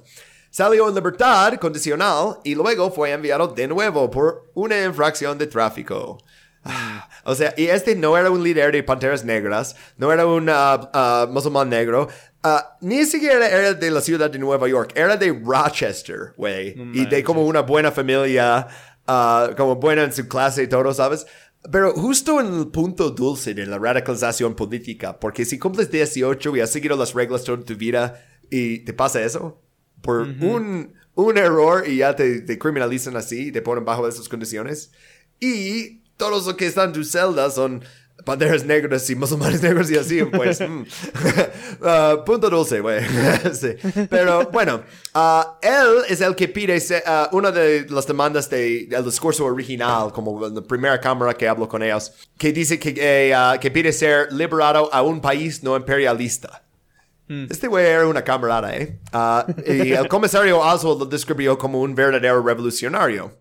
[0.49, 6.17] Salió en libertad condicional y luego fue enviado de nuevo por una infracción de tráfico.
[6.63, 10.51] Ah, o sea, y este no era un líder de Panteras Negras, no era un
[11.33, 12.07] musulmán negro,
[12.43, 16.75] Ah, ni siquiera era de la ciudad de Nueva York, era de Rochester, güey.
[16.93, 18.67] y de como una buena familia,
[19.07, 21.27] uh, como buena en su clase y todo, ¿sabes?
[21.71, 26.59] Pero justo en el punto dulce de la radicalización política, porque si cumples 18 y
[26.61, 29.61] has seguido las reglas toda tu vida y te pasa eso,
[30.01, 34.91] por un, un error y ya te, te criminalizan así, te ponen bajo esas condiciones,
[35.39, 37.83] y todos los que están en tu celda son
[38.25, 40.61] banderas negras y musulmanes negros y así, pues.
[40.71, 40.85] Mm.
[41.81, 43.01] Uh, punto dulce, güey.
[43.53, 43.75] sí.
[44.09, 44.83] Pero bueno,
[45.15, 50.47] uh, él es el que pide uh, una de las demandas del discurso original, como
[50.47, 54.93] la primera cámara que hablo con ellos, que dice que, eh, que pide ser liberado
[54.93, 56.63] a un país no imperialista.
[57.27, 57.45] Hmm.
[57.49, 58.99] Este güey era una camarada, ¿eh?
[59.67, 63.40] y el comisario Oswald lo describió como un verdadero revolucionario.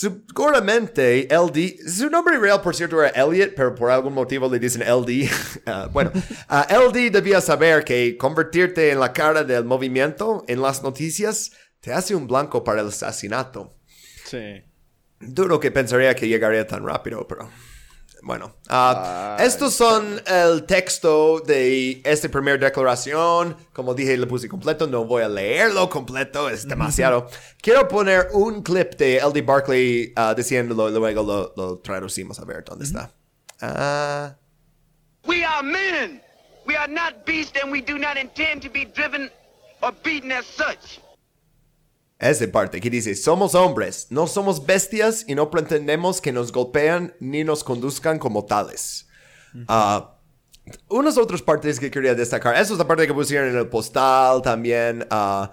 [0.00, 4.80] Seguramente LD, su nombre real por cierto era Elliot, pero por algún motivo le dicen
[4.80, 5.28] LD.
[5.66, 10.82] Ah, bueno, uh, LD debía saber que convertirte en la cara del movimiento en las
[10.82, 13.76] noticias te hace un blanco para el asesinato.
[14.24, 14.62] Sí.
[15.20, 17.50] Duro que pensaría que llegaría tan rápido, pero
[18.22, 23.56] bueno, uh, estos son el texto de esta primera declaración.
[23.72, 24.86] Como dije, lo puse completo.
[24.86, 27.28] No voy a leerlo completo, es demasiado.
[27.60, 29.42] Quiero poner un clip de L.D.
[29.42, 33.10] Barkley uh, diciéndolo, luego lo, lo, traducimos a ver dónde está.
[33.62, 34.34] Uh,
[35.26, 36.20] we are men.
[36.66, 39.30] We are not beasts and we do not intend to be driven
[39.82, 41.00] or beaten as such.
[42.20, 47.14] Esa parte que dice, somos hombres, no somos bestias y no pretendemos que nos golpean
[47.18, 49.08] ni nos conduzcan como tales.
[49.66, 50.18] Ah,
[50.88, 54.42] unas otras partes que quería destacar, esa es la parte que pusieron en el postal
[54.42, 55.06] también.
[55.10, 55.46] Uh,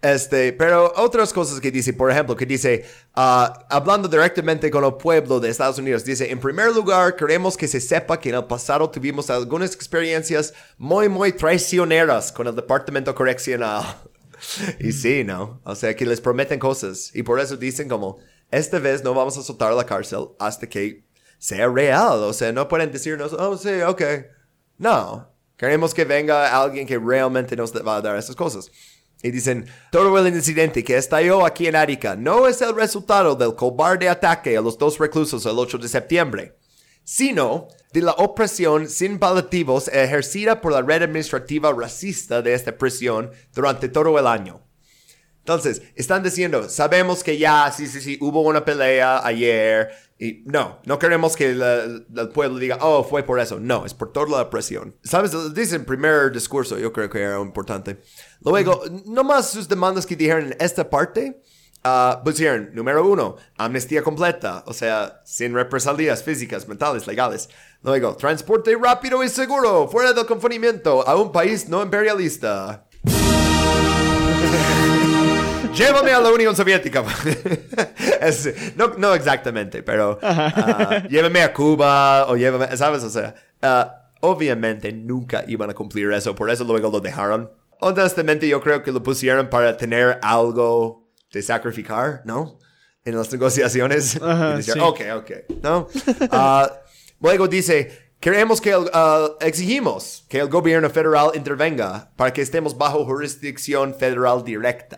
[0.00, 4.94] este, pero otras cosas que dice, por ejemplo, que dice, ah, hablando directamente con el
[4.94, 8.44] pueblo de Estados Unidos, dice, en primer lugar, queremos que se sepa que en el
[8.44, 13.84] pasado tuvimos algunas experiencias muy, muy traicioneras con el Departamento Correccional.
[14.80, 15.60] y sí, ¿no?
[15.64, 17.10] O sea, que les prometen cosas.
[17.14, 18.18] Y por eso dicen como,
[18.50, 21.04] esta vez no vamos a soltar la cárcel hasta que
[21.38, 22.18] sea real.
[22.18, 24.02] O sea, no pueden decirnos, oh, sí, ok.
[24.78, 25.30] No.
[25.56, 28.70] Queremos que venga alguien que realmente nos va a dar esas cosas.
[29.22, 33.54] Y dicen, todo el incidente que estalló aquí en Arica no es el resultado del
[33.54, 36.56] cobarde ataque a los dos reclusos el 8 de septiembre.
[37.02, 43.30] sino de la opresión sin paliativos ejercida por la red administrativa racista de esta prisión
[43.54, 44.60] durante todo el año.
[45.38, 50.82] Entonces, están diciendo, sabemos que ya, sí, sí, sí, hubo una pelea ayer, y no,
[50.84, 53.58] no queremos que la- el pueblo diga, oh, fue por eso.
[53.58, 54.94] No, es por toda la presión.
[55.02, 55.32] ¿Sabes?
[55.54, 58.02] Dice en primer discurso, yo creo que era importante.
[58.42, 61.40] Luego, nomás sus demandas que dijeron en esta parte,
[61.86, 67.48] ah, pusieron, número uno, amnistía completa, o sea, sin represalias físicas, mentales, legales.
[67.82, 72.84] Luego, transporte rápido y seguro, fuera del confinamiento, a un país no imperialista.
[75.74, 77.04] Llévame a la Unión Soviética.
[78.20, 83.04] Es- no, no exactamente, pero ah, llévame a Cuba o llévame, ¿sabes?
[83.04, 87.50] O sea, ah, obviamente nunca iban a cumplir eso, por eso luego lo dejaron.
[87.78, 91.05] Honestamente, yo creo que lo pusieron para tener algo
[91.36, 92.58] de sacrificar, ¿no?
[93.04, 94.16] En las negociaciones.
[94.22, 94.80] Ajá, Y decir, sí.
[94.82, 95.30] Ok, ok,
[95.62, 95.86] ¿no?
[96.30, 96.72] Ah,
[97.20, 102.76] luego dice, queremos que, el- ah, exigimos que el gobierno federal intervenga para que estemos
[102.76, 104.96] bajo jurisdicción federal directa.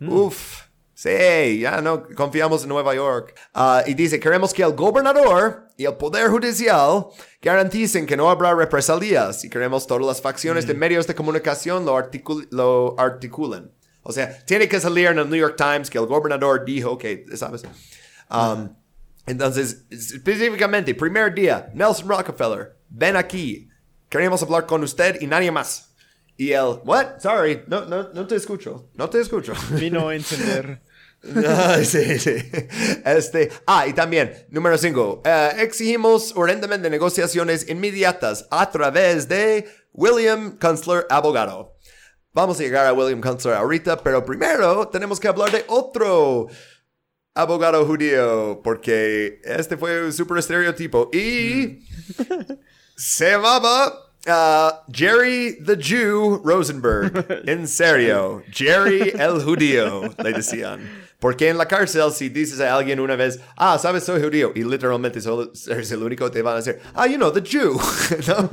[0.00, 0.62] Uf,
[0.94, 3.34] sí, ya no confiamos en Nueva York.
[3.52, 7.06] Ah, y dice, queremos que el gobernador y el Poder Judicial
[7.42, 11.96] garanticen que no habrá represalias y queremos todas las facciones de medios de comunicación lo,
[11.98, 13.70] articul- lo articulen.
[14.02, 17.24] O sea, tiene que salir en el New York Times que el gobernador dijo que,
[17.34, 17.62] ¿sabes?
[18.30, 18.74] Um,
[19.26, 23.68] entonces, específicamente, primer día, Nelson Rockefeller, ven aquí,
[24.08, 25.94] queremos hablar con usted y nadie más.
[26.36, 27.20] Y él, what?
[27.20, 29.52] Sorry, no, no, no te escucho, no te escucho.
[29.72, 30.82] Vino a encender.
[31.22, 32.36] Ah, sí, sí.
[33.04, 35.20] Este, ah, y también, número 5,
[35.58, 41.69] exigimos urgentemente negociaciones inmediatas a través de William Kunstler, abogado.
[42.32, 46.46] Vamos a llegar a William Kunstler ahorita, pero primero tenemos que hablar de otro
[47.34, 51.88] abogado judío, porque este fue un super estereotipo y
[52.96, 57.42] se llamaba ah, Jerry the Jew Rosenberg.
[57.48, 61.09] En serio, Jerry el judío, le decían.
[61.20, 64.64] Porque en la cárcel, si dices a alguien una vez, ah, sabes, soy judío, y
[64.64, 67.78] literalmente solo eres el único, te van a decir, ah, you know, the Jew.
[68.26, 68.50] ¿No?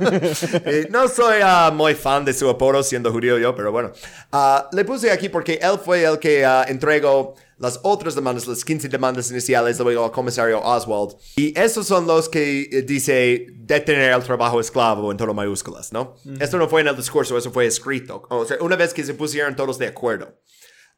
[0.90, 3.92] No soy ah, muy fan de su apodo siendo judío yo, pero bueno.
[4.32, 8.64] Ah, le puse aquí porque él fue el que ah, entregó las otras demandas, las
[8.64, 11.16] 15 demandas iniciales, luego al comisario Oswald.
[11.36, 16.14] Y esos son los que eh, dice detener el trabajo esclavo en todo mayúsculas, ¿no?
[16.38, 18.22] Esto no fue en el discurso, eso fue escrito.
[18.28, 20.38] O sea, una vez que se pusieron todos de acuerdo.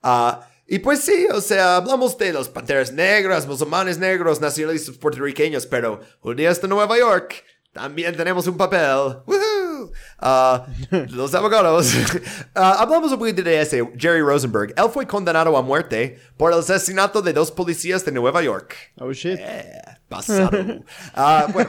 [0.02, 5.66] Ah, y pues sí, o sea, hablamos de los panteras negras, musulmanes negros, nacionalistas puertorriqueños,
[5.66, 8.80] pero judíos de Nueva York también tenemos un papel.
[9.26, 9.92] ¡Woohoo!
[10.20, 10.66] Ah,
[11.08, 11.92] los abogados.
[12.54, 14.74] Ah, hablamos un poquito de ese, Jerry Rosenberg.
[14.76, 18.76] Él fue condenado a muerte por el asesinato de dos policías de Nueva York.
[18.98, 19.38] Oh shit.
[19.40, 19.72] Eh,
[20.08, 20.50] pasado.
[21.14, 21.68] Ah, bueno,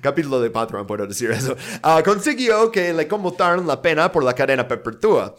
[0.00, 1.56] capítulo de Patreon, puedo decir eso.
[2.04, 5.34] Consiguió que le conmutaron la pena por la cadena perpetua.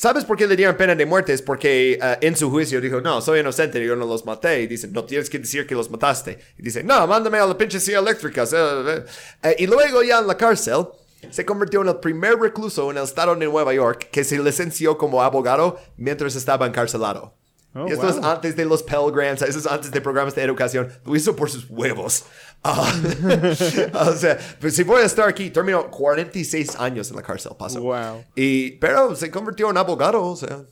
[0.00, 1.34] ¿Sabes por qué le dieron pena de muerte?
[1.34, 4.62] Es porque ah, en su juicio dijo, no, soy inocente, yo no los maté.
[4.62, 6.38] Y dice, no tienes que decir que los mataste.
[6.56, 8.44] Y dice, no, mándame a la pinche silla eléctrica.
[8.44, 9.04] Eh, eh.
[9.42, 10.86] Eh, y luego ya en la cárcel,
[11.28, 14.96] se convirtió en el primer recluso en el estado de Nueva York que se licenció
[14.96, 17.34] como abogado mientras estaba encarcelado.
[17.72, 18.24] Oh, y esto es wow.
[18.30, 20.88] antes de los Pell Grants, eso es antes de programas de educación.
[21.04, 22.24] Lo hizo por sus huevos.
[22.64, 22.92] Ah,
[24.08, 27.80] o sea, pues si voy a estar aquí, terminó 46 años en la cárcel, pasó.
[27.80, 28.24] Wow.
[28.34, 30.62] Y, pero se convirtió en abogado, o sea.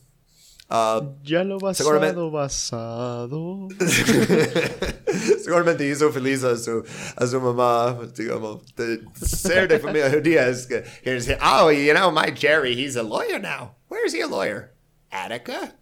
[0.69, 3.69] ah, Ya lo Seguramente- basado, basado.
[5.43, 6.85] seguramente hizo feliz a su,
[7.16, 10.49] a su mamá, digamos, de ser de familia judía.
[10.49, 13.77] Es que, que dice, oh, you know, my Jerry, he's a lawyer now.
[13.89, 14.75] Where is he a lawyer?
[15.11, 15.75] Attica?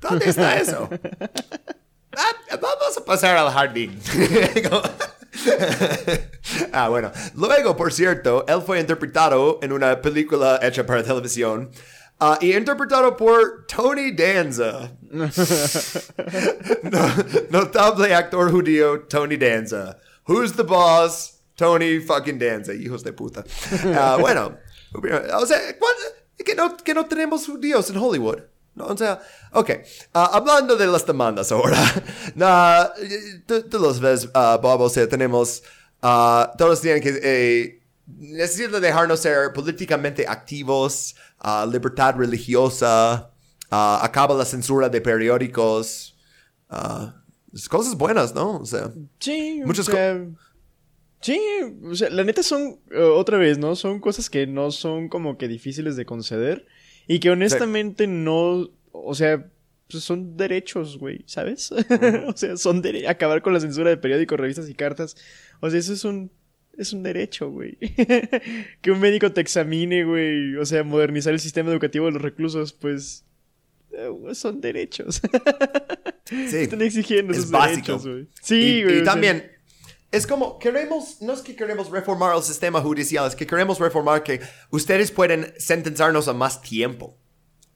[0.00, 0.88] ¿Dónde está eso?
[2.16, 4.00] Ah, vamos a pasar al jardín.
[6.72, 7.12] ah, bueno.
[7.34, 11.70] Luego, por cierto, él fue interpretado en una película hecha para televisión.
[12.20, 14.92] ah, y interpretado por Tony Danza.
[16.82, 17.14] No-
[17.50, 19.98] notable actor judío Tony Danza.
[20.26, 21.34] Who's the boss?
[21.56, 23.44] Tony fucking Danza, hijos de puta.
[23.94, 24.56] Ah, bueno,
[25.34, 25.94] o sea, ¿cuál-
[26.44, 28.38] que no, que no tenemos judíos en Hollywood.
[28.78, 29.20] No, o sea,
[29.52, 29.70] ok.
[30.14, 31.78] Ah, hablando de las demandas ahora.
[32.34, 32.86] Nah,
[33.46, 35.62] tú, tú los ves, ah, Bob, o sea, tenemos.
[36.00, 37.20] ah, todos tienen que.
[37.22, 41.14] Eh, necesitan dejarnos ser políticamente activos,
[41.70, 43.30] libertad religiosa,
[43.70, 46.16] acaba la censura de periódicos.
[47.68, 48.58] cosas buenas, ¿no?
[48.58, 50.24] O sea, Sí, Muchas sea,
[51.20, 51.40] Sí,
[51.84, 53.74] o sea, la neta son, eh, otra vez, ¿no?
[53.74, 56.66] Son cosas que no son como que difíciles de conceder
[57.08, 59.50] y que honestamente no, o sea,
[59.90, 61.72] pues son derechos, güey, ¿sabes?
[62.26, 65.16] o sea, son dere- acabar con la censura de periódicos, revistas y cartas.
[65.60, 66.30] O sea, eso es un
[66.76, 67.76] es un derecho, güey.
[68.82, 72.72] que un médico te examine, güey, o sea, modernizar el sistema educativo de los reclusos,
[72.72, 73.24] pues
[73.92, 75.20] eh, son derechos.
[76.28, 76.56] Sí.
[76.58, 77.74] Están exigiendo Es esos básico.
[77.92, 78.26] derechos, güey.
[78.42, 78.96] Sí, güey.
[78.96, 79.50] y o sea, también,
[80.10, 84.22] es como, queremos, no es que queremos reformar el sistema judicial, es que queremos reformar
[84.22, 84.40] que
[84.70, 87.16] ustedes pueden sentenciarnos a más tiempo.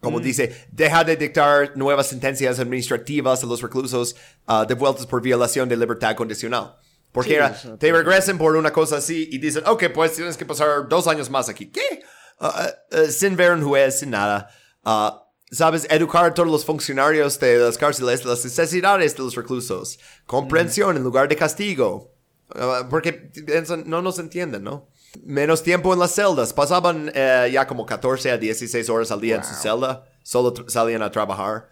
[0.01, 0.23] Como Mm.
[0.23, 5.77] dice, deja de dictar nuevas sentencias administrativas a los reclusos ah, devueltos por violación de
[5.77, 6.75] libertad condicional.
[7.13, 10.37] Porque Sí, era, te pues- regresen por una cosa así y dicen, ok, pues tienes
[10.37, 11.67] que pasar dos años más aquí.
[11.67, 12.03] ¿Qué?
[12.41, 14.49] Ah, ah, sin ver un juez, sin nada.
[15.51, 15.87] ¿Sabes?
[15.91, 19.99] Educar a todos los funcionarios de las cárceles las necesidades de los reclusos.
[20.27, 22.11] Comprensión en lugar de castigo.
[22.55, 23.31] Ah, porque
[23.87, 24.89] no nos entienden, ¿no?
[25.25, 26.53] Menos tiempo en las celdas.
[26.53, 30.05] Pasaban eh, ya como 14 a 16 horas al día en su celda.
[30.23, 31.69] Solo salían a trabajar.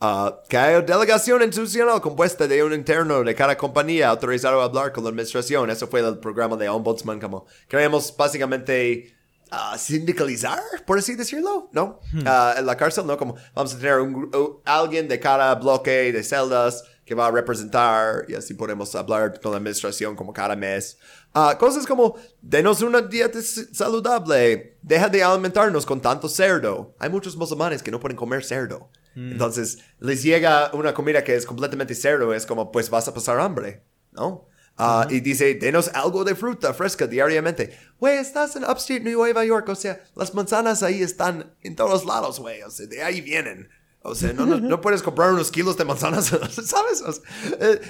[0.00, 4.92] Ah, que hay delegación institucional compuesta de un interno de cada compañía autorizado a hablar
[4.92, 5.70] con la administración.
[5.70, 7.20] Eso fue el programa de Ombudsman.
[7.20, 9.14] Como queremos básicamente
[9.50, 12.00] ah, sindicalizar, por así decirlo, ¿no?
[12.24, 13.18] Ah, en la cárcel, ¿no?
[13.18, 17.30] Como vamos a tener un, uh, alguien de cada bloque de celdas que va a
[17.32, 20.96] representar y así podemos hablar con la administración como cada mes.
[21.34, 26.94] Ah, cosas como, denos una dieta saludable, deja de alimentarnos con tanto cerdo.
[27.00, 28.90] Hay muchos musulmanes que no pueden comer cerdo.
[29.16, 33.40] Entonces, les llega una comida que es completamente cerdo, es como, pues vas a pasar
[33.40, 33.82] hambre,
[34.12, 34.46] ¿no?
[34.76, 37.76] Ah, Y dice, denos algo de fruta fresca diariamente.
[37.98, 42.38] Güey, estás en Upstate Nueva York, o sea, las manzanas ahí están en todos lados,
[42.38, 43.68] güey, o sea, de ahí vienen.
[44.02, 46.26] O sea, no, no, no puedes comprar unos kilos de manzanas,
[46.64, 47.02] ¿sabes?
[47.02, 47.22] O sea,
[47.60, 47.80] eh,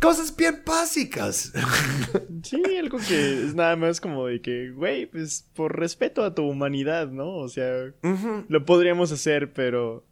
[0.00, 1.52] cosas bien básicas.
[2.42, 6.48] Sí, algo que es nada más como de que, güey, pues por respeto a tu
[6.48, 7.36] humanidad, ¿no?
[7.36, 7.92] O sea,
[8.48, 10.06] lo podríamos hacer, pero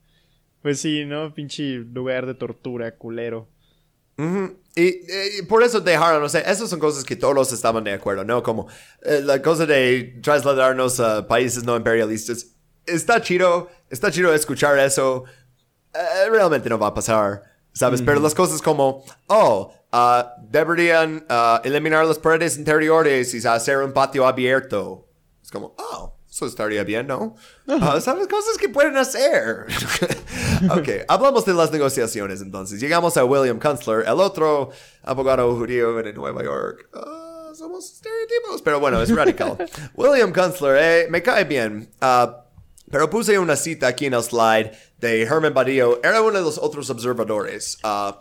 [0.61, 1.33] pues sí, ¿no?
[1.33, 3.49] Pinche lugar de tortura, culero.
[4.19, 7.93] Y, eh, y por eso dejaron, o sea, esas son cosas que todos estaban de
[7.93, 8.43] acuerdo, ¿no?
[8.43, 8.67] Como
[9.03, 12.49] eh, la cosa de trasladarnos a países no imperialistas.
[12.87, 15.25] Está chido, está chido escuchar eso.
[15.97, 17.43] Eh, realmente no va a pasar,
[17.73, 18.03] ¿sabes?
[18.03, 23.93] Pero las cosas como, oh, ah, deberían ah, eliminar las paredes interiores y hacer un
[23.93, 25.09] patio abierto.
[25.43, 27.35] Es como, oh, eso estaría bien, ¿no?
[27.67, 28.29] Ah, ¿Sabes?
[28.29, 29.67] Cosas que pueden hacer.
[30.71, 32.81] ok, hablamos de las negociaciones entonces.
[32.81, 34.71] Llegamos a William Kunstler, el otro
[35.03, 36.89] abogado judío en Nueva York.
[37.55, 39.57] Somos estereotipos, pero bueno, es radical.
[39.95, 41.91] William Kunstler, eh, me cae bien.
[42.91, 46.01] Pero puse una cita aquí en el slide de Herman Badillo.
[46.03, 48.19] Era uno de los otros observadores ah,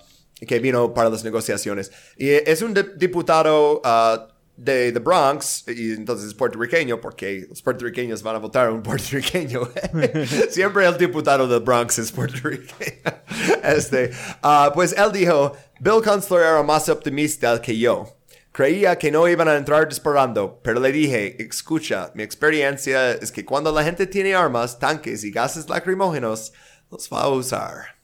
[0.47, 1.91] que vino para las negociaciones.
[2.17, 4.27] Y es un de- diputado ah,
[4.57, 8.81] de The Bronx, y entonces es puertorriqueño, porque los puertorriqueños van a votar a un
[8.81, 9.69] puertorriqueño.
[10.49, 13.01] Siempre el diputado del Bronx es puertorriqueño.
[13.63, 14.11] Este,
[14.43, 18.15] ah, pues él dijo, Bill Kunstler era más optimista que yo.
[18.56, 23.44] Creía que no iban a entrar disparando, pero le dije, escucha, mi experiencia es que
[23.44, 26.53] cuando la gente tiene armas, tanques y gases lacrimógenos,
[26.90, 27.98] los va a usar.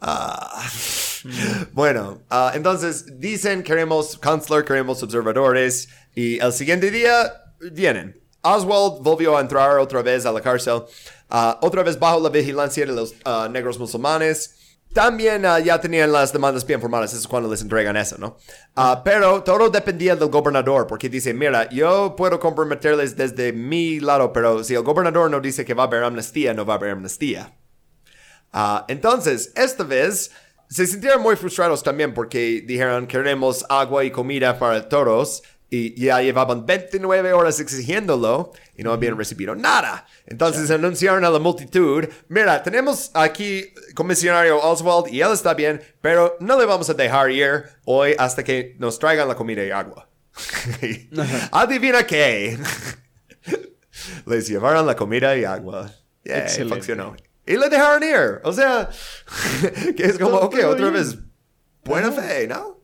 [0.00, 0.66] Ah,
[1.72, 7.30] Bueno, ah, entonces dicen queremos counselor, queremos observadores y el siguiente día
[7.72, 8.18] vienen.
[8.40, 10.84] Oswald volvió a entrar otra vez a la cárcel,
[11.28, 14.61] ah, otra vez bajo la vigilancia de los ah, negros musulmanes.
[14.92, 18.36] También ah, ya tenían las demandas bien formadas, es cuando les entregan eso, ¿no?
[18.76, 24.32] Ah, pero todo dependía del gobernador, porque dice, mira, yo puedo comprometerles desde mi lado,
[24.32, 26.90] pero si el gobernador no dice que va a haber amnistía, no va a haber
[26.90, 27.56] amnistía.
[28.52, 30.30] Ah, entonces, esta vez
[30.68, 35.42] se sintieron muy frustrados también porque dijeron queremos agua y comida para todos
[35.74, 40.06] y ya llevaban 29 horas exigiéndolo y no habían recibido nada.
[40.26, 46.36] Entonces anunciaron a la multitud, mira, tenemos aquí comisionario Oswald y él está bien, pero
[46.40, 50.10] no le vamos a dejar ir hoy hasta que nos traigan la comida y agua.
[51.52, 52.58] Adivina qué.
[54.26, 55.90] Les llevaron la comida y agua.
[56.22, 57.16] Yeah, funcionó.
[57.46, 58.40] Y le dejaron ir.
[58.44, 58.90] O sea,
[59.96, 61.16] que es como, ok, otra vez,
[61.82, 62.82] buena fe, ¿no?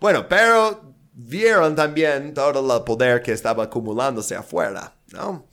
[0.00, 0.85] Bueno, pero
[1.16, 5.48] vieron también todo el poder que estaba acumulándose afuera, ¿no?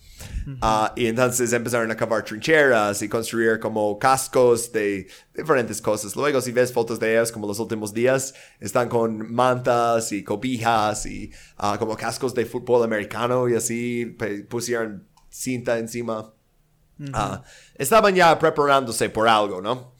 [0.62, 6.16] Ah, y entonces empezaron a cavar trincheras y construir como cascos de diferentes cosas.
[6.16, 11.06] Luego, si ves fotos de ellos, como los últimos días, están con mantas y cobijas
[11.06, 14.18] y ah, como cascos de fútbol americano y así,
[14.50, 16.34] pusieron cinta encima.
[17.14, 17.42] Ah,
[17.76, 19.94] estaban ya preparándose por algo, ¿no?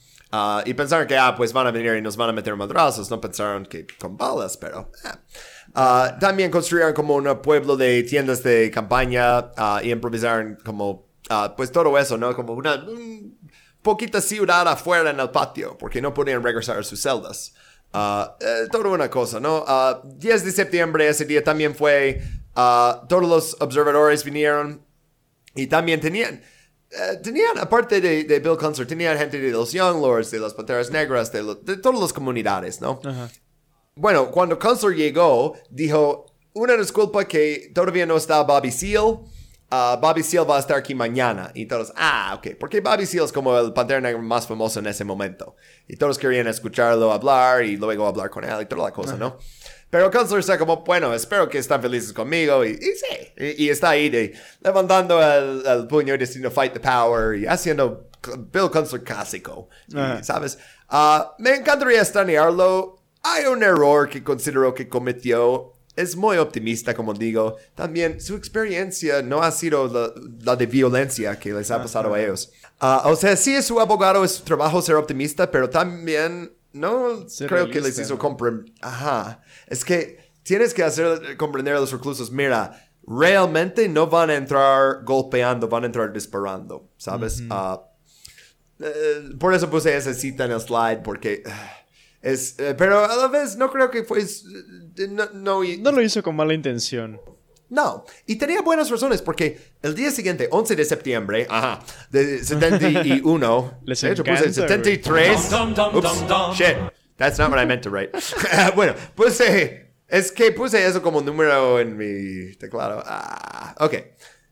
[0.66, 3.10] Y pensaron que, ah, pues van a venir y nos van a meter madrazos.
[3.10, 4.90] No pensaron que con balas, pero...
[5.04, 5.08] eh.
[5.74, 11.52] Ah, también construyeron como un pueblo de tiendas de campaña ah, y improvisaron como, ah,
[11.56, 12.34] pues todo eso, ¿no?
[12.34, 13.38] Como una, un
[13.82, 17.54] poquita ciudad afuera en el patio, porque no podían regresar a sus celdas.
[17.92, 19.64] Eh, toda una cosa, ¿no?
[19.66, 22.22] Ah, 10 de septiembre, ese día también fue,
[22.54, 24.80] todos los observadores vinieron
[25.56, 26.40] y también tenían,
[26.90, 30.54] eh, tenían, aparte de, de Bill Kunstler, tenían gente de los Young Lords, de las
[30.54, 33.00] Panteras Negras, de, lo- de todas las comunidades, ¿no?
[33.04, 33.28] Ajá.
[33.96, 39.20] Bueno, cuando Kunstler llegó, dijo, una disculpa que todavía no está Bobby Seal.
[39.70, 41.50] Ah, Bobby Seal va a estar aquí mañana.
[41.54, 42.56] Y todos, ah, ok.
[42.58, 45.56] Porque Bobby Seal es como el Pantera Negra más famoso en ese momento.
[45.88, 49.38] Y todos querían escucharlo hablar y luego hablar con él y toda la cosa, ¿no?
[49.90, 52.64] Pero Kunstler está como, bueno, espero que están felices conmigo.
[52.64, 56.72] Y, y sí, y, y está ahí de, levantando el, el puño y diciendo fight
[56.72, 58.08] the power y haciendo
[58.52, 59.68] Bill Kunstler clásico.
[59.88, 60.22] Y, Ajá.
[60.24, 60.58] ¿Sabes?
[60.88, 63.03] Ah, me encantaría extrañarlo.
[63.24, 65.72] Hay un error que considero que cometió.
[65.96, 67.56] Es muy optimista, como digo.
[67.74, 72.20] También su experiencia no ha sido la, la de violencia que les ha pasado a
[72.20, 72.52] ellos.
[72.80, 77.24] Ah, o sea, sí es su abogado, es su trabajo ser optimista, pero también no
[77.38, 78.18] creo que les realista, hizo ¿no?
[78.18, 78.72] comprender.
[78.80, 79.40] Ajá.
[79.68, 85.04] Es que tienes que hacer comprender a los reclusos, mira, realmente no van a entrar
[85.04, 87.42] golpeando, van a entrar disparando, ¿sabes?
[87.48, 87.80] Ah,
[88.80, 91.83] eh, por eso puse esa cita en el slide, porque ah,
[92.24, 92.56] es...
[92.58, 94.20] eh, pero a la vez no creo que fue...
[94.22, 97.20] eh, No, no, y- No lo hizo con mala intención.
[97.70, 101.80] no, y tenía buenas razones porque el día siguiente, 11 de septiembre, ajá,
[102.10, 105.52] de 71, Les de hecho puse encanta, 73.
[105.94, 106.76] Oops, shit,
[107.16, 108.10] that's not what I meant to write.
[108.76, 113.02] bueno, puse, es que puse eso como número en mi teclado.
[113.06, 113.94] Ah, ok.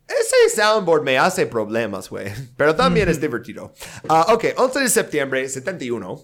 [0.09, 2.27] Ese soundboard me hace problemas, güey,
[2.57, 3.73] pero también es divertido.
[4.09, 6.21] Ah, ok, 11 de septiembre, 71.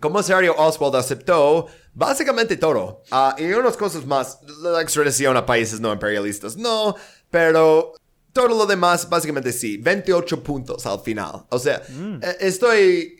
[0.00, 3.02] Comisario Oswald aceptó básicamente todo.
[3.10, 6.96] Ah, y unas cosas más, la extradición a países no imperialistas, no,
[7.30, 7.92] pero
[8.32, 9.76] todo lo demás básicamente sí.
[9.78, 11.44] 28 puntos al final.
[11.48, 13.16] O sea, eh, estoy...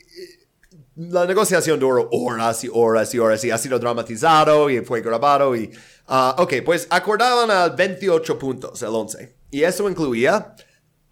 [0.97, 5.57] La negociación duró horas y horas y horas y ha sido dramatizado y fue grabado
[5.57, 5.71] y...
[6.07, 9.37] ah, ok, pues acordaban a 28 puntos el 11.
[9.51, 10.55] Y eso incluía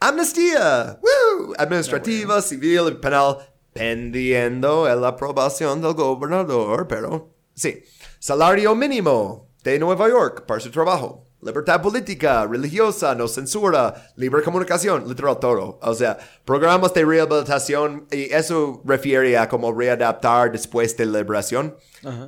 [0.02, 1.54] amnistía, ¡Woo!
[1.56, 3.38] administrativa, civil y penal,
[3.72, 7.82] pendiendo la aprobación del gobernador, pero sí.
[8.18, 11.26] Salario mínimo de Nueva York para su trabajo.
[11.44, 15.80] Libertad política, religiosa, no censura, libre comunicación, literal todo.
[15.82, 21.76] O sea, programas de rehabilitación y eso refiere a cómo readaptar después de liberación.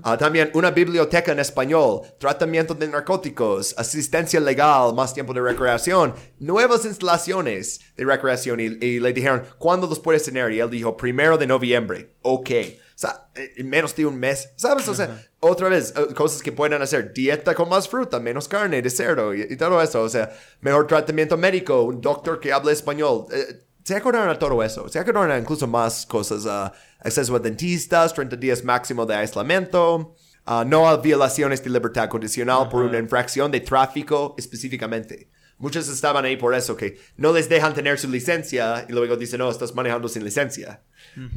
[0.03, 6.12] Ah, también una biblioteca en español, tratamiento de narcóticos, asistencia legal, más tiempo de recreación,
[6.41, 10.51] nuevas instalaciones de recreación y, y le dijeron, ¿cuándo los puedes tener?
[10.53, 12.16] Y él dijo, primero de noviembre.
[12.23, 12.51] Ok.
[12.94, 14.86] Sea, en menos de un mes, ¿sabes?
[14.88, 17.12] O sea, otra vez, eh, cosas que pueden hacer.
[17.12, 20.02] Dieta con más fruta, menos carne de cerdo y, y todo eso.
[20.02, 20.30] O sea,
[20.60, 23.26] mejor tratamiento médico, un doctor que hable español.
[23.32, 24.88] Eh, se acordaron a todo eso.
[24.88, 26.46] Se acordaron a incluso más cosas.
[26.46, 30.14] ah, acceso a dentistas, 30 días máximo de aislamiento.
[30.46, 35.30] ah, no a violaciones de libertad condicional por una infracción de tráfico específicamente.
[35.65, 39.39] Muchos estaban ahí por eso, que no les dejan tener su licencia y luego dicen,
[39.39, 40.82] no, estás manejando sin licencia.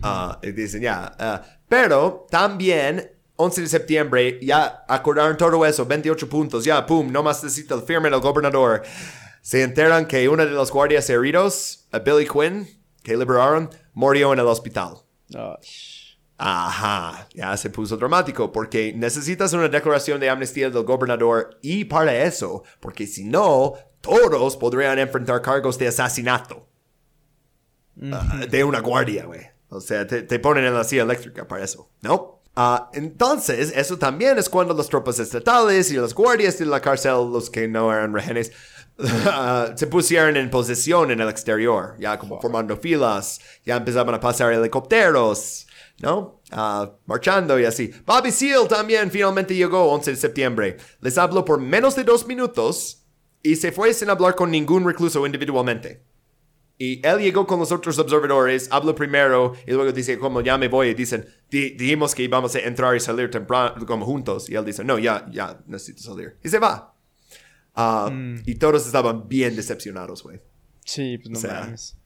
[0.01, 1.15] Ah, y dicen, ya.
[1.17, 7.23] ah, pero también, 11 de septiembre, ya acordaron todo eso, 28 puntos, ya, pum, no
[7.23, 8.83] más necesita el firme del gobernador.
[9.41, 12.67] Se enteran que uno de los guardias heridos, a Billy Quinn,
[13.03, 14.95] que liberaron, murió en el hospital.
[15.61, 21.85] Sh- Ajá, ya se puso dramático porque necesitas una declaración de amnistía del gobernador y
[21.85, 26.67] para eso, porque si no, todos podrían enfrentar cargos de asesinato.
[28.11, 29.41] Ah, de una guardia, güey.
[29.69, 32.37] O sea, te, te ponen en la silla eléctrica para eso, ¿no?
[32.59, 37.31] Ah, entonces, eso también es cuando las tropas estatales y los guardias de la cárcel,
[37.31, 38.51] los que no eran rehenes,
[39.27, 44.19] ah, se pusieron en posición en el exterior, ya como formando filas, ya empezaban a
[44.19, 45.67] pasar helicópteros,
[45.99, 46.41] ¿no?
[46.51, 47.93] Ah, marchando y así.
[48.05, 50.77] Bobby Seal también finalmente llegó 11 de septiembre.
[51.01, 53.03] Les habló por menos de dos minutos
[53.43, 56.01] y se fue sin hablar con ningún recluso individualmente.
[56.79, 60.67] Y él llegó con los otros observadores, habló primero y luego dice, como ya me
[60.67, 64.47] voy, y dicen, "Di- dijimos que íbamos a entrar y salir temprano, como juntos.
[64.49, 66.37] Y él dice, no, ya, ya, necesito salir.
[66.43, 66.93] Y se va.
[67.73, 68.11] Ah,
[68.45, 70.39] Y todos estaban bien decepcionados, güey.
[70.85, 71.97] Sí, pues no O sea, mames.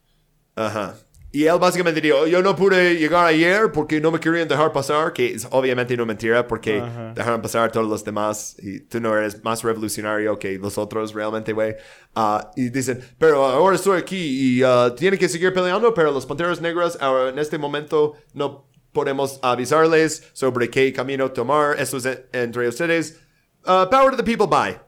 [0.56, 0.96] Ajá.
[1.34, 5.14] Y él básicamente dijo, yo no pude llegar ayer porque no me querían dejar pasar,
[5.14, 6.82] que es obviamente no mentira porque
[7.14, 11.14] dejaron pasar a todos los demás y tú no eres más revolucionario que los otros
[11.14, 11.74] realmente, güey.
[12.14, 16.26] Ah, y dicen, pero ahora estoy aquí y ah, tienen que seguir peleando, pero los
[16.26, 21.80] Panteras Negras ahora en este momento no podemos avisarles sobre qué camino tomar.
[21.80, 23.18] Eso es en- entre ustedes.
[23.64, 24.78] Ah, power to the people, bye.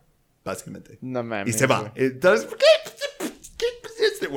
[0.44, 0.98] Básicamente.
[1.00, 1.54] No mames.
[1.54, 1.90] Y se va.
[1.94, 2.64] Entonces, ¿por qué?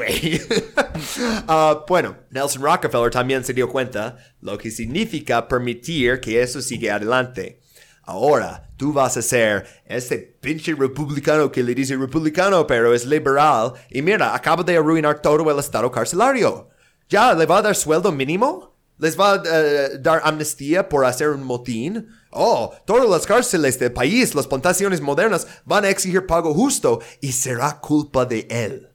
[0.07, 0.65] ¿Qué- qué- este.
[1.48, 6.95] Ah, bueno, Nelson Rockefeller también se dio cuenta lo que significa permitir que eso siga
[6.95, 7.61] adelante.
[8.03, 13.73] Ahora, tú vas a ser ese pinche republicano que le dice republicano, pero es liberal.
[13.89, 16.69] Y mira, acaba de arruinar todo el estado carcelario.
[17.10, 18.76] ¿Ya le va a dar sueldo mínimo?
[18.98, 22.07] ¿Les va a eh, dar amnistía por hacer un motín?
[22.31, 27.31] Oh, todas las cárceles del país, las plantaciones modernas van a exigir pago justo y
[27.34, 28.86] será culpa de él.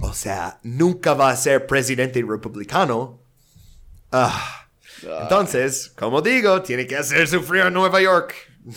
[0.00, 3.20] O sea, nunca va a ser presidente republicano.
[4.12, 4.68] Ah.
[5.22, 8.34] Entonces, como digo, tiene que hacer sufrir a Nueva York.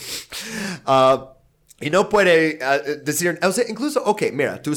[0.90, 1.34] Ah,
[1.80, 4.72] y no puede ah, decir, o sea, incluso, ok, mira, tú,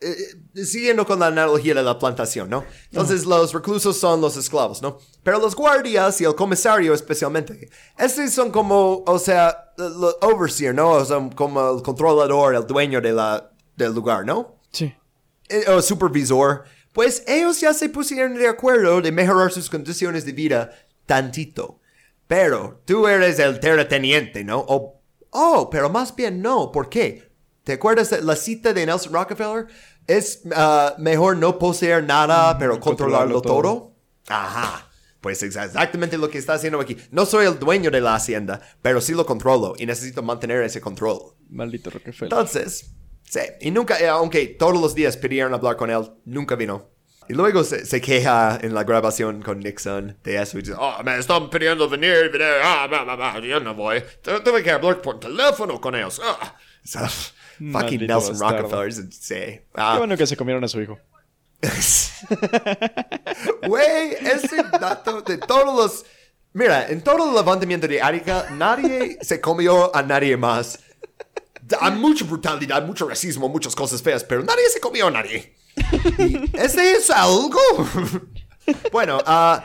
[0.00, 0.16] eh,
[0.54, 2.64] eh, siguiendo con la analogía de la plantación, ¿no?
[2.90, 4.98] Entonces los reclusos son los esclavos, ¿no?
[5.22, 7.68] Pero los guardias y el comisario especialmente,
[7.98, 10.90] estos son como, o sea, el overseer, ¿no?
[10.90, 14.56] O sea, como el controlador, el dueño de la, del lugar, ¿no?
[14.70, 14.94] Sí.
[15.48, 16.64] Eh, o supervisor.
[16.92, 20.70] Pues ellos ya se pusieron de acuerdo de mejorar sus condiciones de vida
[21.04, 21.80] tantito.
[22.26, 24.58] Pero tú eres el terrateniente, ¿no?
[24.60, 26.72] O, oh, pero más bien no.
[26.72, 27.30] ¿Por qué?
[27.62, 29.66] ¿Te acuerdas de la cita de Nelson Rockefeller?
[30.06, 33.62] Es ah, mejor no poseer nada, pero controlarlo, todo.
[33.62, 33.96] todo.
[34.28, 34.88] Ajá.
[35.20, 36.96] Pues es exactamente lo que está haciendo aquí.
[37.10, 40.80] No soy el dueño de la hacienda, pero sí lo controlo y necesito mantener ese
[40.80, 41.34] control.
[41.48, 42.32] Maldito Rockefeller.
[42.32, 42.94] Entonces,
[43.28, 43.40] sí.
[43.60, 46.90] Y nunca, eh, aunque todos los días pidieron hablar con él, nunca vino.
[47.28, 51.02] Y luego se, se queja en la grabación con Nixon de eso y dice, oh,
[51.04, 54.00] me están pidiendo venir, venir, ah, va, va, va, yo no voy.
[54.22, 56.20] Tu- Tuve que hablar por teléfono con ellos.
[56.24, 56.56] Ah.
[56.86, 58.68] So, fucking Maldito Nelson bastardo.
[58.84, 59.34] Rockefeller, sí.
[59.34, 60.96] Qué Ah, bueno que se comieron a su hijo.
[63.66, 66.04] Güey, ese dato de todos los...
[66.52, 70.78] Mira, en todo el levantamiento de Arica, nadie se comió a nadie más.
[71.80, 75.54] Hay mucha brutalidad, mucho racismo, muchas cosas feas, pero nadie se comió a nadie.
[76.18, 77.60] ¿Y ¿Ese es algo?
[78.92, 79.64] bueno, ah,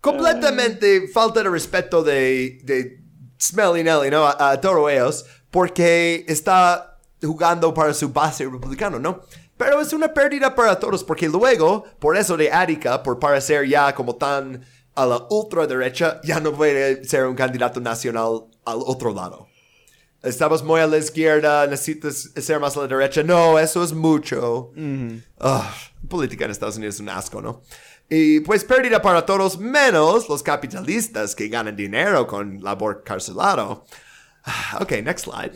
[0.00, 3.00] completamente falta de respeto de, de
[3.38, 4.24] Smelly Nelly, ¿no?
[4.26, 9.22] A, a todos ellos, porque está jugando para su base republicano, ¿no?
[9.56, 13.94] Pero es una pérdida para todos, porque luego, por eso de Arica, por parecer ya
[13.94, 14.64] como tan
[14.94, 19.48] a la ultraderecha, ya no puede ser un candidato nacional al otro lado.
[20.22, 23.22] Estabas muy a la izquierda, necesitas ser más a la derecha.
[23.22, 24.72] No, eso es mucho.
[25.38, 25.72] Ah,
[26.08, 27.62] política en Estados Unidos es un asco, ¿no?
[28.08, 33.84] Y pues pérdida para todos, menos los capitalistas que ganan dinero con labor carcelado.
[34.44, 35.52] Ah, Ok, next slide.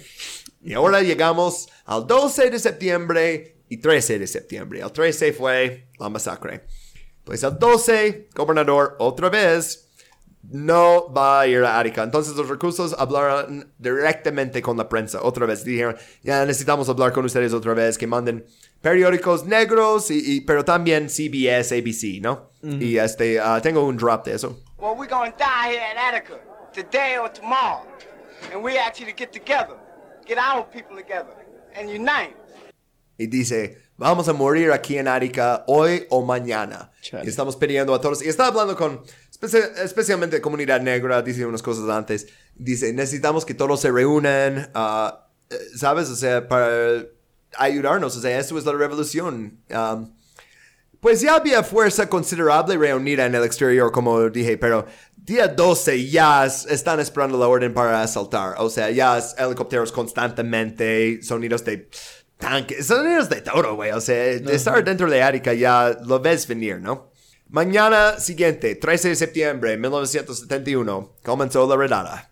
[0.62, 4.80] Y ahora llegamos al 12 de septiembre y 13 de septiembre.
[4.80, 6.66] El 13 fue la masacre.
[7.24, 9.89] Pues el 12, gobernador, otra vez,
[10.42, 12.02] no va a ir a Arica.
[12.02, 15.20] Entonces los recursos hablaron directamente con la prensa.
[15.22, 18.46] Otra vez dijeron, ya necesitamos hablar con ustedes otra vez, que manden
[18.80, 22.50] periódicos negros, y, y- pero también CBS, ABC, ¿no?
[22.62, 24.58] Y este, ah, tengo un drop de eso.
[24.78, 26.38] Well, we're gonna die here at Attica
[26.72, 27.84] today or tomorrow.
[28.52, 29.76] And we ask you to get together,
[30.26, 31.34] get our people together,
[31.76, 32.34] and unite.
[33.18, 36.90] Y dice, vamos a morir aquí en Arica hoy o mañana.
[37.02, 37.24] Chale.
[37.26, 38.22] Y estamos pidiendo a todos.
[38.24, 39.02] Y está hablando con,
[39.40, 42.26] espe- especialmente comunidad negra, dice unas cosas antes.
[42.54, 46.08] Dice, necesitamos que todos se reúnan, ah, eh, ¿sabes?
[46.10, 47.04] O sea, para
[47.56, 48.16] ayudarnos.
[48.16, 49.58] O sea, esto es la revolución.
[49.70, 50.12] Um,
[51.00, 54.84] pues ya había fuerza considerable reunida en el exterior, como dije, pero
[55.16, 58.56] día 12 ya es- están esperando la orden para asaltar.
[58.58, 61.88] O sea, ya helicópteros constantemente, sonidos de
[62.36, 63.92] tanques, sonidos de todo, güey.
[63.92, 67.09] O sea, estar dentro de Arica ya lo ves venir, ¿no?
[67.50, 72.30] Mañana siguiente, 13 de septiembre de 1971, comenzó la redada.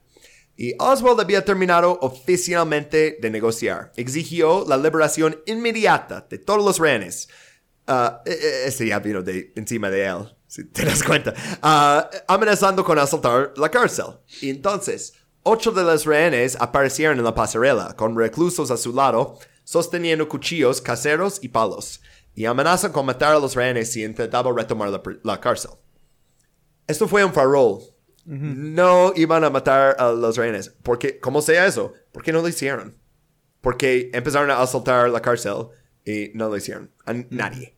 [0.56, 3.90] Y Oswald había terminado oficialmente de negociar.
[3.96, 7.28] Exigió la liberación inmediata de todos los rehenes.
[7.88, 11.34] Ah, e- e- este ya vino de encima de él, si te das cuenta.
[11.62, 14.20] Ah, amenazando con asaltar la cárcel.
[14.40, 19.36] Y entonces, ocho de los rehenes aparecieron en la pasarela, con reclusos a su lado,
[19.64, 22.00] sosteniendo cuchillos caseros y palos.
[22.38, 25.72] Y amenazan con matar a los rehenes si intentaba retomar la, la cárcel.
[26.86, 27.80] Esto fue un farol.
[28.24, 30.72] No iban a matar a los rehenes.
[30.84, 31.94] Porque, ¿Cómo sea eso?
[32.12, 32.96] ¿Por qué no lo hicieron?
[33.60, 35.66] Porque empezaron a asaltar la cárcel
[36.04, 36.92] y no lo hicieron.
[37.06, 37.76] A nadie.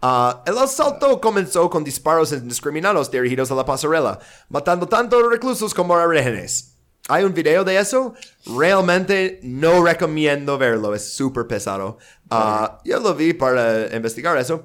[0.00, 5.74] Ah, el asalto comenzó con disparos indiscriminados dirigidos a la pasarela, matando tanto a reclusos
[5.74, 6.69] como a rehenes.
[7.12, 8.14] ¿Hay un video de eso?
[8.46, 11.98] Realmente no recomiendo verlo, es súper pesado.
[12.30, 14.64] Ah, yo lo vi para investigar eso.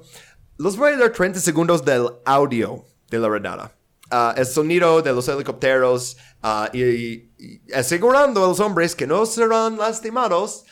[0.58, 3.72] Los voy a dar 30 segundos del audio de la redada.
[4.10, 6.84] Ah, el sonido de los helicópteros ah, y,
[7.36, 10.64] y asegurando a los hombres que no serán lastimados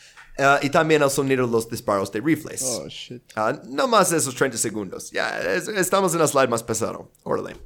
[0.62, 2.62] y también el sonido de los disparos de rifles.
[2.64, 3.22] Oh, shit.
[3.68, 5.10] No más esos 30 segundos.
[5.10, 7.10] Ya, es- estamos en la slide más pesado.
[7.24, 7.56] Órale.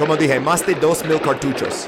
[0.00, 1.86] Como dije, más de 2.000 cartuchos.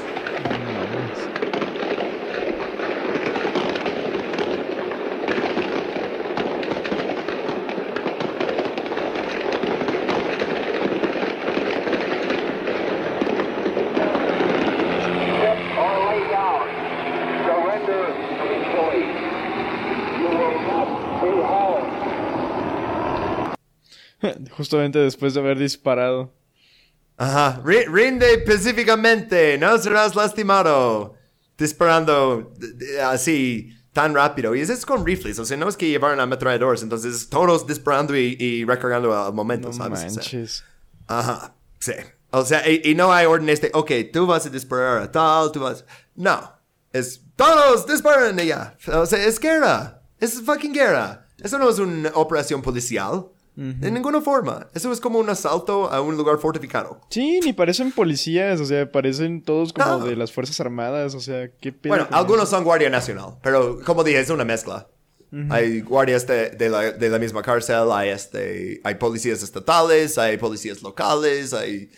[24.51, 26.42] Justamente después de haber disparado.
[27.17, 27.61] Ajá.
[27.63, 31.15] Ri- rinde pacíficamente, no serás lastimado.
[31.57, 32.51] Disparando
[33.05, 34.55] así tan rápido.
[34.55, 38.17] Y eso es con rifles, o sea, no es que llevaron ametralladores, entonces todos disparando
[38.17, 39.99] y, y recargando al momento, No ¿sabes?
[39.99, 40.63] O sea, manches.
[41.07, 41.93] Ajá, sí.
[42.31, 45.51] O sea, y, y no hay órdenes de, ok, tú vas a disparar a tal,
[45.51, 45.85] tú vas...
[46.15, 46.51] No,
[46.91, 48.75] es todos disparan ya.
[48.91, 50.01] O sea, es guerra.
[50.19, 51.27] Es fucking guerra.
[51.37, 53.27] Eso no es una operación policial.
[53.55, 54.67] De ninguna forma.
[54.73, 56.99] Eso es como un asalto a un lugar fortificado.
[57.09, 60.05] Sí, ni parecen policías, o sea, parecen todos como No.
[60.05, 62.55] de las Fuerzas Armadas, o sea, qué pedo Bueno, algunos eso?
[62.55, 64.87] son Guardia Nacional, pero como dije, es una mezcla.
[65.49, 70.37] Hay guardias de, de la, de la misma cárcel, hay, este, hay policías estatales, hay
[70.37, 71.89] policías locales, hay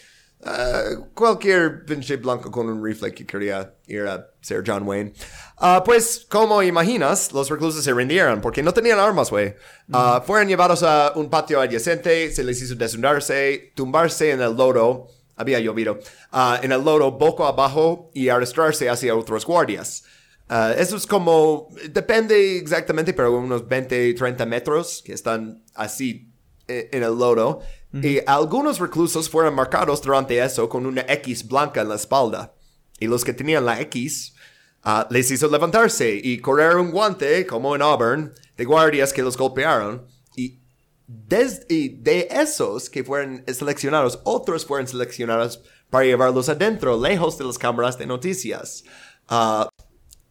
[0.45, 5.13] eh, cualquier pinche blanco con un rifle que quería ir a ser John Wayne.
[5.57, 9.55] Ah, pues, como imaginas, los reclusos se rindieron porque no tenían armas, güey.
[9.91, 15.07] Ah, fueron llevados a un patio adyacente, se les hizo desnudarse, tumbarse en el lodo,
[15.35, 15.99] había llovido,
[16.31, 20.03] ah, en el lodo boca abajo y arrastrarse hacia otros guardias.
[20.47, 26.31] Ah, eso es como, depende exactamente, pero unos 20, 30 metros que están así
[26.67, 27.61] eh, en el lodo.
[28.01, 32.53] Y algunos reclusos fueron marcados durante eso con una X blanca en la espalda.
[32.99, 34.35] Y los que tenían la X
[34.84, 39.38] ah, les hizo levantarse y correr un guante, como en Auburn, de guardias que los
[39.38, 40.05] golpearon.
[40.35, 40.59] Y
[41.07, 47.97] de esos que fueron seleccionados, otros fueron seleccionados para llevarlos adentro, lejos de las cámaras
[47.97, 48.84] de noticias.
[49.27, 49.69] Ah,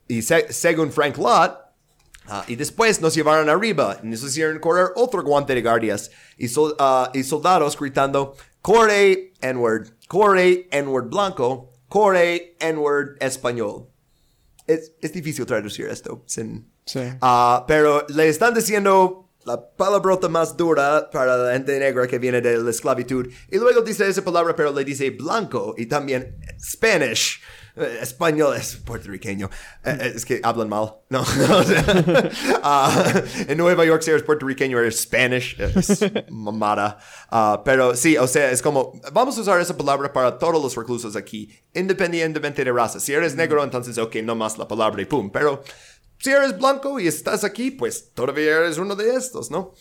[0.09, 1.57] y se- según Frank Lott,
[2.29, 6.49] ah, y después nos llevaron arriba y nos hicieron correr otro guante de guardias y,
[6.49, 13.89] sol- ah, y soldados gritando, corre, N-word, corre, N-word blanco, corre, N-word español.
[14.67, 16.73] Es, es difícil traducir esto sin...
[16.87, 17.01] Sí.
[17.21, 22.41] Ah, pero le están diciendo la palabrota más dura para la gente negra que viene
[22.41, 23.27] de la esclavitud.
[23.51, 27.43] Y luego dice esa palabra, pero le dice blanco y también Spanish.
[27.77, 29.51] Eh, español es puertorriqueño.
[29.85, 30.95] Eh, eh, es que hablan mal.
[31.11, 31.23] No.
[31.51, 31.85] O sea,
[32.63, 35.57] ah, en Nueva York, si eres puertorriqueño, eres Spanish.
[35.61, 36.99] Es mamada.
[37.31, 40.75] Ah, pero sí, o sea, es como, vamos a usar esa palabra para todos los
[40.77, 43.01] reclusos aquí, independientemente de raza.
[43.01, 45.31] Si eres negro, entonces, ok, no más la palabra y pum.
[45.31, 45.63] Pero
[46.19, 49.75] si eres blanco y estás aquí, pues todavía eres uno de estos, ¿no?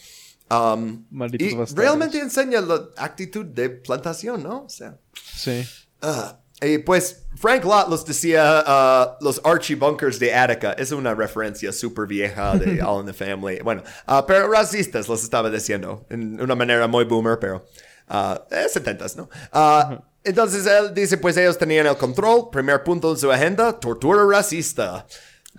[0.52, 1.74] Um, y bastardos.
[1.74, 4.66] realmente enseña la actitud de plantación, ¿no?
[4.66, 4.98] O sea,
[5.36, 5.64] Sí.
[6.02, 10.74] ah, y pues Frank Lott los decía ah, los Archie Bunkers de Attica.
[10.74, 13.60] Es una referencia súper vieja de All in the Family.
[13.62, 17.66] Bueno, ah, pero racistas los estaba diciendo en una manera muy boomer, pero
[18.08, 19.30] ah, eh, 70s, ¿no?
[19.52, 22.50] Ah, Entonces él dice, pues ellos tenían el control.
[22.52, 25.06] Primer punto en su agenda, tortura racista.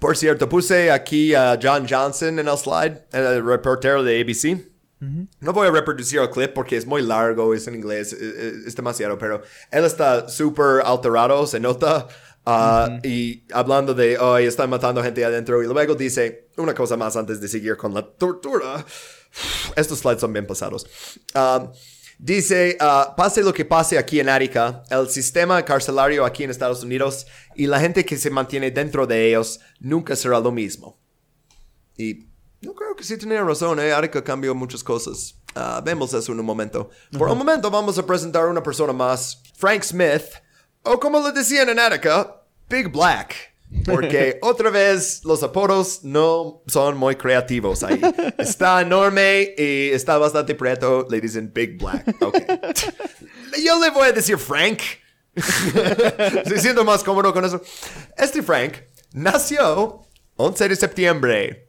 [0.00, 4.73] Por cierto, puse aquí a John Johnson en el slide, el reportero de ABC.
[5.00, 8.66] No voy a reproducir el clip porque es muy largo, es en inglés, es, es-
[8.68, 12.08] es demasiado, pero él está súper alterado, se nota,
[12.46, 17.16] ah, y hablando de, hoy están matando gente adentro, y luego dice una cosa más
[17.16, 18.84] antes de seguir con la tortura.
[19.76, 20.86] Estos slides son bien pasados.
[21.34, 21.70] Um,
[22.18, 26.82] dice, ah, pase lo que pase aquí en Árica, el sistema carcelario aquí en Estados
[26.82, 27.26] Unidos
[27.56, 30.98] y la gente que se mantiene dentro de ellos nunca será lo mismo.
[31.96, 32.28] Y
[32.64, 33.92] yo creo que sí tenía razón, ¿eh?
[33.92, 35.34] Arica cambió muchas cosas.
[35.54, 36.88] Ah, vemos eso en un momento.
[37.16, 40.24] Por un momento vamos a presentar a una persona más, Frank Smith,
[40.82, 43.34] o como le decían en Arica, Big Black.
[43.84, 48.00] Porque otra vez los apodos no son muy creativos ahí.
[48.38, 52.16] Está enorme y está bastante preto, le dicen Big Black.
[52.22, 52.38] Ok.
[53.62, 54.80] Yo le voy a decir Frank.
[55.34, 57.60] Estoy siendo más cómodo con eso.
[58.16, 58.74] Este Frank
[59.12, 60.00] nació
[60.36, 61.63] 11 de septiembre.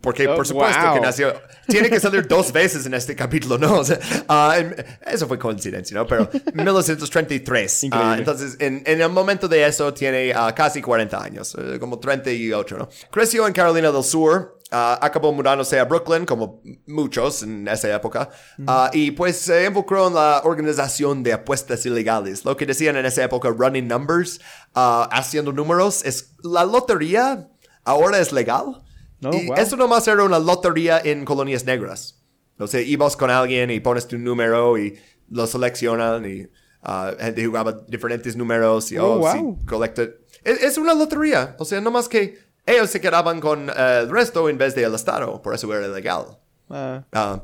[0.00, 0.94] Porque, Oh, por supuesto, wow.
[0.94, 1.34] que nació.
[1.68, 3.80] Tiene que salir dos veces en este capítulo, ¿no?
[3.80, 3.98] O sea,
[4.28, 4.74] ah, en-
[5.06, 6.06] eso fue coincidencia, ¿no?
[6.06, 7.82] Pero 1933.
[7.82, 8.18] Ah, Increíble.
[8.18, 12.78] entonces, en, en el momento de eso, tiene ah, casi 40 años, eh, como 38,
[12.78, 12.88] ¿no?
[13.10, 18.30] Creció en Carolina del Sur ah, acabó mudándose a Brooklyn, como muchos en esa época,
[18.66, 22.44] ah, y pues se involucró en la organización de apuestas ilegales.
[22.44, 24.40] Lo que decían en esa época, running numbers,
[24.74, 27.48] ah, haciendo números, es la lotería
[27.84, 28.82] ahora es legal.
[29.24, 29.56] Oh, y wow.
[29.56, 32.22] eso nomás era una lotería en colonias negras.
[32.58, 34.98] O sea, ibas con alguien y pones tu número y
[35.30, 36.46] lo seleccionan y
[36.82, 39.32] ah, gente jugaba diferentes números y Oh, oh, wow.
[39.60, 40.02] sí, colecta.
[40.44, 41.56] Es, es una lotería.
[41.58, 44.94] O sea, no más que ellos se quedaban con eh, el resto en vez del
[44.94, 45.40] Estado.
[45.42, 46.38] Por eso era legal.
[46.70, 47.42] Ah, Ah,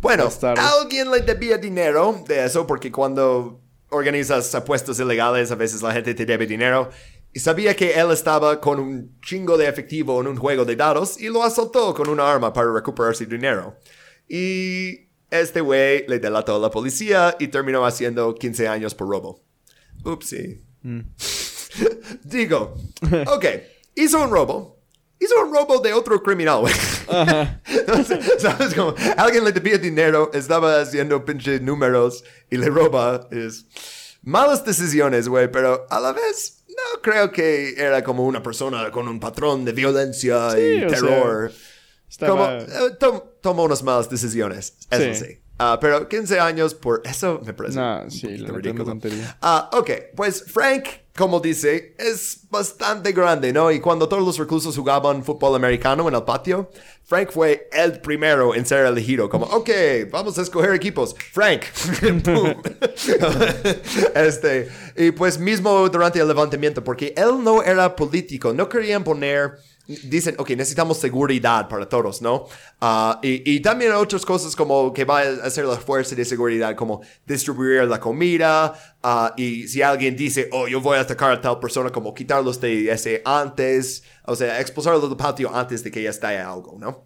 [0.00, 0.28] bueno,
[0.58, 6.14] alguien le debía dinero de eso porque cuando organizas apuestas ilegales a veces la gente
[6.14, 6.90] te debe dinero.
[7.32, 11.18] Y sabía que él estaba con un chingo de efectivo en un juego de dados
[11.20, 13.76] y lo asaltó con una arma para recuperar su dinero.
[14.28, 19.42] Y este güey le delató a la policía y terminó haciendo 15 años por robo.
[20.04, 20.62] Upsi.
[22.24, 22.74] Digo,
[23.26, 23.44] ok,
[23.94, 24.78] hizo un robo.
[25.18, 26.74] Hizo un robo de otro criminal, güey.
[28.38, 28.74] ¿Sabes?
[28.74, 33.28] Como alguien le debía dinero, estaba haciendo pinche números y le roba.
[33.30, 33.66] Es
[34.22, 39.08] malas decisiones, güey, pero a la vez no creo que era como una persona con
[39.08, 41.52] un patrón de violencia Sí, y o sea, terror.
[42.08, 45.24] estaba- Como, eh, tom- tomó unas malas decisiones, eso Sí.
[45.32, 45.38] sí.
[45.58, 48.98] Ah, pero 15 años por eso me parece No, un sí, poquito la ridículo.
[49.40, 50.84] Ah, ok, pues Frank,
[51.16, 53.70] como dice, es bastante grande, ¿no?
[53.70, 56.70] Y cuando todos los reclusos jugaban fútbol americano en el patio,
[57.04, 59.68] Frank fue el primero en ser elegido, como, ok,
[60.10, 61.14] vamos a escoger equipos.
[61.32, 61.62] Frank.
[64.14, 69.58] Este, y pues mismo durante el levantamiento, porque él no era político, no querían poner
[69.86, 72.46] dicen, ok, necesitamos seguridad para todos, ¿no?
[72.80, 76.74] Ah, y, y también otras cosas como que va a hacer la fuerza de seguridad,
[76.76, 81.40] como distribuir la comida, ah, y si alguien dice, oh, yo voy a atacar a
[81.40, 86.02] tal persona, como quitarlos de ese antes, o sea, expulsarlos del patio antes de que
[86.02, 87.04] ya estalle algo, ¿no?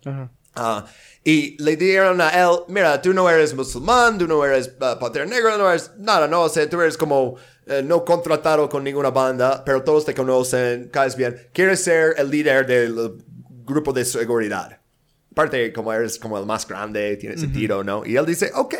[0.55, 0.87] Ah,
[1.23, 5.59] y le dieron a él, mira, tú no eres musulmán, tú no eres uh, negra,
[5.59, 7.37] no eres nada, no, o sea, tú eres como
[7.67, 12.31] eh, no contratado con ninguna banda, pero todos te conocen, caes bien, quieres ser el
[12.31, 13.23] líder del
[13.65, 14.81] grupo de seguridad.
[15.33, 18.07] Aparte, como eres como el más grande, tiene sentido, ¿no?
[18.07, 18.75] Y él dice, ok.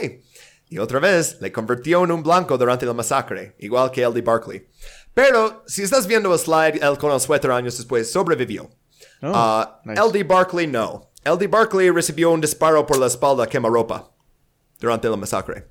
[0.69, 4.23] Y otra vez, le convirtió en un blanco durante la masacre, igual que el de
[4.23, 4.67] Barkley.
[5.13, 8.71] Pero, si estás viendo el slide, él con el suéter años después sobrevivió.
[9.23, 10.01] Oh, Ah, nice.
[10.01, 11.11] LD Barkley no.
[11.25, 14.11] LD Barkley recibió un disparo por la espalda quemarropa
[14.81, 15.69] durante la masacre.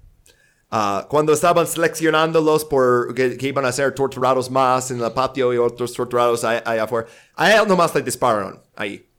[0.77, 5.53] Ah, cuando estaban seleccionándolos por que, que iban a ser torturados más en el patio
[5.53, 9.09] y otros torturados ahí afuera, a él nomás le dispararon ahí.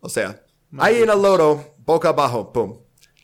[0.00, 0.44] O sea,
[0.76, 2.80] ahí en el lodo, boca abajo, pum.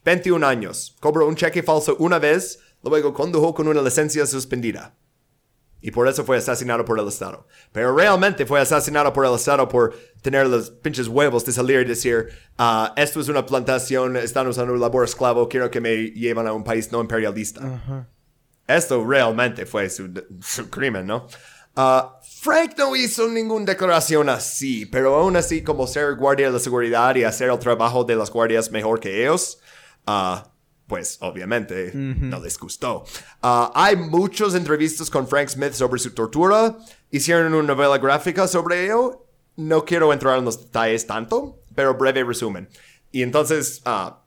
[0.07, 0.97] 21 años.
[1.01, 4.95] Cobró un cheque falso una vez, luego condujo con una licencia suspendida.
[5.83, 7.47] Y por eso fue asesinado por el Estado.
[7.73, 11.85] Pero realmente fue asesinado por el Estado por tener los pinches huevos de salir y
[11.85, 16.53] decir, ah, esto es una plantación, están usando labor esclavo, quiero que me lleven a
[16.53, 18.07] un país no imperialista.
[18.67, 20.09] Esto realmente fue su,
[20.41, 21.27] su crimen, ¿no?
[21.75, 26.59] Ah, Frank no hizo ninguna declaración así, pero aún así como ser guardia de la
[26.59, 29.59] seguridad y hacer el trabajo de las guardias mejor que ellos,
[30.07, 30.52] ah,
[30.93, 33.07] pues obviamente no les gustó.
[33.41, 36.77] Ah, hay muchas entrevistas con Frank Smith sobre su tortura.
[37.11, 39.25] Hicieron una novela gráfica sobre ello.
[39.57, 42.69] No quiero entrar en los detalles tanto, pero breve resumen.
[43.11, 44.23] Y entonces, ah,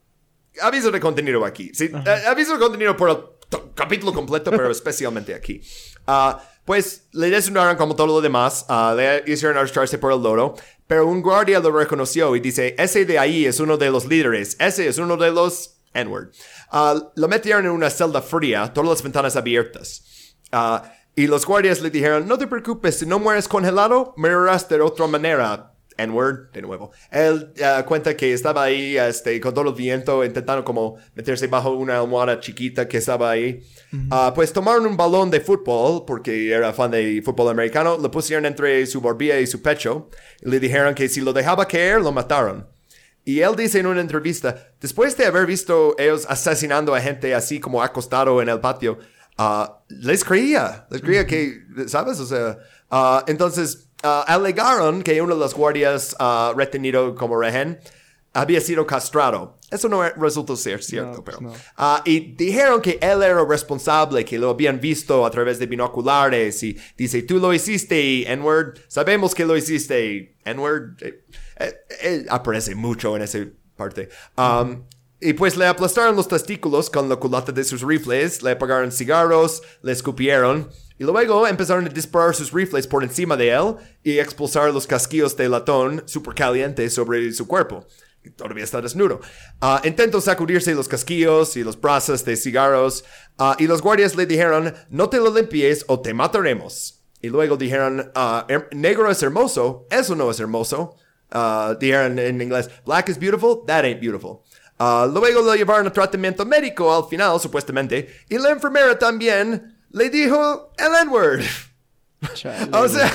[0.60, 1.70] aviso de contenido aquí.
[1.72, 5.62] Sí, eh, aviso de contenido por el capítulo completo, pero especialmente aquí.
[6.08, 8.66] Ah, pues le desnudaron como todo lo demás,
[8.98, 10.56] le hicieron arrastrarse por el lodo,
[10.88, 14.58] pero un guardia lo reconoció y dice, ese de ahí es uno de los líderes,
[14.60, 16.32] ese es uno de los N-word.
[16.72, 20.36] Ah, lo metieron en una celda fría, todas las ventanas abiertas.
[20.52, 24.82] Ah, y los guardias le dijeron, no te preocupes, si no mueres congelado, morirás de
[24.82, 25.72] otra manera.
[25.98, 26.92] N-word, de nuevo.
[27.10, 31.72] Él ah, cuenta que estaba ahí este, con todo el viento intentando como meterse bajo
[31.72, 33.62] una almohada chiquita que estaba ahí.
[34.12, 38.46] Ah, pues tomaron un balón de fútbol, porque era fan de fútbol americano, lo pusieron
[38.46, 40.10] entre su barbilla y su pecho
[40.42, 42.68] y le dijeron que si lo dejaba caer, lo mataron.
[43.26, 47.60] Y él dice en una entrevista, después de haber visto ellos asesinando a gente así
[47.60, 49.00] como acostado en el patio,
[49.38, 52.20] ah, les creía, les creía que, ¿sabes?
[52.20, 52.60] O sea,
[52.92, 56.16] ah, entonces ah, alegaron que uno de los guardias
[56.56, 57.80] retenido como rehén
[58.32, 59.58] había sido castrado.
[59.72, 61.42] Eso no resultó ser cierto, No, pero...
[61.42, 61.54] no.
[62.04, 66.78] Y dijeron que él era responsable, que lo habían visto a través de binoculares y
[66.96, 71.02] dice, tú lo hiciste, N-word, sabemos que lo hiciste, N-word.
[71.02, 71.24] Eh,
[71.58, 73.40] eh, eh, aparece mucho en esa
[73.76, 74.10] parte.
[74.38, 74.84] Um,
[75.22, 79.64] Y pues le aplastaron los testículos con la culata de sus rifles, le apagaron cigarros,
[79.82, 80.70] le escupieron
[81.00, 85.36] y luego empezaron a disparar sus rifles por encima de él y expulsar los casquillos
[85.38, 87.86] de latón super caliente sobre su cuerpo.
[88.36, 89.22] Todavía está desnudo.
[89.62, 93.06] Ah, intentó sacudirse los casquillos y los brazos de cigarros
[93.38, 97.04] ah, y los guardias le dijeron, no te lo limpies o te mataremos.
[97.22, 100.98] Y luego dijeron, "Her- negro es hermoso, eso no es hermoso.
[101.38, 104.46] Ah, dijeron in inglés, black is beautiful, that ain't beautiful.
[104.80, 110.10] Ah, luego lo llevaron a tratamiento médico al final, supuestamente, y la enfermera también le
[110.10, 111.44] dijo el N-word.
[112.74, 113.12] O sea,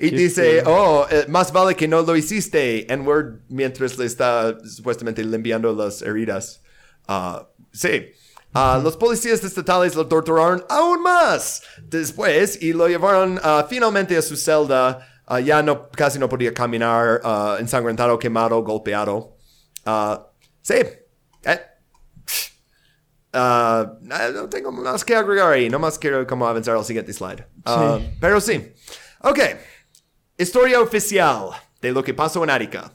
[0.00, 5.22] y dice, oh, eh, más vale que no lo hiciste, N-word, mientras le está supuestamente
[5.22, 6.60] limpiando las heridas.
[7.06, 8.10] Ah, sí.
[8.52, 14.22] Ah, Los policías estatales lo torturaron aún más después y lo llevaron ah, finalmente a
[14.22, 15.06] su celda.
[15.26, 19.36] Ah, ya no, casi no podía caminar, ah, ensangrentado, quemado, golpeado.
[19.84, 20.26] Ah,
[20.62, 20.74] sí.
[21.44, 21.60] Eh,
[23.36, 27.44] Ah, no tengo más que agregar ahí, nomás quiero como avanzar al siguiente slide.
[27.64, 28.72] Ah, Pero sí.
[29.22, 29.40] Ok.
[30.38, 32.92] Historia oficial de lo que pasó en Arica.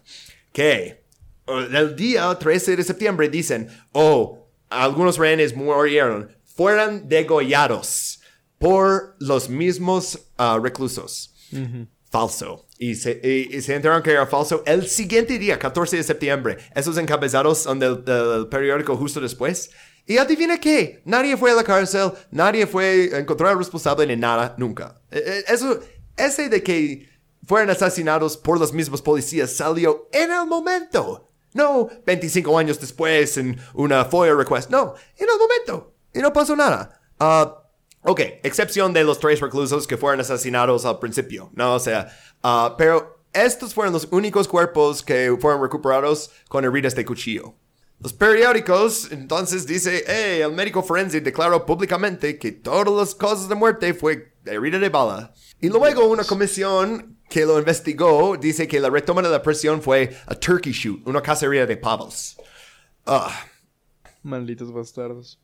[0.53, 1.05] Que
[1.45, 8.21] uh, el día 13 de septiembre dicen, oh, algunos rehenes murieron, fueron degollados
[8.57, 10.19] por los mismos
[10.61, 11.33] reclusos.
[12.09, 12.65] Falso.
[12.77, 16.57] Y se, y- se enteraron que era falso el siguiente día, 14 de septiembre.
[16.75, 19.69] Esos encabezados son del, del periódico justo después.
[20.07, 24.99] Y adivina qué, nadie fue a la cárcel, nadie fue encontrado responsable ni nada, nunca.
[25.11, 25.79] Eh, eh, Eso,
[26.17, 27.07] ese de que
[27.45, 31.29] fueron asesinados por los mismos policías salió en el momento.
[31.53, 35.93] No 25 años después en una FOIA request, no, en el momento.
[36.13, 36.99] Y no pasó nada.
[37.19, 37.63] Ah,
[38.03, 41.75] Ok, excepción de los tres reclusos que fueron asesinados al principio, ¿no?
[41.75, 42.07] O sea,
[42.43, 47.55] ah, pero estos fueron los únicos cuerpos que fueron recuperados con heridas de cuchillo.
[47.99, 53.55] Los periódicos entonces dice, hey, el médico forense declaró públicamente que todas las causas de
[53.55, 55.33] muerte fue herida de bala.
[55.59, 60.15] Y luego una comisión que lo investigó dice que la retoma de la presión fue
[60.25, 62.37] a turkey shoot, una cacería de pavos.
[63.05, 63.45] Ah,
[64.23, 65.39] Malditos bastardos.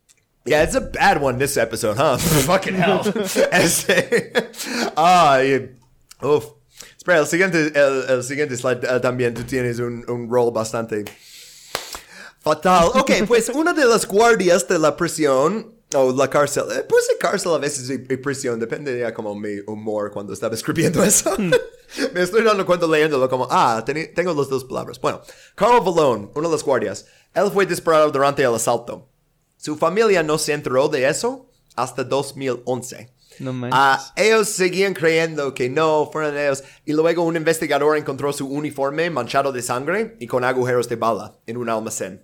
[0.45, 2.17] Yeah, it's a bad one this episode, huh?
[2.45, 3.01] Fucking hell.
[4.95, 5.39] Ah,
[6.21, 6.45] uf.
[6.97, 11.03] Espera, el siguiente, el, el siguiente slide eh, también tú tienes un, un rol bastante
[12.41, 12.89] fatal.
[12.93, 17.53] Ok, pues una de las guardias de la prisión o la cárcel, eh, puse cárcel
[17.53, 21.35] a veces y, y prisión, depende ya como mi humor cuando estaba escribiendo eso.
[22.13, 24.99] Me estoy dando cuenta leyéndolo como, ah, tengo las dos palabras.
[24.99, 25.21] Bueno,
[25.55, 29.09] Carl Valone, uno de los guardias, él fue disparado durante el asalto.
[29.65, 33.09] Su familia no se enteró de eso hasta 2011.
[33.39, 33.67] No.
[33.71, 36.63] Ah, ellos seguían creyendo que no fueron ellos.
[36.85, 41.39] Y luego un investigador encontró su uniforme manchado de sangre y con agujeros de bala
[41.47, 42.23] en un almacén.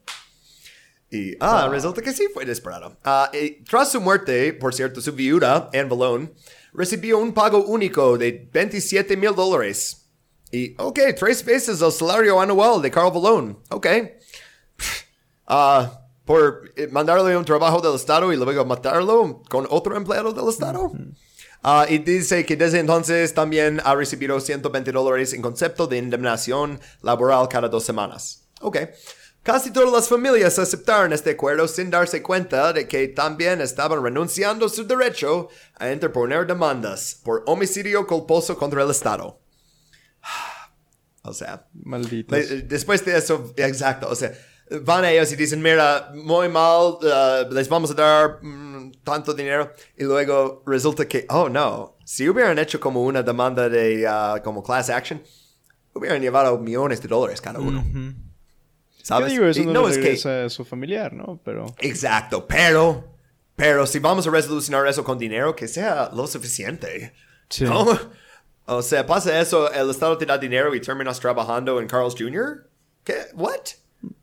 [1.09, 2.95] Y ah, resulta que sí fue disparado.
[3.03, 6.31] Ah, y tras su muerte, por cierto, su viuda, Anne Valone,
[6.73, 10.05] recibió un pago único de 27 mil dólares.
[10.51, 13.55] Y, ok, tres veces el salario anual de Carl Valone.
[13.71, 13.87] Ok.
[15.47, 16.00] Ah,
[16.31, 20.89] por eh, mandarle un trabajo del Estado y luego matarlo con otro empleado del Estado.
[21.61, 26.79] Ah, y dice que desde entonces también ha recibido 120 dólares en concepto de indemnización
[27.01, 28.47] laboral cada dos semanas.
[28.61, 28.77] Ok.
[29.43, 34.69] Casi todas las familias aceptaron este acuerdo sin darse cuenta de que también estaban renunciando
[34.69, 35.49] su derecho
[35.79, 39.37] a interponer demandas por homicidio culposo contra el Estado.
[41.23, 42.35] O sea, Malditos.
[42.49, 44.31] le- Después de eso, exacto, o sea,
[44.79, 49.33] van a ellos y dicen, mira, muy mal, uh, les vamos a dar mm, tanto
[49.33, 54.41] dinero, y luego resulta que, oh no, si hubieran hecho como una demanda de, uh,
[54.41, 55.21] como class action,
[55.93, 57.83] hubieran llevado millones de dólares cada uno.
[57.93, 58.13] Yo
[59.03, 59.31] ¿Sabes?
[59.31, 61.39] digo, eso Y no, es que, a su familiar, ¿no?
[61.43, 61.65] Pero...
[61.79, 63.17] exacto, pero,
[63.55, 67.13] pero si vamos a resolucionar eso con dinero, que sea lo suficiente.
[67.49, 67.65] Sí.
[67.65, 67.87] ¿No?
[68.65, 72.69] O sea, pasa eso, el Estado te da dinero y terminas trabajando en Carl's Jr.
[73.03, 73.15] ¿Qué?
[73.33, 73.71] ¿What?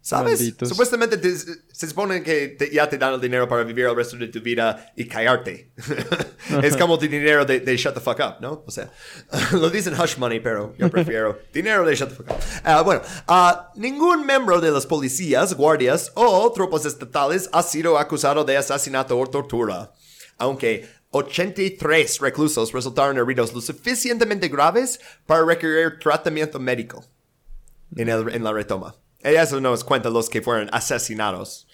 [0.08, 0.38] ¿Sabes?
[0.40, 0.68] Malditos.
[0.70, 4.16] Supuestamente te- se supone que te- ya te dan el dinero para vivir el resto
[4.16, 5.70] de tu vida y callarte.
[6.62, 8.64] es como tu dinero de, de shut the fuck up, ¿no?
[8.66, 8.90] O sea,
[9.52, 12.36] lo dicen hush money, pero yo prefiero dinero de shut the fuck up.
[12.64, 18.44] Ah, bueno, ah, ningún miembro de las policías, guardias o tropas estatales ha sido acusado
[18.44, 19.92] de asesinato o tortura.
[20.38, 27.04] Aunque 83 reclusos resultaron heridos lo suficientemente graves para requerir tratamiento médico
[27.94, 28.94] en, el- en la retoma.
[29.20, 31.66] Eso nos cuenta los que fueron asesinados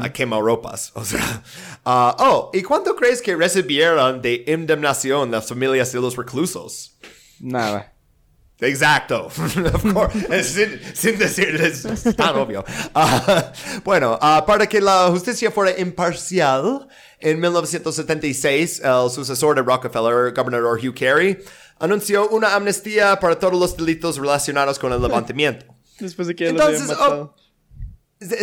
[0.00, 0.92] a quemarropas.
[0.94, 1.42] O sea,
[1.84, 6.96] ah, oh, ¿y cuánto crees que recibieron de indemnización las familias de los reclusos?
[7.40, 7.92] Nada.
[8.60, 9.26] Exacto.
[9.74, 10.44] of course.
[10.44, 11.82] sin, sin decirles
[12.16, 12.64] tan obvio.
[12.94, 13.52] Ah,
[13.84, 16.88] bueno, ah, para que la justicia fuera imparcial,
[17.20, 21.38] en 1976, el sucesor de Rockefeller, gobernador Hugh Carey,
[21.78, 25.75] anunció una amnistía para todos los delitos relacionados con el levantamiento.
[26.00, 27.34] Después de que ya los habían Entonces, matado.
[27.36, 27.46] oh,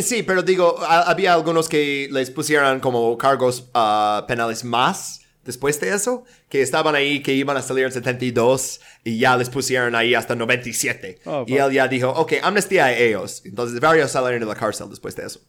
[0.01, 5.79] Sí, pero digo, ha- había algunos que les pusieron como cargos ah, penales más después
[5.79, 9.95] de eso, que estaban ahí, que iban a salir en 72 y ya les pusieron
[9.95, 11.19] ahí hasta 97.
[11.25, 13.41] Oh, y él ya dijo, ok, amnistía a ellos.
[13.45, 15.41] Entonces varios salieron de la cárcel después de eso.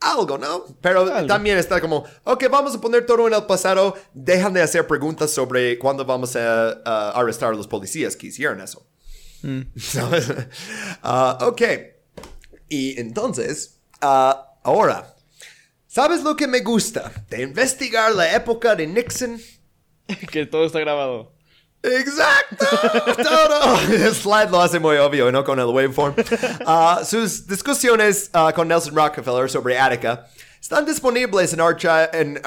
[0.00, 0.64] Algo, ¿no?
[0.80, 1.26] Pero Algo.
[1.26, 5.30] también está como, ok, vamos a poner todo en el pasado, dejan de hacer preguntas
[5.30, 8.86] sobre cuándo vamos a, a arrestar a los policías que hicieron eso.
[9.76, 10.32] ¿Sabes?
[11.02, 11.62] Ah, ok.
[12.68, 15.14] Y entonces, ah, ahora,
[15.86, 19.40] ¿sabes lo que me gusta de investigar la época de Nixon?
[20.30, 21.32] Que todo está grabado.
[21.82, 22.66] Exacto,
[23.22, 23.78] todo.
[23.92, 25.44] El slide lo hace muy obvio, ¿no?
[25.44, 26.14] Con el waveform.
[26.66, 30.26] Ah, sus discusiones con Nelson Rockefeller sobre Attica
[30.60, 32.40] están disponibles en, archi- en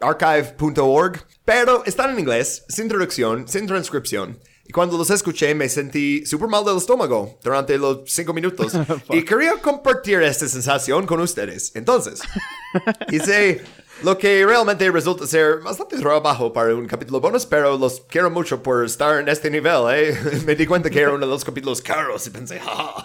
[0.00, 4.38] archive.org, pero están en inglés, sin traducción, sin transcripción.
[4.66, 8.72] Y cuando los escuché me sentí súper mal del estómago durante los cinco minutos.
[9.10, 11.72] y quería compartir esta sensación con ustedes.
[11.74, 12.20] Entonces,
[13.10, 13.62] hice
[14.02, 18.62] lo que realmente resulta ser bastante trabajo para un capítulo bonus, pero los quiero mucho
[18.62, 20.18] por estar en este nivel, ¿eh?
[20.46, 23.04] Me di cuenta que era uno de los capítulos caros y pensé, "Ja".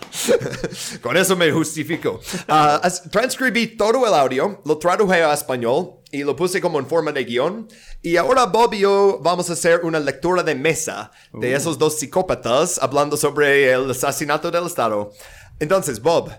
[1.02, 2.20] Con eso me justifico.
[2.48, 6.88] Ah, as- transcribí todo el audio, lo traduje a español y lo puse como en
[6.88, 7.68] forma de guion.
[8.02, 12.00] Y ahora Bob y yo vamos a hacer una lectura de mesa de esos dos
[12.00, 15.12] psicópatas hablando sobre el asesinato del Estado.
[15.60, 16.32] Entonces, Bob,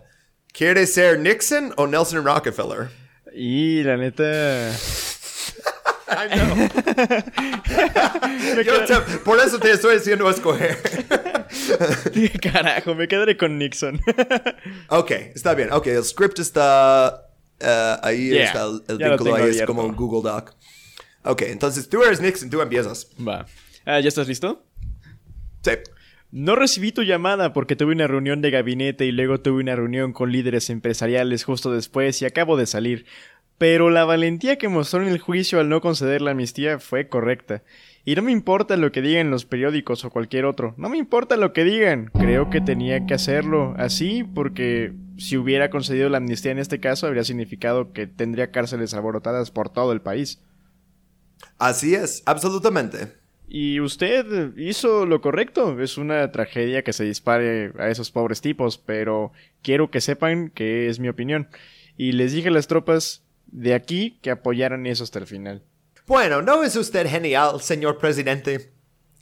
[0.53, 2.91] ¿quieres ser Nixon o Nelson Rockefeller?
[3.43, 4.71] Y la neta.
[8.67, 10.77] Yo te- por eso te estoy haciendo escoger.
[12.43, 13.99] Carajo, me quedaré con Nixon.
[14.89, 15.73] ok, está bien.
[15.73, 17.31] Ok, el script está
[17.61, 20.53] eh, ahí, Yeah, está el, el vínculo ahí, es como un Google Doc.
[21.25, 23.07] Ok, entonces tú eres Nixon, tú empiezas.
[23.27, 23.47] Va.
[23.87, 24.67] Ah, ¿Ya estás listo?
[25.65, 25.71] Sí.
[26.33, 30.13] No recibí tu llamada porque tuve una reunión de gabinete y luego tuve una reunión
[30.13, 33.05] con líderes empresariales justo después y acabo de salir.
[33.59, 37.63] Pero la valentía que mostró en el juicio al no conceder la amnistía fue correcta.
[38.05, 40.73] Y no me importa lo que digan los periódicos o cualquier otro.
[40.79, 42.11] No me importa lo que digan.
[42.15, 47.09] Creo que tenía que hacerlo así porque si hubiera concedido la amnistía en este caso
[47.09, 50.41] habría significado que tendría cárceles alborotadas por todo el país.
[51.59, 53.20] Así es, absolutamente.
[53.53, 55.81] Y usted hizo lo correcto.
[55.81, 60.89] Es una tragedia que se dispare a esos pobres tipos, pero quiero que sepan que
[60.89, 61.49] es mi opinión.
[61.97, 65.65] Y les dije a las tropas de aquí que apoyaran eso hasta el final.
[66.07, 68.73] Bueno, ¿no es usted genial, señor presidente?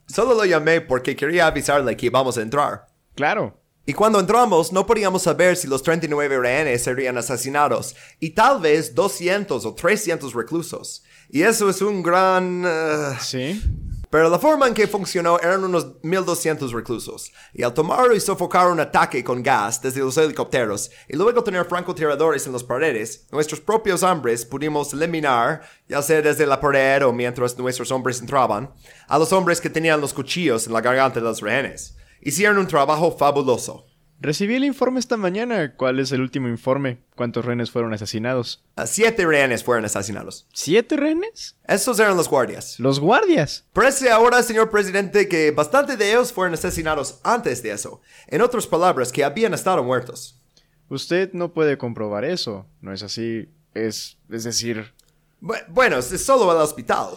[0.06, 2.84] Solo lo llamé porque quería avisarle que íbamos a entrar.
[3.14, 3.58] Claro.
[3.86, 8.94] Y cuando entramos no podíamos saber si los 39 rehenes serían asesinados y tal vez
[8.94, 11.02] 200 o 300 reclusos.
[11.30, 12.64] Y eso es un gran...
[12.66, 13.62] eh, Sí.
[14.10, 17.30] Pero la forma en que funcionó eran unos 1200 reclusos.
[17.52, 21.66] Y al tomar y sofocar un ataque con gas desde los helicópteros y luego tener
[21.66, 27.12] francotiradores en las paredes, nuestros propios hombres pudimos eliminar, ya sea desde la pared o
[27.12, 28.72] mientras nuestros hombres entraban,
[29.08, 31.96] a los hombres que tenían los cuchillos en la garganta de los rehenes.
[32.20, 33.86] Hicieron un trabajo fabuloso.
[34.20, 35.76] Recibí el informe esta mañana.
[35.76, 36.98] ¿Cuál es el último informe?
[37.14, 38.64] ¿Cuántos rehenes fueron asesinados?
[38.74, 40.48] Ah, Siete rehenes fueron asesinados.
[40.52, 41.56] ¿Siete rehenes?
[41.68, 42.80] Estos eran los guardias.
[42.80, 43.64] Los guardias.
[43.72, 48.00] Parece ahora, señor presidente, que bastante de ellos fueron asesinados antes de eso.
[48.26, 50.40] En otras palabras, que habían estado muertos.
[50.88, 52.66] Usted no puede comprobar eso.
[52.80, 53.48] No es así.
[53.74, 54.92] Es, es decir,
[55.40, 57.10] Bu- bueno, es solo el hospital.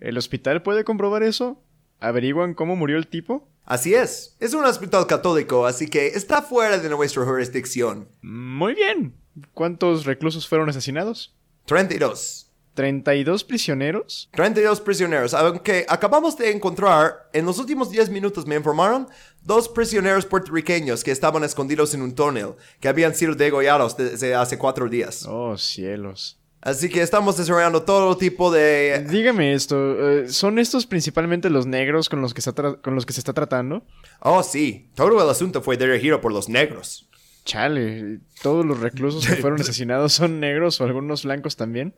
[0.00, 1.62] ¿el hospital puede comprobar eso?
[1.98, 3.46] ¿Averiguan cómo murió el tipo?
[3.64, 4.36] Así es.
[4.40, 8.08] Es un hospital católico, así que está fuera de nuestra jurisdicción.
[8.22, 9.14] Muy bien.
[9.54, 11.34] ¿Cuántos reclusos fueron asesinados?
[11.66, 12.50] 32.
[12.74, 14.28] ¿32 prisioneros?
[14.32, 19.08] 32 prisioneros, aunque acabamos de encontrar, en los últimos 10 minutos me informaron,
[19.42, 24.56] dos prisioneros puertorriqueños que estaban escondidos en un túnel, que habían sido degollados desde hace
[24.56, 25.26] cuatro días.
[25.26, 26.39] Oh, cielos.
[26.62, 29.06] Así que estamos desarrollando todo tipo de...
[29.08, 32.42] Dígame esto, eh, ¿son estos principalmente los negros con los, que
[32.82, 33.82] con los que se está tratando?
[34.20, 37.08] Oh, sí, todo el asunto fue dirigido por los negros.
[37.46, 41.94] Chale, ¿todos los reclusos que fueron asesinados son negros o algunos blancos también?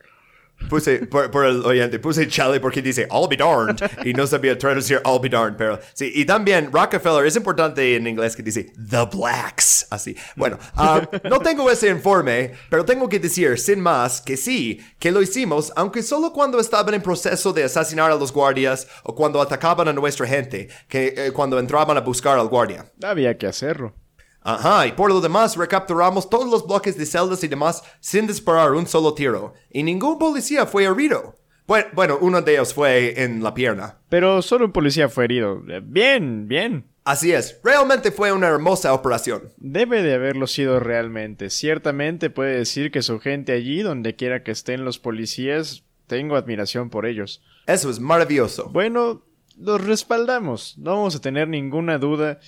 [0.68, 4.56] Puse, por, por el oyente, puse chale porque dice I'll be darned y no sabía
[4.56, 8.72] traducir I'll be darned, pero sí, y también Rockefeller es importante en inglés que dice
[8.76, 10.16] The Blacks, así.
[10.36, 15.10] Bueno, ah, no tengo ese informe, pero tengo que decir sin más que sí, que
[15.12, 19.40] lo hicimos, aunque solo cuando estaban en proceso de asesinar a los guardias o cuando
[19.40, 22.86] atacaban a nuestra gente, que eh, cuando entraban a buscar al guardia.
[23.02, 23.94] Había que hacerlo.
[24.44, 28.72] Ajá, y por lo demás recapturamos todos los bloques de celdas y demás sin disparar
[28.72, 29.54] un solo tiro.
[29.70, 31.36] Y ningún policía fue herido.
[31.94, 33.98] Bueno, uno de ellos fue en la pierna.
[34.08, 35.62] Pero solo un policía fue herido.
[35.82, 36.84] Bien, bien.
[37.04, 39.52] Así es, realmente fue una hermosa operación.
[39.56, 41.50] Debe de haberlo sido realmente.
[41.50, 46.90] Ciertamente puede decir que su gente allí, donde quiera que estén los policías, tengo admiración
[46.90, 47.42] por ellos.
[47.66, 48.68] Eso es maravilloso.
[48.68, 49.24] Bueno,
[49.58, 50.78] los respaldamos.
[50.78, 52.38] No vamos a tener ninguna duda.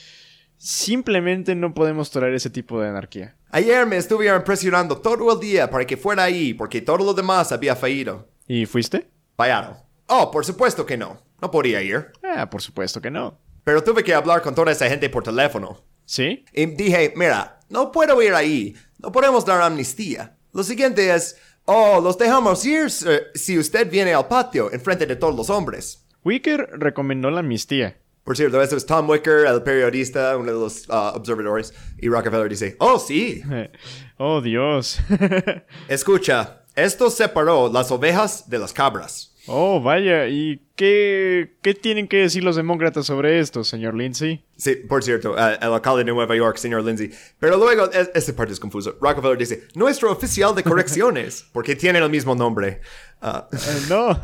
[0.65, 3.37] Simplemente no podemos tolerar ese tipo de anarquía.
[3.51, 7.53] Ayer me estuvieron presionando todo el día para que fuera ahí, porque todo lo demás
[7.53, 8.31] había fallido.
[8.49, 9.07] ¿Y fuiste?
[9.37, 9.77] Fallaron.
[10.07, 11.21] Oh, por supuesto que no.
[11.43, 12.13] No podía ir.
[12.23, 13.39] Ah, por supuesto que no.
[13.63, 15.85] Pero tuve que hablar con toda esa gente por teléfono.
[16.07, 16.47] ¿Sí?
[16.55, 18.75] Y dije, mira, no puedo ir ahí.
[18.99, 20.39] No podemos dar amnistía.
[20.55, 21.37] Lo siguiente es,
[21.67, 26.07] oh, los dejamos ir eh, si usted viene al patio enfrente de todos los hombres.
[26.25, 27.99] Wicker recomendó la amnistía.
[28.25, 31.75] Por cierto, eso es Tom Wicker, el periodista, uno de los ah, observadores.
[31.99, 33.43] Y Rockefeller dice, oh, sí.
[34.17, 34.99] Oh, Dios.
[35.89, 39.35] Escucha, esto separó las ovejas de las cabras.
[39.47, 40.29] oh, vaya.
[40.29, 44.45] ¿Y qué, qué tienen que decir los demócratas sobre esto, señor Lindsay?
[44.57, 47.11] Sí, por cierto, eh, el alcalde de Nueva York, señor Lindsay.
[47.39, 48.97] Pero luego, es- esta parte es confuso.
[49.01, 52.81] Rockefeller dice, nuestro oficial de correcciones, porque tienen el mismo nombre.
[53.21, 54.19] Ah, Eh, no,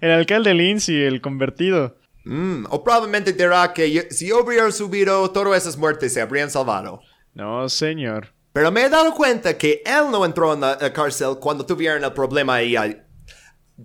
[0.00, 1.96] el alcalde Lindsay, el convertido.
[2.26, 7.00] Mm, o probablemente dirá que yo- si hubiera subido, todas esas muertes se habrían salvado.
[7.34, 8.32] No, señor.
[8.52, 12.02] Pero me he dado cuenta que él no entró en la, la cárcel cuando tuvieron
[12.02, 12.74] el problema ahí.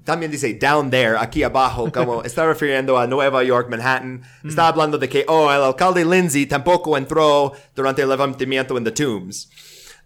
[0.05, 4.22] También dice down there, aquí abajo, como está refiriendo a Nueva York, Manhattan.
[4.45, 8.91] Está hablando de que, oh, el alcalde Lindsay tampoco entró durante el levantamiento en The
[8.91, 9.49] Tombs.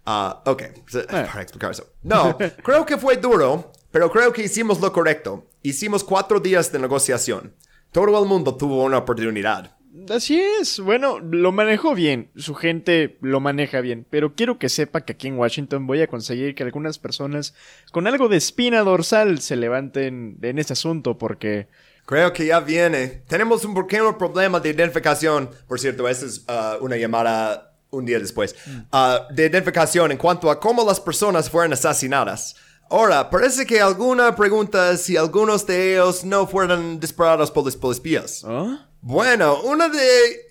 [0.04, 1.86] Ah, ok, so, para explicar eso.
[2.02, 5.46] No, creo que fue duro, pero creo que hicimos lo correcto.
[5.62, 7.54] Hicimos cuatro días de negociación.
[7.92, 9.76] Todo el mundo tuvo una oportunidad.
[10.10, 10.78] Así es.
[10.80, 12.30] Bueno, lo manejó bien.
[12.36, 14.06] Su gente lo maneja bien.
[14.10, 17.54] Pero quiero que sepa que aquí en Washington voy a conseguir que algunas personas
[17.92, 21.68] con algo de espina dorsal se levanten en este asunto porque...
[22.04, 23.22] Creo que ya viene.
[23.26, 25.50] Tenemos un pequeño problema de identificación.
[25.66, 28.54] Por cierto, esa es ah, una llamada un día después.
[28.92, 32.54] Ah, de identificación en cuanto a cómo las personas fueron asesinadas.
[32.90, 38.42] Ahora, parece que alguna pregunta si algunos de ellos no fueron disparados por los policías.
[38.46, 38.86] ¿Ah?
[39.00, 40.46] Bueno, una de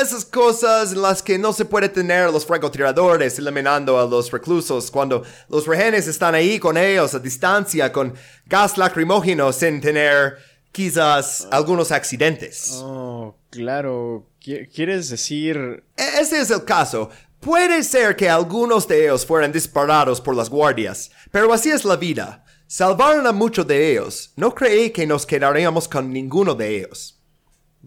[0.00, 4.30] esas cosas en las que no se puede tener a los francotiradores eliminando a los
[4.30, 8.14] reclusos cuando los rehenes están ahí con ellos a distancia con
[8.46, 10.38] gas lacrimógeno sin tener
[10.72, 12.70] quizás algunos accidentes.
[12.82, 14.26] Oh, claro.
[14.42, 15.82] Qui- ¿Quieres decir...
[15.96, 17.10] E- Ese es el caso.
[17.40, 21.96] Puede ser que algunos de ellos fueran disparados por las guardias, pero así es la
[21.96, 22.44] vida.
[22.66, 24.32] Salvaron a muchos de ellos.
[24.36, 27.18] No creí que nos quedaríamos con ninguno de ellos.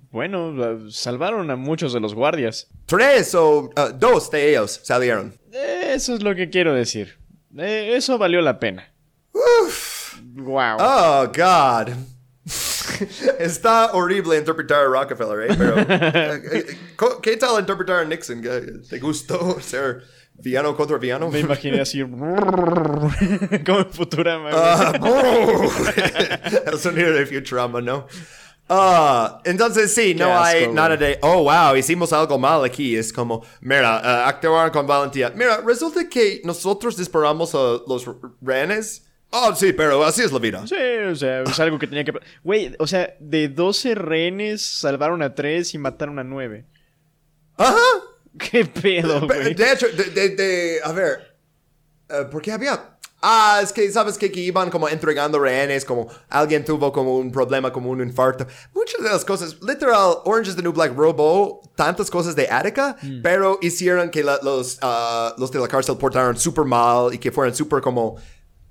[0.09, 2.67] Bueno, eh, salvaron a muchos de los guardias.
[2.85, 5.37] Tres o uh, dos de ellos salieron.
[5.51, 7.17] Eso es lo que quiero decir.
[7.57, 8.93] Eh, eso valió la pena.
[10.33, 10.77] Wow.
[10.79, 11.93] Oh, God.
[13.39, 15.55] Está horrible interpretar a Rockefeller, ¿eh?
[15.57, 16.77] Pero, eh, eh,
[17.21, 18.41] ¿qué tal interpretar a Nixon?
[18.41, 20.03] ¿Qué- ¿Te gustó ser
[20.33, 21.29] villano contra villano?
[21.29, 22.01] Me imaginé así.
[22.01, 22.19] como
[23.79, 24.49] en Futurama.
[24.53, 24.93] Ah,
[26.65, 28.07] El sonido de Futurama, ¿no?
[28.73, 32.95] Ah, entonces sí, no asco, hay nada de, oh, wow, hicimos algo mal aquí.
[32.95, 35.29] Es como, mira, uh, actuaron con valentía.
[35.35, 38.09] Mira, resulta que nosotros disparamos a los
[38.41, 39.05] rehenes.
[39.33, 40.65] Oh, sí, pero así es la vida.
[40.67, 40.75] Sí,
[41.09, 42.11] o sea, es algo que tenía que...
[42.43, 46.65] Güey, o sea, de 12 rehenes salvaron a 3 y mataron a 9.
[47.57, 47.75] Ajá.
[48.37, 49.53] ¿Qué pedo, güey?
[49.53, 51.37] De hecho, de, de, de- a ver,
[52.09, 52.97] eh, ¿por qué había?
[53.21, 57.31] Ah, es que sabes que, que iban como entregando rehenes, como alguien tuvo como un
[57.31, 58.47] problema, como un infarto.
[58.73, 62.97] Muchas de las cosas, literal, Orange is the New Black robó tantas cosas de Attica,
[63.21, 67.31] pero hicieron que la- los, ah, los de la cárcel portaron súper mal y que
[67.31, 68.15] fueran súper como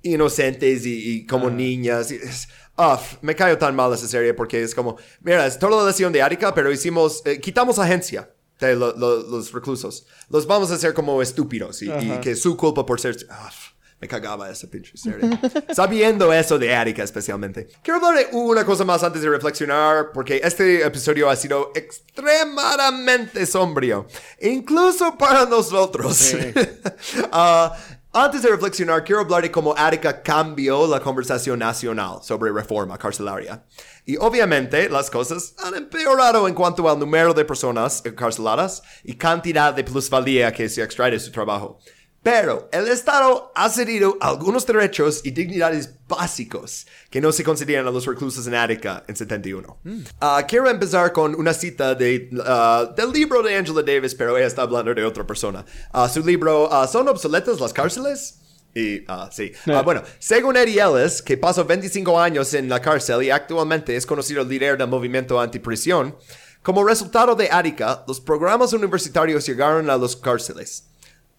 [0.03, 2.11] inocentes y, y como niñas.
[2.11, 2.47] y es-
[2.77, 6.11] ah, me cayó tan mal esa serie porque es como, mira, es toda la lesión
[6.13, 8.29] de Attica, pero hicimos, eh, quitamos agencia
[8.59, 10.05] de lo- lo- los reclusos.
[10.29, 13.15] Los vamos a hacer como estúpidos y, y que su culpa por ser...
[13.29, 13.51] Ah,
[13.99, 15.29] me cagaba esa pinche serie.
[15.75, 17.67] Sabiendo eso de Attica especialmente.
[17.83, 23.45] Quiero hablar de una cosa más antes de reflexionar, porque este episodio ha sido extremadamente
[23.45, 24.07] sombrío.
[24.41, 26.33] Incluso para nosotros.
[27.31, 27.75] Ah,
[28.13, 33.63] Antes de reflexionar, quiero hablar de cómo Attica cambió la conversación nacional sobre reforma carcelaria.
[34.05, 39.73] Y obviamente las cosas han empeorado en cuanto al número de personas encarceladas y cantidad
[39.73, 41.79] de plusvalía que se extrae de su trabajo.
[42.23, 47.91] Pero el Estado ha cedido algunos derechos y dignidades básicos que no se concedían a
[47.91, 49.77] los reclusos en Attica en 71.
[50.19, 54.45] Ah, quiero empezar con una cita de, ah, del libro de Angela Davis, pero ella
[54.45, 55.65] está hablando de otra persona.
[55.91, 58.37] Ah, su libro, ah, ¿Son obsoletas las cárceles?
[58.75, 59.51] Y, sí.
[59.65, 64.05] Ah, bueno, según Eddie Ellis, que pasó 25 años en la cárcel y actualmente es
[64.05, 66.15] conocido líder del movimiento antiprisión,
[66.61, 70.90] como resultado de Attica, los programas universitarios llegaron a los cárceles.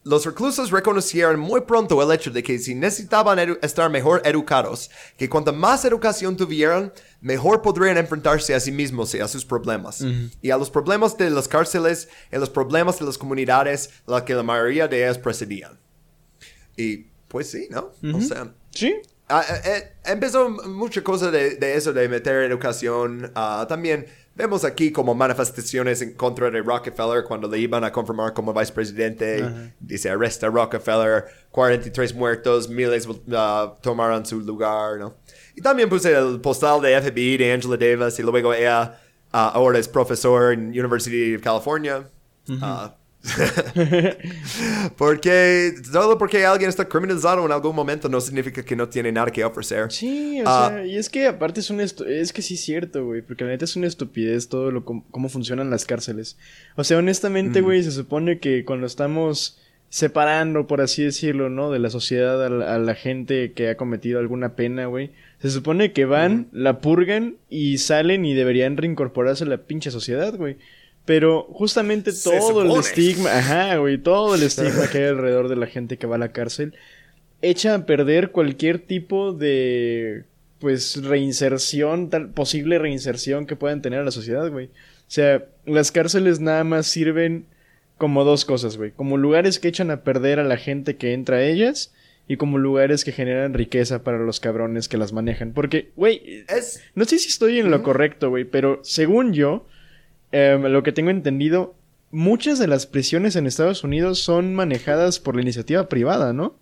[0.05, 5.29] Los reclusos reconocieron muy pronto el hecho de que si necesitaban estar mejor educados, que
[5.29, 10.05] cuanta más educación tuvieran, mejor podrían enfrentarse a sí mismos y a sus problemas.
[10.41, 14.25] Y a los problemas de las cárceles y a los problemas de las comunidades, la
[14.25, 15.79] que la mayoría de ellas precedían.
[16.77, 17.93] Y pues sí, ¿no?
[18.15, 18.95] O sea, Sí.
[19.29, 23.31] Ah, eh, eh, empezó mucha cosa de, de eso de meter educación.
[23.35, 28.33] Ah, también vemos aquí como manifestaciones en contra de Rockefeller cuando le iban a confirmar
[28.33, 29.73] como vicepresidente.
[29.81, 35.15] Dice arresta a Rockefeller, 43 muertos, miles ah, tomaron su lugar, ¿no?
[35.55, 38.99] Y también puse el postal de FBI de Angela Davis y luego ella
[39.33, 42.09] ah, ahora es profesor en University of California.
[42.61, 42.97] Ah,
[44.97, 49.31] porque solo porque alguien está criminalizado en algún momento no significa que no tiene nada
[49.31, 49.91] que ofrecer.
[49.91, 50.69] Sí, o Ah.
[50.71, 53.51] sea, y es que aparte es un es que sí es cierto, güey, porque la
[53.51, 56.37] neta es una estupidez todo lo cómo funcionan las cárceles.
[56.77, 59.59] O sea, honestamente, güey, se supone que cuando estamos
[59.89, 61.71] separando, por así decirlo, ¿no?
[61.71, 65.11] De la sociedad a la, a la gente que ha cometido alguna pena, güey.
[65.43, 70.35] Se supone que van, la purgan y salen y deberían reincorporarse a la pinche sociedad,
[70.35, 70.57] güey.
[71.05, 75.57] Pero justamente Se todo el estigma, ajá, güey, todo el estigma que hay alrededor de
[75.57, 76.75] la gente que va a la cárcel
[77.43, 80.25] echa a perder cualquier tipo de
[80.61, 84.67] pues reinserción, tal posible reinserción que puedan tener a la sociedad, güey.
[84.67, 87.47] O sea, las cárceles nada más sirven
[87.99, 88.93] como dos cosas, güey.
[88.93, 91.93] Como lugares que echan a perder a la gente que entra a ellas
[92.29, 95.53] y como lugares que generan riqueza para los cabrones que las manejan.
[95.53, 99.67] Porque, güey, Es no sé si estoy en lo correcto, güey, pero según yo,
[100.33, 101.75] em, lo que tengo entendido,
[102.11, 106.57] muchas de las prisiones en Estados Unidos son manejadas por la iniciativa privada, ¿no?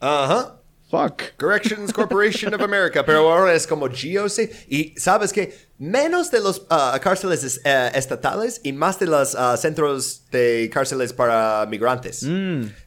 [0.00, 0.56] Ajá.
[0.88, 1.36] Fuck.
[1.36, 4.48] Corrections Corporation of America, pero ahora es como GOC.
[4.68, 9.34] Y sabes que menos de los ah, cárceles es- eh, estatales y más de los
[9.34, 12.20] ah, centros de cárceles para migrantes.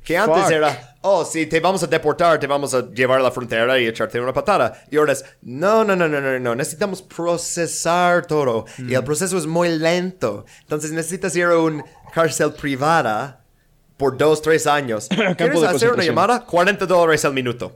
[0.04, 0.52] que antes fuck.
[0.52, 3.88] era, oh, sí, te vamos a deportar, te vamos a llevar a la frontera y
[3.88, 4.82] echarte una patada.
[4.90, 8.66] Y ahora es, no, no, no, no, no, no, necesitamos procesar todo.
[8.78, 10.46] Y el proceso es muy lento.
[10.62, 13.44] Entonces necesitas ir a una cárcel privada
[13.98, 15.10] por dos, tres años.
[15.38, 16.46] ¿Quieres hacer una llamada?
[16.46, 17.76] 40 dólares al minuto.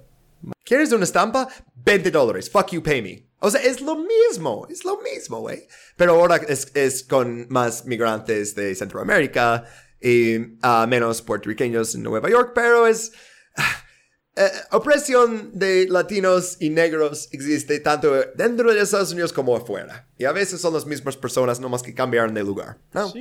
[0.64, 1.48] ¿Quieres una estampa?
[1.76, 2.50] 20 dólares.
[2.50, 3.28] Fuck you, pay me.
[3.40, 4.68] O sea, es lo mismo.
[4.70, 5.68] Es lo mismo, güey.
[5.98, 9.66] Pero ahora es, es con más migrantes de Centroamérica
[10.02, 13.12] y ah, menos puertorriqueños en Nueva York, pero es...
[14.36, 20.08] eh, opresión de latinos y negros existe tanto dentro de Estados Unidos como afuera.
[20.18, 22.80] Y a veces son las mismas personas, nomás que cambiaron de lugar.
[22.94, 23.14] ¿no?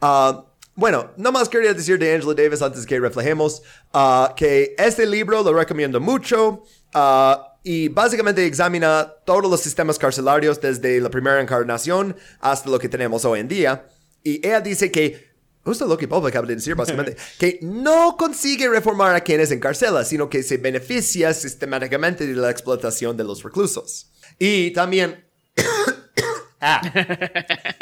[0.00, 5.42] Ah, bueno, nomás quería decir de Angela Davis antes que reflejemos ah, que este libro
[5.42, 6.62] lo recomiendo mucho
[6.94, 12.88] ah, y básicamente examina todos los sistemas carcelarios desde la primera encarnación hasta lo que
[12.88, 13.86] tenemos hoy en día.
[14.22, 15.30] Y ella dice que
[15.62, 20.06] Justo lo que Bob acaba de decir, básicamente, que no consigue reformar a quienes encarcela,
[20.06, 24.10] sino que se beneficia sistemáticamente de la explotación de los reclusos.
[24.38, 25.22] Y también
[26.62, 26.82] Ah,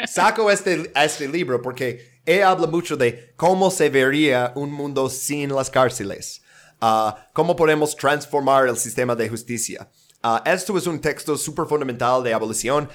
[0.07, 5.49] saco este, este libro porque él habla mucho de cómo se vería un mundo sin
[5.49, 6.43] las cárceles.
[6.79, 9.89] Ah, cómo podemos transformar el sistema de justicia.
[10.21, 12.87] Ah, esto es un texto súper fundamental de abolición.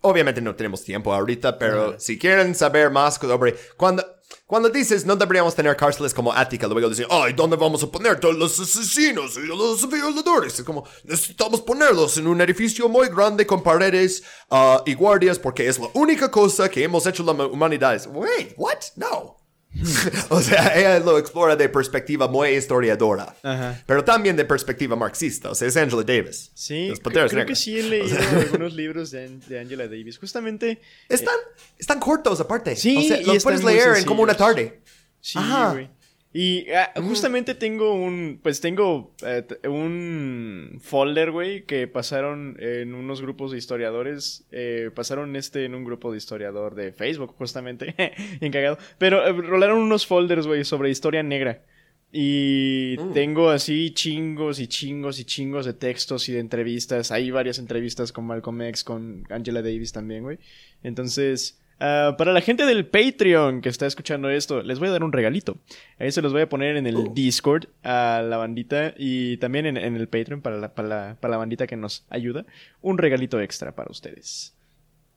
[0.00, 4.02] Obviamente no tenemos tiempo ahorita, pero si quieren saber más sobre cuando
[4.50, 8.18] cuando dices no deberíamos tener cárceles como Ática, luego dicen, ay, ¿dónde vamos a poner
[8.18, 10.58] todos los asesinos y los violadores?
[10.58, 15.68] Es como, necesitamos ponerlos en un edificio muy grande con paredes ah, y guardias porque
[15.68, 18.04] es la única cosa que hemos hecho la humanidad.
[18.12, 18.80] Wait, what?
[18.96, 19.39] No.
[20.30, 23.80] o sea, ella lo explora de perspectiva muy historiadora, Ajá.
[23.86, 25.50] pero también de perspectiva marxista.
[25.50, 26.50] O sea, es Angela Davis.
[26.54, 27.58] Sí, creo que Negras.
[27.60, 30.18] sí he leído algunos libros de, de Angela Davis.
[30.18, 31.36] Justamente, Están,
[31.78, 32.74] están cortos aparte.
[32.74, 34.80] Sí, o sea, los puedes leer en como una tarde.
[35.20, 35.72] sí, Ajá.
[35.72, 35.88] güey.
[36.32, 43.20] Y ah, justamente tengo un, pues tengo eh, un folder, güey, que pasaron en unos
[43.20, 47.96] grupos de historiadores, eh, pasaron este en un grupo de historiador de Facebook, justamente,
[48.40, 51.64] bien cagado, pero eh, rolaron unos folders, güey, sobre historia negra.
[52.12, 53.12] Y Mm.
[53.12, 57.10] tengo así chingos y chingos y chingos de textos y de entrevistas.
[57.12, 60.38] Hay varias entrevistas con Malcolm X, con Angela Davis también, güey.
[60.82, 65.02] Entonces, ah, para la gente del Patreon que está escuchando esto, les voy a dar
[65.04, 65.56] un regalito.
[65.98, 67.12] Ahí se los voy a poner en el Oh.
[67.14, 71.32] Discord a la bandita y también en, en el Patreon para la, para, la, para
[71.32, 72.44] la bandita que nos ayuda.
[72.82, 74.54] Un regalito extra para ustedes.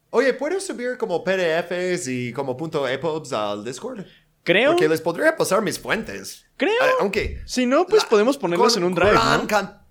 [0.09, 4.05] Oye, ¿puedo subir como PDFs y como punto EPUBs al Discord?
[4.43, 6.45] Creo, Porque les podría pasar mis fuentes.
[6.57, 6.73] creo.
[6.81, 7.41] Ah, Aunque...
[7.45, 9.82] Si no, pues podemos ponerlos en un drive, ¿no?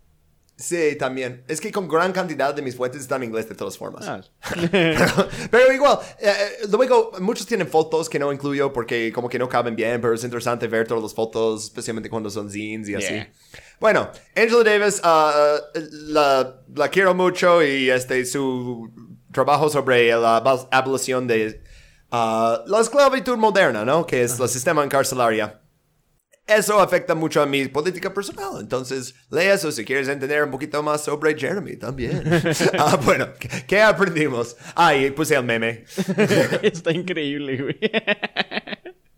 [0.63, 1.43] Sí, también.
[1.49, 4.07] Es que con gran cantidad de mis fuentes están en inglés de todas formas.
[4.07, 4.21] Ah.
[4.71, 5.07] pero,
[5.51, 6.31] pero igual, eh,
[6.63, 10.15] eh, luego muchos tienen fotos que no incluyo porque como que no caben bien, pero
[10.15, 13.13] es interesante ver todas las fotos, especialmente cuando son zines y así.
[13.13, 13.33] Yeah.
[13.81, 18.89] Bueno, Angela Davis, ah, la, la quiero mucho y este su
[19.33, 21.61] trabajo sobre la abol- abolición de
[22.13, 24.07] ah, la esclavitud moderna, ¿no?
[24.07, 25.61] Que es el sistema encarcelario.
[26.47, 28.61] Eso afecta mucho a mi política personal.
[28.61, 32.23] Entonces, lee eso si quieres entender un poquito más sobre Jeremy también.
[32.79, 33.29] Ah, bueno,
[33.67, 34.57] ¿qué, aprendimos?
[34.75, 35.85] Ay, puse el meme.
[36.63, 37.79] Está increíble, güey.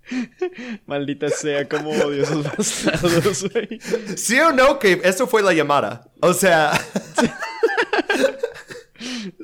[0.86, 3.80] Maldita sea, cómo odio esos bastardos, güey.
[4.16, 6.10] ¿Sí o no que eso fue la llamada?
[6.20, 6.72] O sea,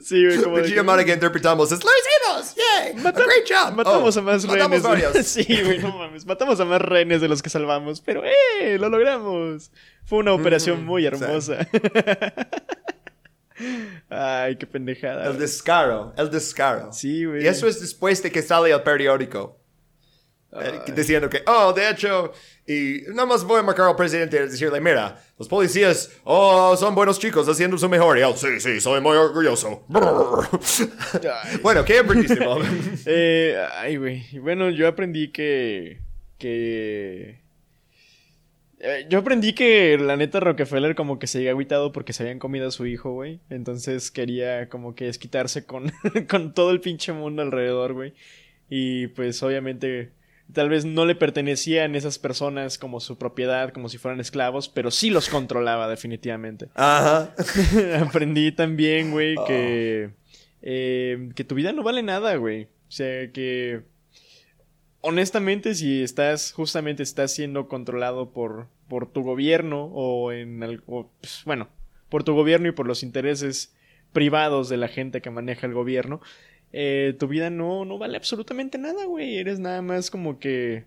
[0.03, 2.57] Sí, güey, como la de que- que interpretamos es ¡Lo hicimos!
[2.57, 2.95] ¡Yay!
[3.03, 3.75] Mata- A great job!
[3.77, 5.03] Matamos Oh, a más matamos rehenes.
[5.13, 5.27] varios.
[5.27, 6.27] Sí, güey, no mames.
[6.27, 8.01] Matamos a más rehenes de los que salvamos.
[8.01, 8.79] Pero, ¡eh!
[8.79, 9.71] ¡Lo logramos!
[10.05, 11.67] Fue una operación muy hermosa.
[14.09, 15.23] Ay, qué pendejada.
[15.25, 15.41] El güey.
[15.41, 16.93] descaro, el descaro.
[16.93, 17.45] Sí, güey.
[17.45, 19.60] Y eso es después de que sale el periódico.
[20.53, 22.33] Eh, diciendo que, oh, de hecho,
[22.67, 26.95] y nada más voy a marcar al presidente y decirle, mira, los policías, oh, son
[26.95, 28.19] buenos chicos haciendo su mejor.
[28.19, 29.85] Y él, sí, sí, soy muy orgulloso.
[31.63, 32.63] bueno, ¿qué aprendiste, Bob?
[33.07, 34.25] Eh, ay, güey.
[34.41, 36.01] Bueno, yo aprendí que.
[36.39, 37.39] Que.
[38.81, 42.39] eh, Yo aprendí que la neta Rockefeller como que se había agüitado porque se habían
[42.39, 43.41] comido a su hijo, güey.
[43.51, 45.93] Entonces quería como que desquitarse con,
[46.29, 48.15] con todo el pinche mundo alrededor, güey.
[48.69, 50.13] Y pues obviamente
[50.53, 54.91] tal vez no le pertenecían esas personas como su propiedad, como si fueran esclavos, pero
[54.91, 56.69] sí los controlaba definitivamente.
[56.75, 57.35] Ajá.
[58.01, 60.11] Aprendí también, güey, que,
[60.63, 62.65] eh, que tu vida no vale nada, güey.
[62.65, 63.83] O sea, que
[65.01, 71.43] honestamente si estás, justamente estás siendo controlado por, por tu gobierno o en algo, pues,
[71.45, 71.69] bueno,
[72.09, 73.75] por tu gobierno y por los intereses
[74.13, 76.21] privados de la gente que maneja el gobierno,
[76.73, 79.39] eh, tu vida no, no vale absolutamente nada, güey.
[79.39, 80.85] Eres nada más como que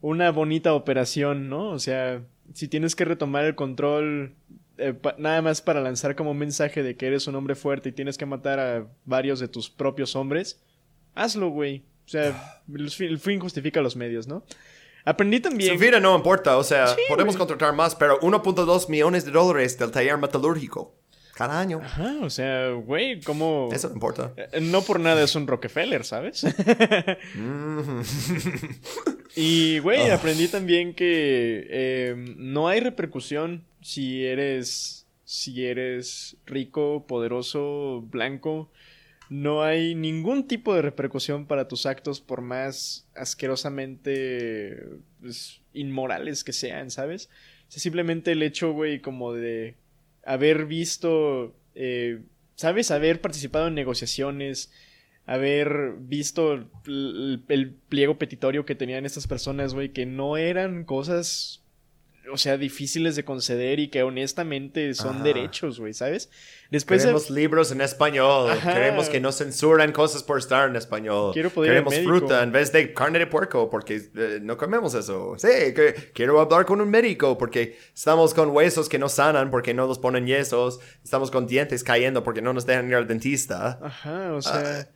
[0.00, 1.70] una bonita operación, ¿no?
[1.70, 2.22] O sea,
[2.54, 4.34] si tienes que retomar el control
[4.78, 7.92] eh, nada más para lanzar como un mensaje de que eres un hombre fuerte y
[7.92, 10.62] tienes que matar a varios de tus propios hombres,
[11.14, 11.84] hazlo, güey.
[12.06, 14.42] O sea, el fin, justifica los medios, ¿no?
[15.04, 15.74] Aprendí también...
[15.74, 19.78] Su vida no importa, o sea, Sí, podemos contratar más, pero 1.2 millones de dólares
[19.78, 20.94] del taller metalúrgico.
[21.40, 21.80] Cada año.
[21.82, 23.70] Ajá, o sea, güey, ¿cómo...?
[23.72, 24.34] Eso no importa.
[24.36, 26.44] Eh, No por nada es un Rockefeller, ¿sabes?
[27.34, 28.02] Mm.
[29.36, 38.04] y, güey, aprendí también que eh, no hay repercusión si eres, si eres rico, poderoso,
[38.10, 38.70] blanco.
[39.30, 44.88] No hay ningún tipo de repercusión para tus actos por más asquerosamente
[45.22, 47.30] pues, inmorales que sean, ¿sabes?
[47.66, 49.76] O sea, simplemente el hecho, güey, como de
[50.30, 52.22] haber visto, eh,
[52.54, 52.92] ¿sabes?
[52.92, 54.72] Haber participado en negociaciones,
[55.26, 56.52] haber visto
[56.86, 61.59] el, el pliego petitorio que tenían estas personas, güey, que no eran cosas,
[62.32, 65.24] o sea, difíciles de conceder y que honestamente son Ajá.
[65.24, 66.30] derechos, güey, ¿sabes?
[66.70, 68.50] Después de- Queremos libros en español.
[68.50, 68.72] Ajá.
[68.74, 71.32] Queremos que no censuran cosas por estar en español.
[71.32, 72.10] Quiero poder ir Queremos médico.
[72.18, 75.34] fruta en vez de carne de puerco porque eh, no comemos eso.
[75.38, 79.74] Sí, que quiero hablar con un médico porque estamos con huesos que no sanan porque
[79.74, 80.78] no los ponen yesos.
[81.02, 83.78] Estamos con dientes cayendo porque no nos dejan ir al dentista.
[83.82, 84.88] Ajá, o sea,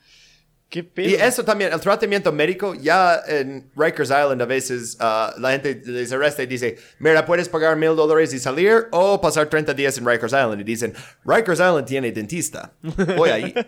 [0.68, 1.08] qué pedo.
[1.08, 5.82] Y eso también, el tratamiento médico, ya en Rikers Island a veces ah, la gente
[5.84, 9.96] les arresta y dice, mira, puedes pagar mil dólares y salir o pasar 30 días
[9.98, 10.60] en Rikers Island.
[10.60, 12.72] Y dicen, Rikers Island tiene dentista.
[13.16, 13.54] Voy ahí.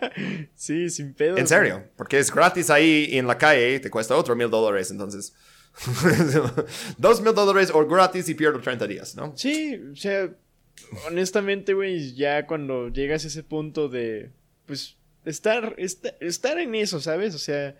[0.54, 1.36] Sí, sin pedo.
[1.36, 4.90] En serio, porque es gratis ahí y en la calle te cuesta otro mil dólares,
[4.90, 5.34] entonces.
[6.98, 9.32] Dos mil dólares o gratis y pierdo 30 días, ¿no?
[9.36, 10.30] Sí, o sea,
[11.06, 14.30] honestamente, güey, ya cuando llegas a ese punto de,
[14.66, 14.95] pues,
[15.26, 17.34] estar, esta- estar en eso, ¿sabes?
[17.34, 17.76] O sea,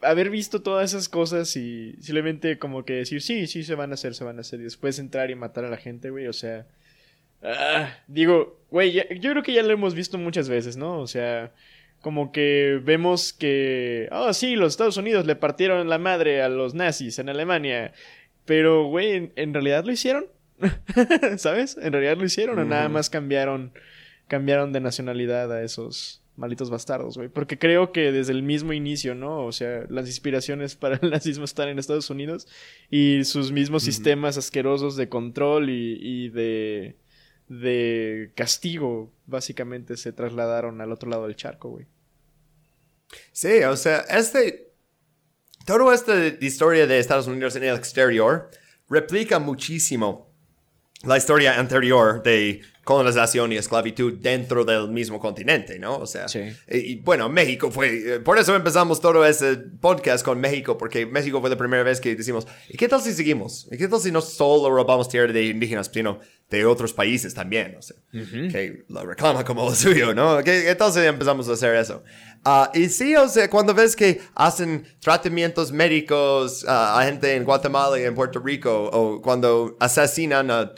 [0.00, 3.94] haber visto todas esas cosas y simplemente como que decir, sí, sí, se van a
[3.94, 6.32] hacer, se van a hacer, y después entrar y matar a la gente, güey, o
[6.32, 6.66] sea,
[7.42, 11.00] ah, digo, güey, ya- yo creo que ya lo hemos visto muchas veces, ¿no?
[11.00, 11.52] O sea,
[12.00, 16.74] como que vemos que, oh, sí, los Estados Unidos le partieron la madre a los
[16.74, 17.92] nazis en Alemania.
[18.44, 20.26] Pero, güey, en, en realidad lo hicieron.
[21.38, 21.78] ¿Sabes?
[21.80, 23.72] En realidad lo hicieron o nada más cambiaron,
[24.28, 27.28] cambiaron de nacionalidad a esos malditos bastardos, güey.
[27.28, 29.44] Porque creo que desde el mismo inicio, ¿no?
[29.44, 32.46] O sea, las inspiraciones para el nazismo están en Estados Unidos
[32.90, 36.96] y sus mismos sistemas asquerosos de control y, y de,
[37.48, 41.86] de castigo, básicamente, se trasladaron al otro lado del charco, güey.
[43.32, 44.72] Sí, o sea, este.
[45.66, 48.50] Toda esta historia de Estados Unidos en el exterior
[48.90, 50.30] replica muchísimo
[51.04, 55.96] la historia anterior de colonización y esclavitud dentro del mismo continente, ¿no?
[55.96, 56.40] O sea, Sí.
[56.70, 61.06] y, y, bueno, México fue, eh, por eso empezamos todo ese podcast con México, porque
[61.06, 63.66] México fue la primera vez que decimos, ¿y qué tal si seguimos?
[63.72, 66.20] ¿Y qué tal si no solo robamos tierra de indígenas, sino
[66.50, 67.74] de otros países también?
[67.78, 70.42] O sea, que lo reclama como lo suyo, ¿no?
[70.44, 72.02] ¿Qué, si empezamos a hacer eso?
[72.44, 77.98] Ah, y sí, o sea, cuando ves que hacen tratamientos médicos a gente en Guatemala
[77.98, 80.72] y en Puerto Rico, o cuando asesinan a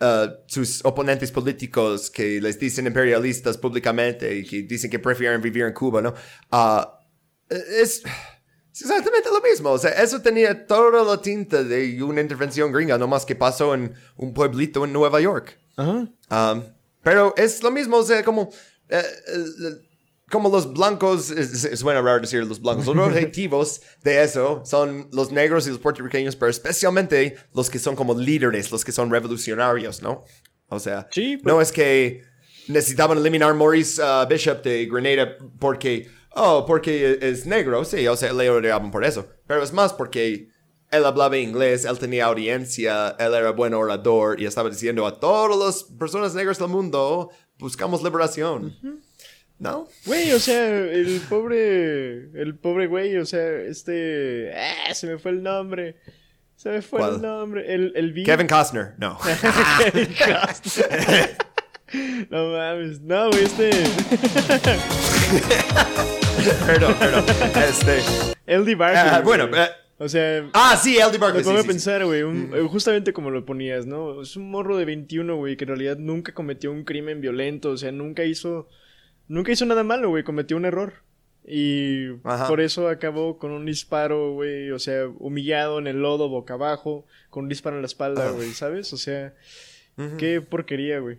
[0.00, 5.64] uh, sus oponentes políticos que les dicen imperialistas públicamente y que dicen que prefieren vivir
[5.64, 6.14] en Cuba, ¿no?
[6.50, 6.98] Ah,
[7.48, 8.02] es,
[8.72, 9.70] es exactamente lo mismo.
[9.70, 13.74] O sea, eso tenía toda la tinta de una intervención gringa, no más que pasó
[13.74, 15.58] en un pueblito en Nueva York.
[15.76, 16.08] Ajá.
[16.30, 16.62] Um,
[17.02, 18.50] pero es lo mismo, o sea, como,
[18.88, 19.89] eh, eh,
[20.30, 25.08] como los blancos, es- es- suena raro decir los blancos, los objetivos de eso son
[25.12, 29.10] los negros y los puertorriqueños, pero especialmente los que son como líderes, los que son
[29.10, 30.24] revolucionarios, ¿no?
[30.68, 32.22] O sea, Sí, pues- no es que
[32.68, 38.32] necesitaban eliminar Maurice uh, Bishop de Grenada porque, oh, porque es negro, sí, o sea,
[38.32, 40.48] le odiaban por eso, pero es más porque
[40.92, 45.56] él hablaba inglés, él tenía audiencia, él era buen orador y estaba diciendo a todas
[45.58, 48.76] las personas negras del mundo, buscamos liberación.
[49.60, 49.86] ¿No?
[50.06, 52.30] Güey, o sea, el pobre.
[52.40, 54.52] El pobre güey, o sea, este.
[54.56, 54.92] ¡Ah!
[54.94, 55.96] Se me fue el nombre.
[56.56, 57.14] Se me fue ¿Cuál?
[57.16, 57.72] el nombre.
[57.74, 59.18] El, el vi- Kevin Costner, no.
[62.30, 63.00] No mames.
[63.00, 63.70] No, güey, este.
[66.66, 67.24] perdón, perdón.
[67.68, 67.98] Este,
[68.46, 68.98] LD Barker.
[68.98, 69.38] ah, güey.
[69.38, 69.68] bueno, eh,
[69.98, 70.48] O sea.
[70.52, 71.12] ah, sí, L.D.
[71.12, 71.44] Me Barkley.
[71.44, 72.22] pongo sí, a pensar, güey,
[72.68, 74.22] justamente como lo ponías, ¿no?
[74.22, 77.76] Es un morro de 21, güey, que en realidad nunca cometió un crimen violento, o
[77.76, 78.68] sea, nunca hizo,
[79.30, 80.92] nunca hizo nada malo, güey, cometió un error.
[81.46, 82.46] Y Ajá.
[82.48, 87.06] por eso acabó con un disparo, güey, o sea, humillado en el lodo, boca abajo,
[87.30, 88.32] con un disparo en la espalda, Ah.
[88.32, 88.92] güey, ¿sabes?
[88.92, 89.32] O sea,
[90.18, 91.18] qué porquería, güey.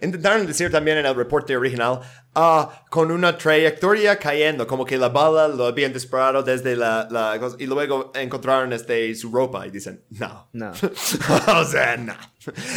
[0.00, 2.00] Intentaron decir también en el reporte original,
[2.34, 7.38] ah, con una trayectoria cayendo, como que la bala lo habían disparado desde la, la
[7.40, 10.48] cosa, y luego encontraron este, su ropa y dicen, no.
[10.52, 10.72] No.
[11.56, 12.14] o sea, no.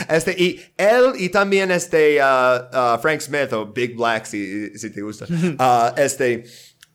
[0.10, 4.90] Este, y él y también este ah, ah, Frank Smith o Big Black, si, si
[4.90, 5.26] te gusta,
[5.60, 6.46] ah, este,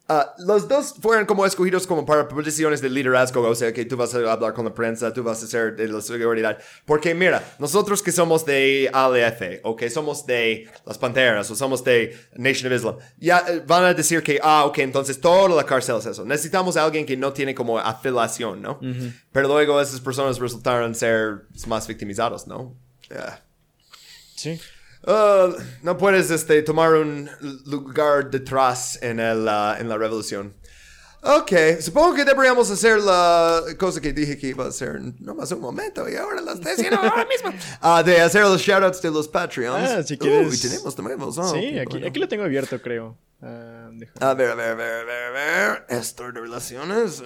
[0.08, 3.96] ah, los dos fueron como escogidos como para posiciones de liderazgo, o sea, que tú
[3.96, 6.58] vas a hablar con la prensa, tú vas a ser de la seguridad.
[6.84, 11.84] Porque mira, nosotros que somos de ALF, o que somos de las Panteras, o somos
[11.84, 15.64] de Nation of Islam, ya eh, van a decir que, ah, ok, entonces toda la
[15.64, 16.24] cárcel es eso.
[16.24, 18.80] Necesitamos a alguien que no tiene como afiliación, ¿no?
[19.32, 22.74] Pero luego esas personas resultaron ser más victimizados, ¿no?
[23.10, 23.42] Yeah.
[24.34, 24.60] Sí.
[25.06, 27.30] Uh, no puedes este, tomar un
[27.66, 30.54] lugar detrás en, el, ah, en la revolución.
[31.20, 35.60] Ok, supongo que deberíamos hacer la cosa que dije que iba a hacer nomás un
[35.60, 37.52] momento y ahora la estoy haciendo ahora mismo.
[37.80, 39.90] Ah, de hacer los shoutouts de los Patreons.
[39.90, 40.58] Ah, si quieres- Uy,
[40.94, 42.06] tenemos oh, sí, aquí, bueno.
[42.06, 43.18] aquí lo tengo abierto, creo.
[43.42, 45.86] Ah, A ver, a ver, a ver, a ver, a ver.
[45.88, 47.22] Esto de relaciones.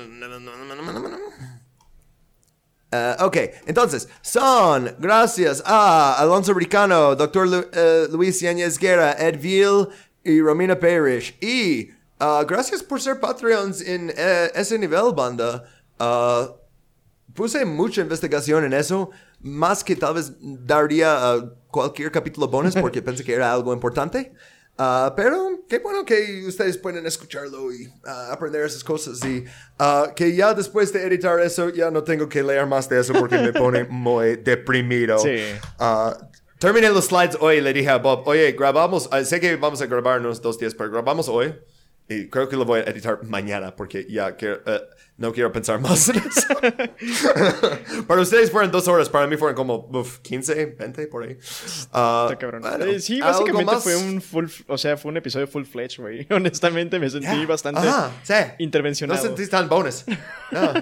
[2.94, 3.36] Ah, ok,
[3.66, 7.48] entonces, son gracias a Alonso Bricano, Dr.
[7.48, 9.86] Lu- eh, Luis Yáñez Guerra, Ed Ville
[10.22, 11.34] y Romina Parrish.
[11.40, 11.88] Y
[12.20, 15.64] ah, gracias por ser Patreons en eh, ese nivel, banda.
[17.34, 23.00] Puse mucha investigación en eso, más que tal vez daría a cualquier capítulo bonus porque
[23.02, 24.34] pensé que era algo importante.
[24.78, 29.44] Ah, pero qué bueno que ustedes pueden escucharlo y ah, aprender esas cosas y
[29.78, 33.12] ah, que ya después de editar eso ya no tengo que leer más de eso
[33.12, 35.18] porque me pone muy deprimido.
[35.18, 35.38] Sí.
[36.58, 40.20] Terminé los slides hoy le dije a Bob, oye, grabamos, sé que vamos a grabar
[40.20, 41.54] unos dos días, pero grabamos hoy.
[42.08, 44.80] Y creo que lo voy a editar mañana porque ya quiero, eh,
[45.22, 46.48] no quiero pensar más en eso.
[48.06, 51.38] para ustedes fueron dos horas, para mí fueron como uf, 15, 20 por ahí.
[51.92, 52.62] Ah, Está cabrón.
[52.62, 56.00] bueno, Eh, sí, ¿algo básicamente fue un full, o sea, fue un episodio full fledged,
[56.02, 56.26] güey.
[56.30, 57.46] Honestamente me sentí Ya.
[57.46, 58.34] bastante Ajá, sí.
[58.58, 59.20] intervencionado.
[59.22, 60.04] No sentís tan bonus.
[60.50, 60.72] No.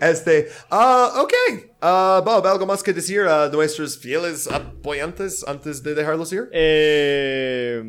[0.00, 1.32] este, ah, ok.
[1.80, 6.48] Ah, Bob, ¿algo más que decir a nuestros fieles apoyantes antes de dejarlos ir?
[6.52, 7.82] Eh,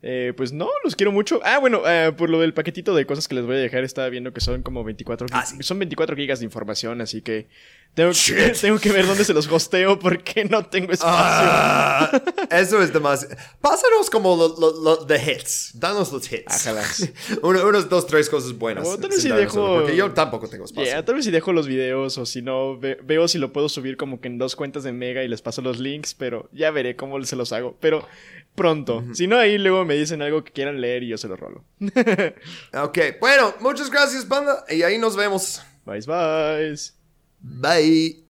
[0.00, 1.40] Eh, pues no, los quiero mucho.
[1.44, 4.08] Ah, bueno, eh, por lo del paquetito de cosas que les voy a dejar, estaba
[4.08, 5.56] viendo que son como 24 Ah, sí.
[5.60, 7.48] Son 24 gigas de información, así que
[7.94, 11.10] tengo, que tengo que ver dónde se los hosteo porque no tengo espacio.
[11.18, 13.34] Ah, eso es demasiado.
[13.60, 15.72] Pásanos como lo, lo- lo- the hits.
[15.74, 16.44] Danos los hits.
[16.46, 17.08] Ájalas.
[17.42, 18.86] Uno, unos dos, tres cosas buenas.
[18.86, 20.84] O tal vez si dejo- solo, Porque yo tampoco tengo espacio.
[20.90, 23.68] Yeah, tal vez si dejo los videos o si no, ve- veo si lo puedo
[23.68, 26.70] subir como que en dos cuentas de Mega y les paso los links, pero ya
[26.70, 27.76] veré cómo se los hago.
[27.80, 28.06] Pero
[28.54, 29.04] pronto.
[29.14, 31.64] Si no, ahí luego me dicen algo que quieran leer y yo se los rolo.
[32.74, 34.64] Ok, bueno, muchas gracias, banda.
[34.68, 35.62] Y ahí nos vemos.
[35.84, 36.97] Bye, bye.
[37.42, 38.24] Bye.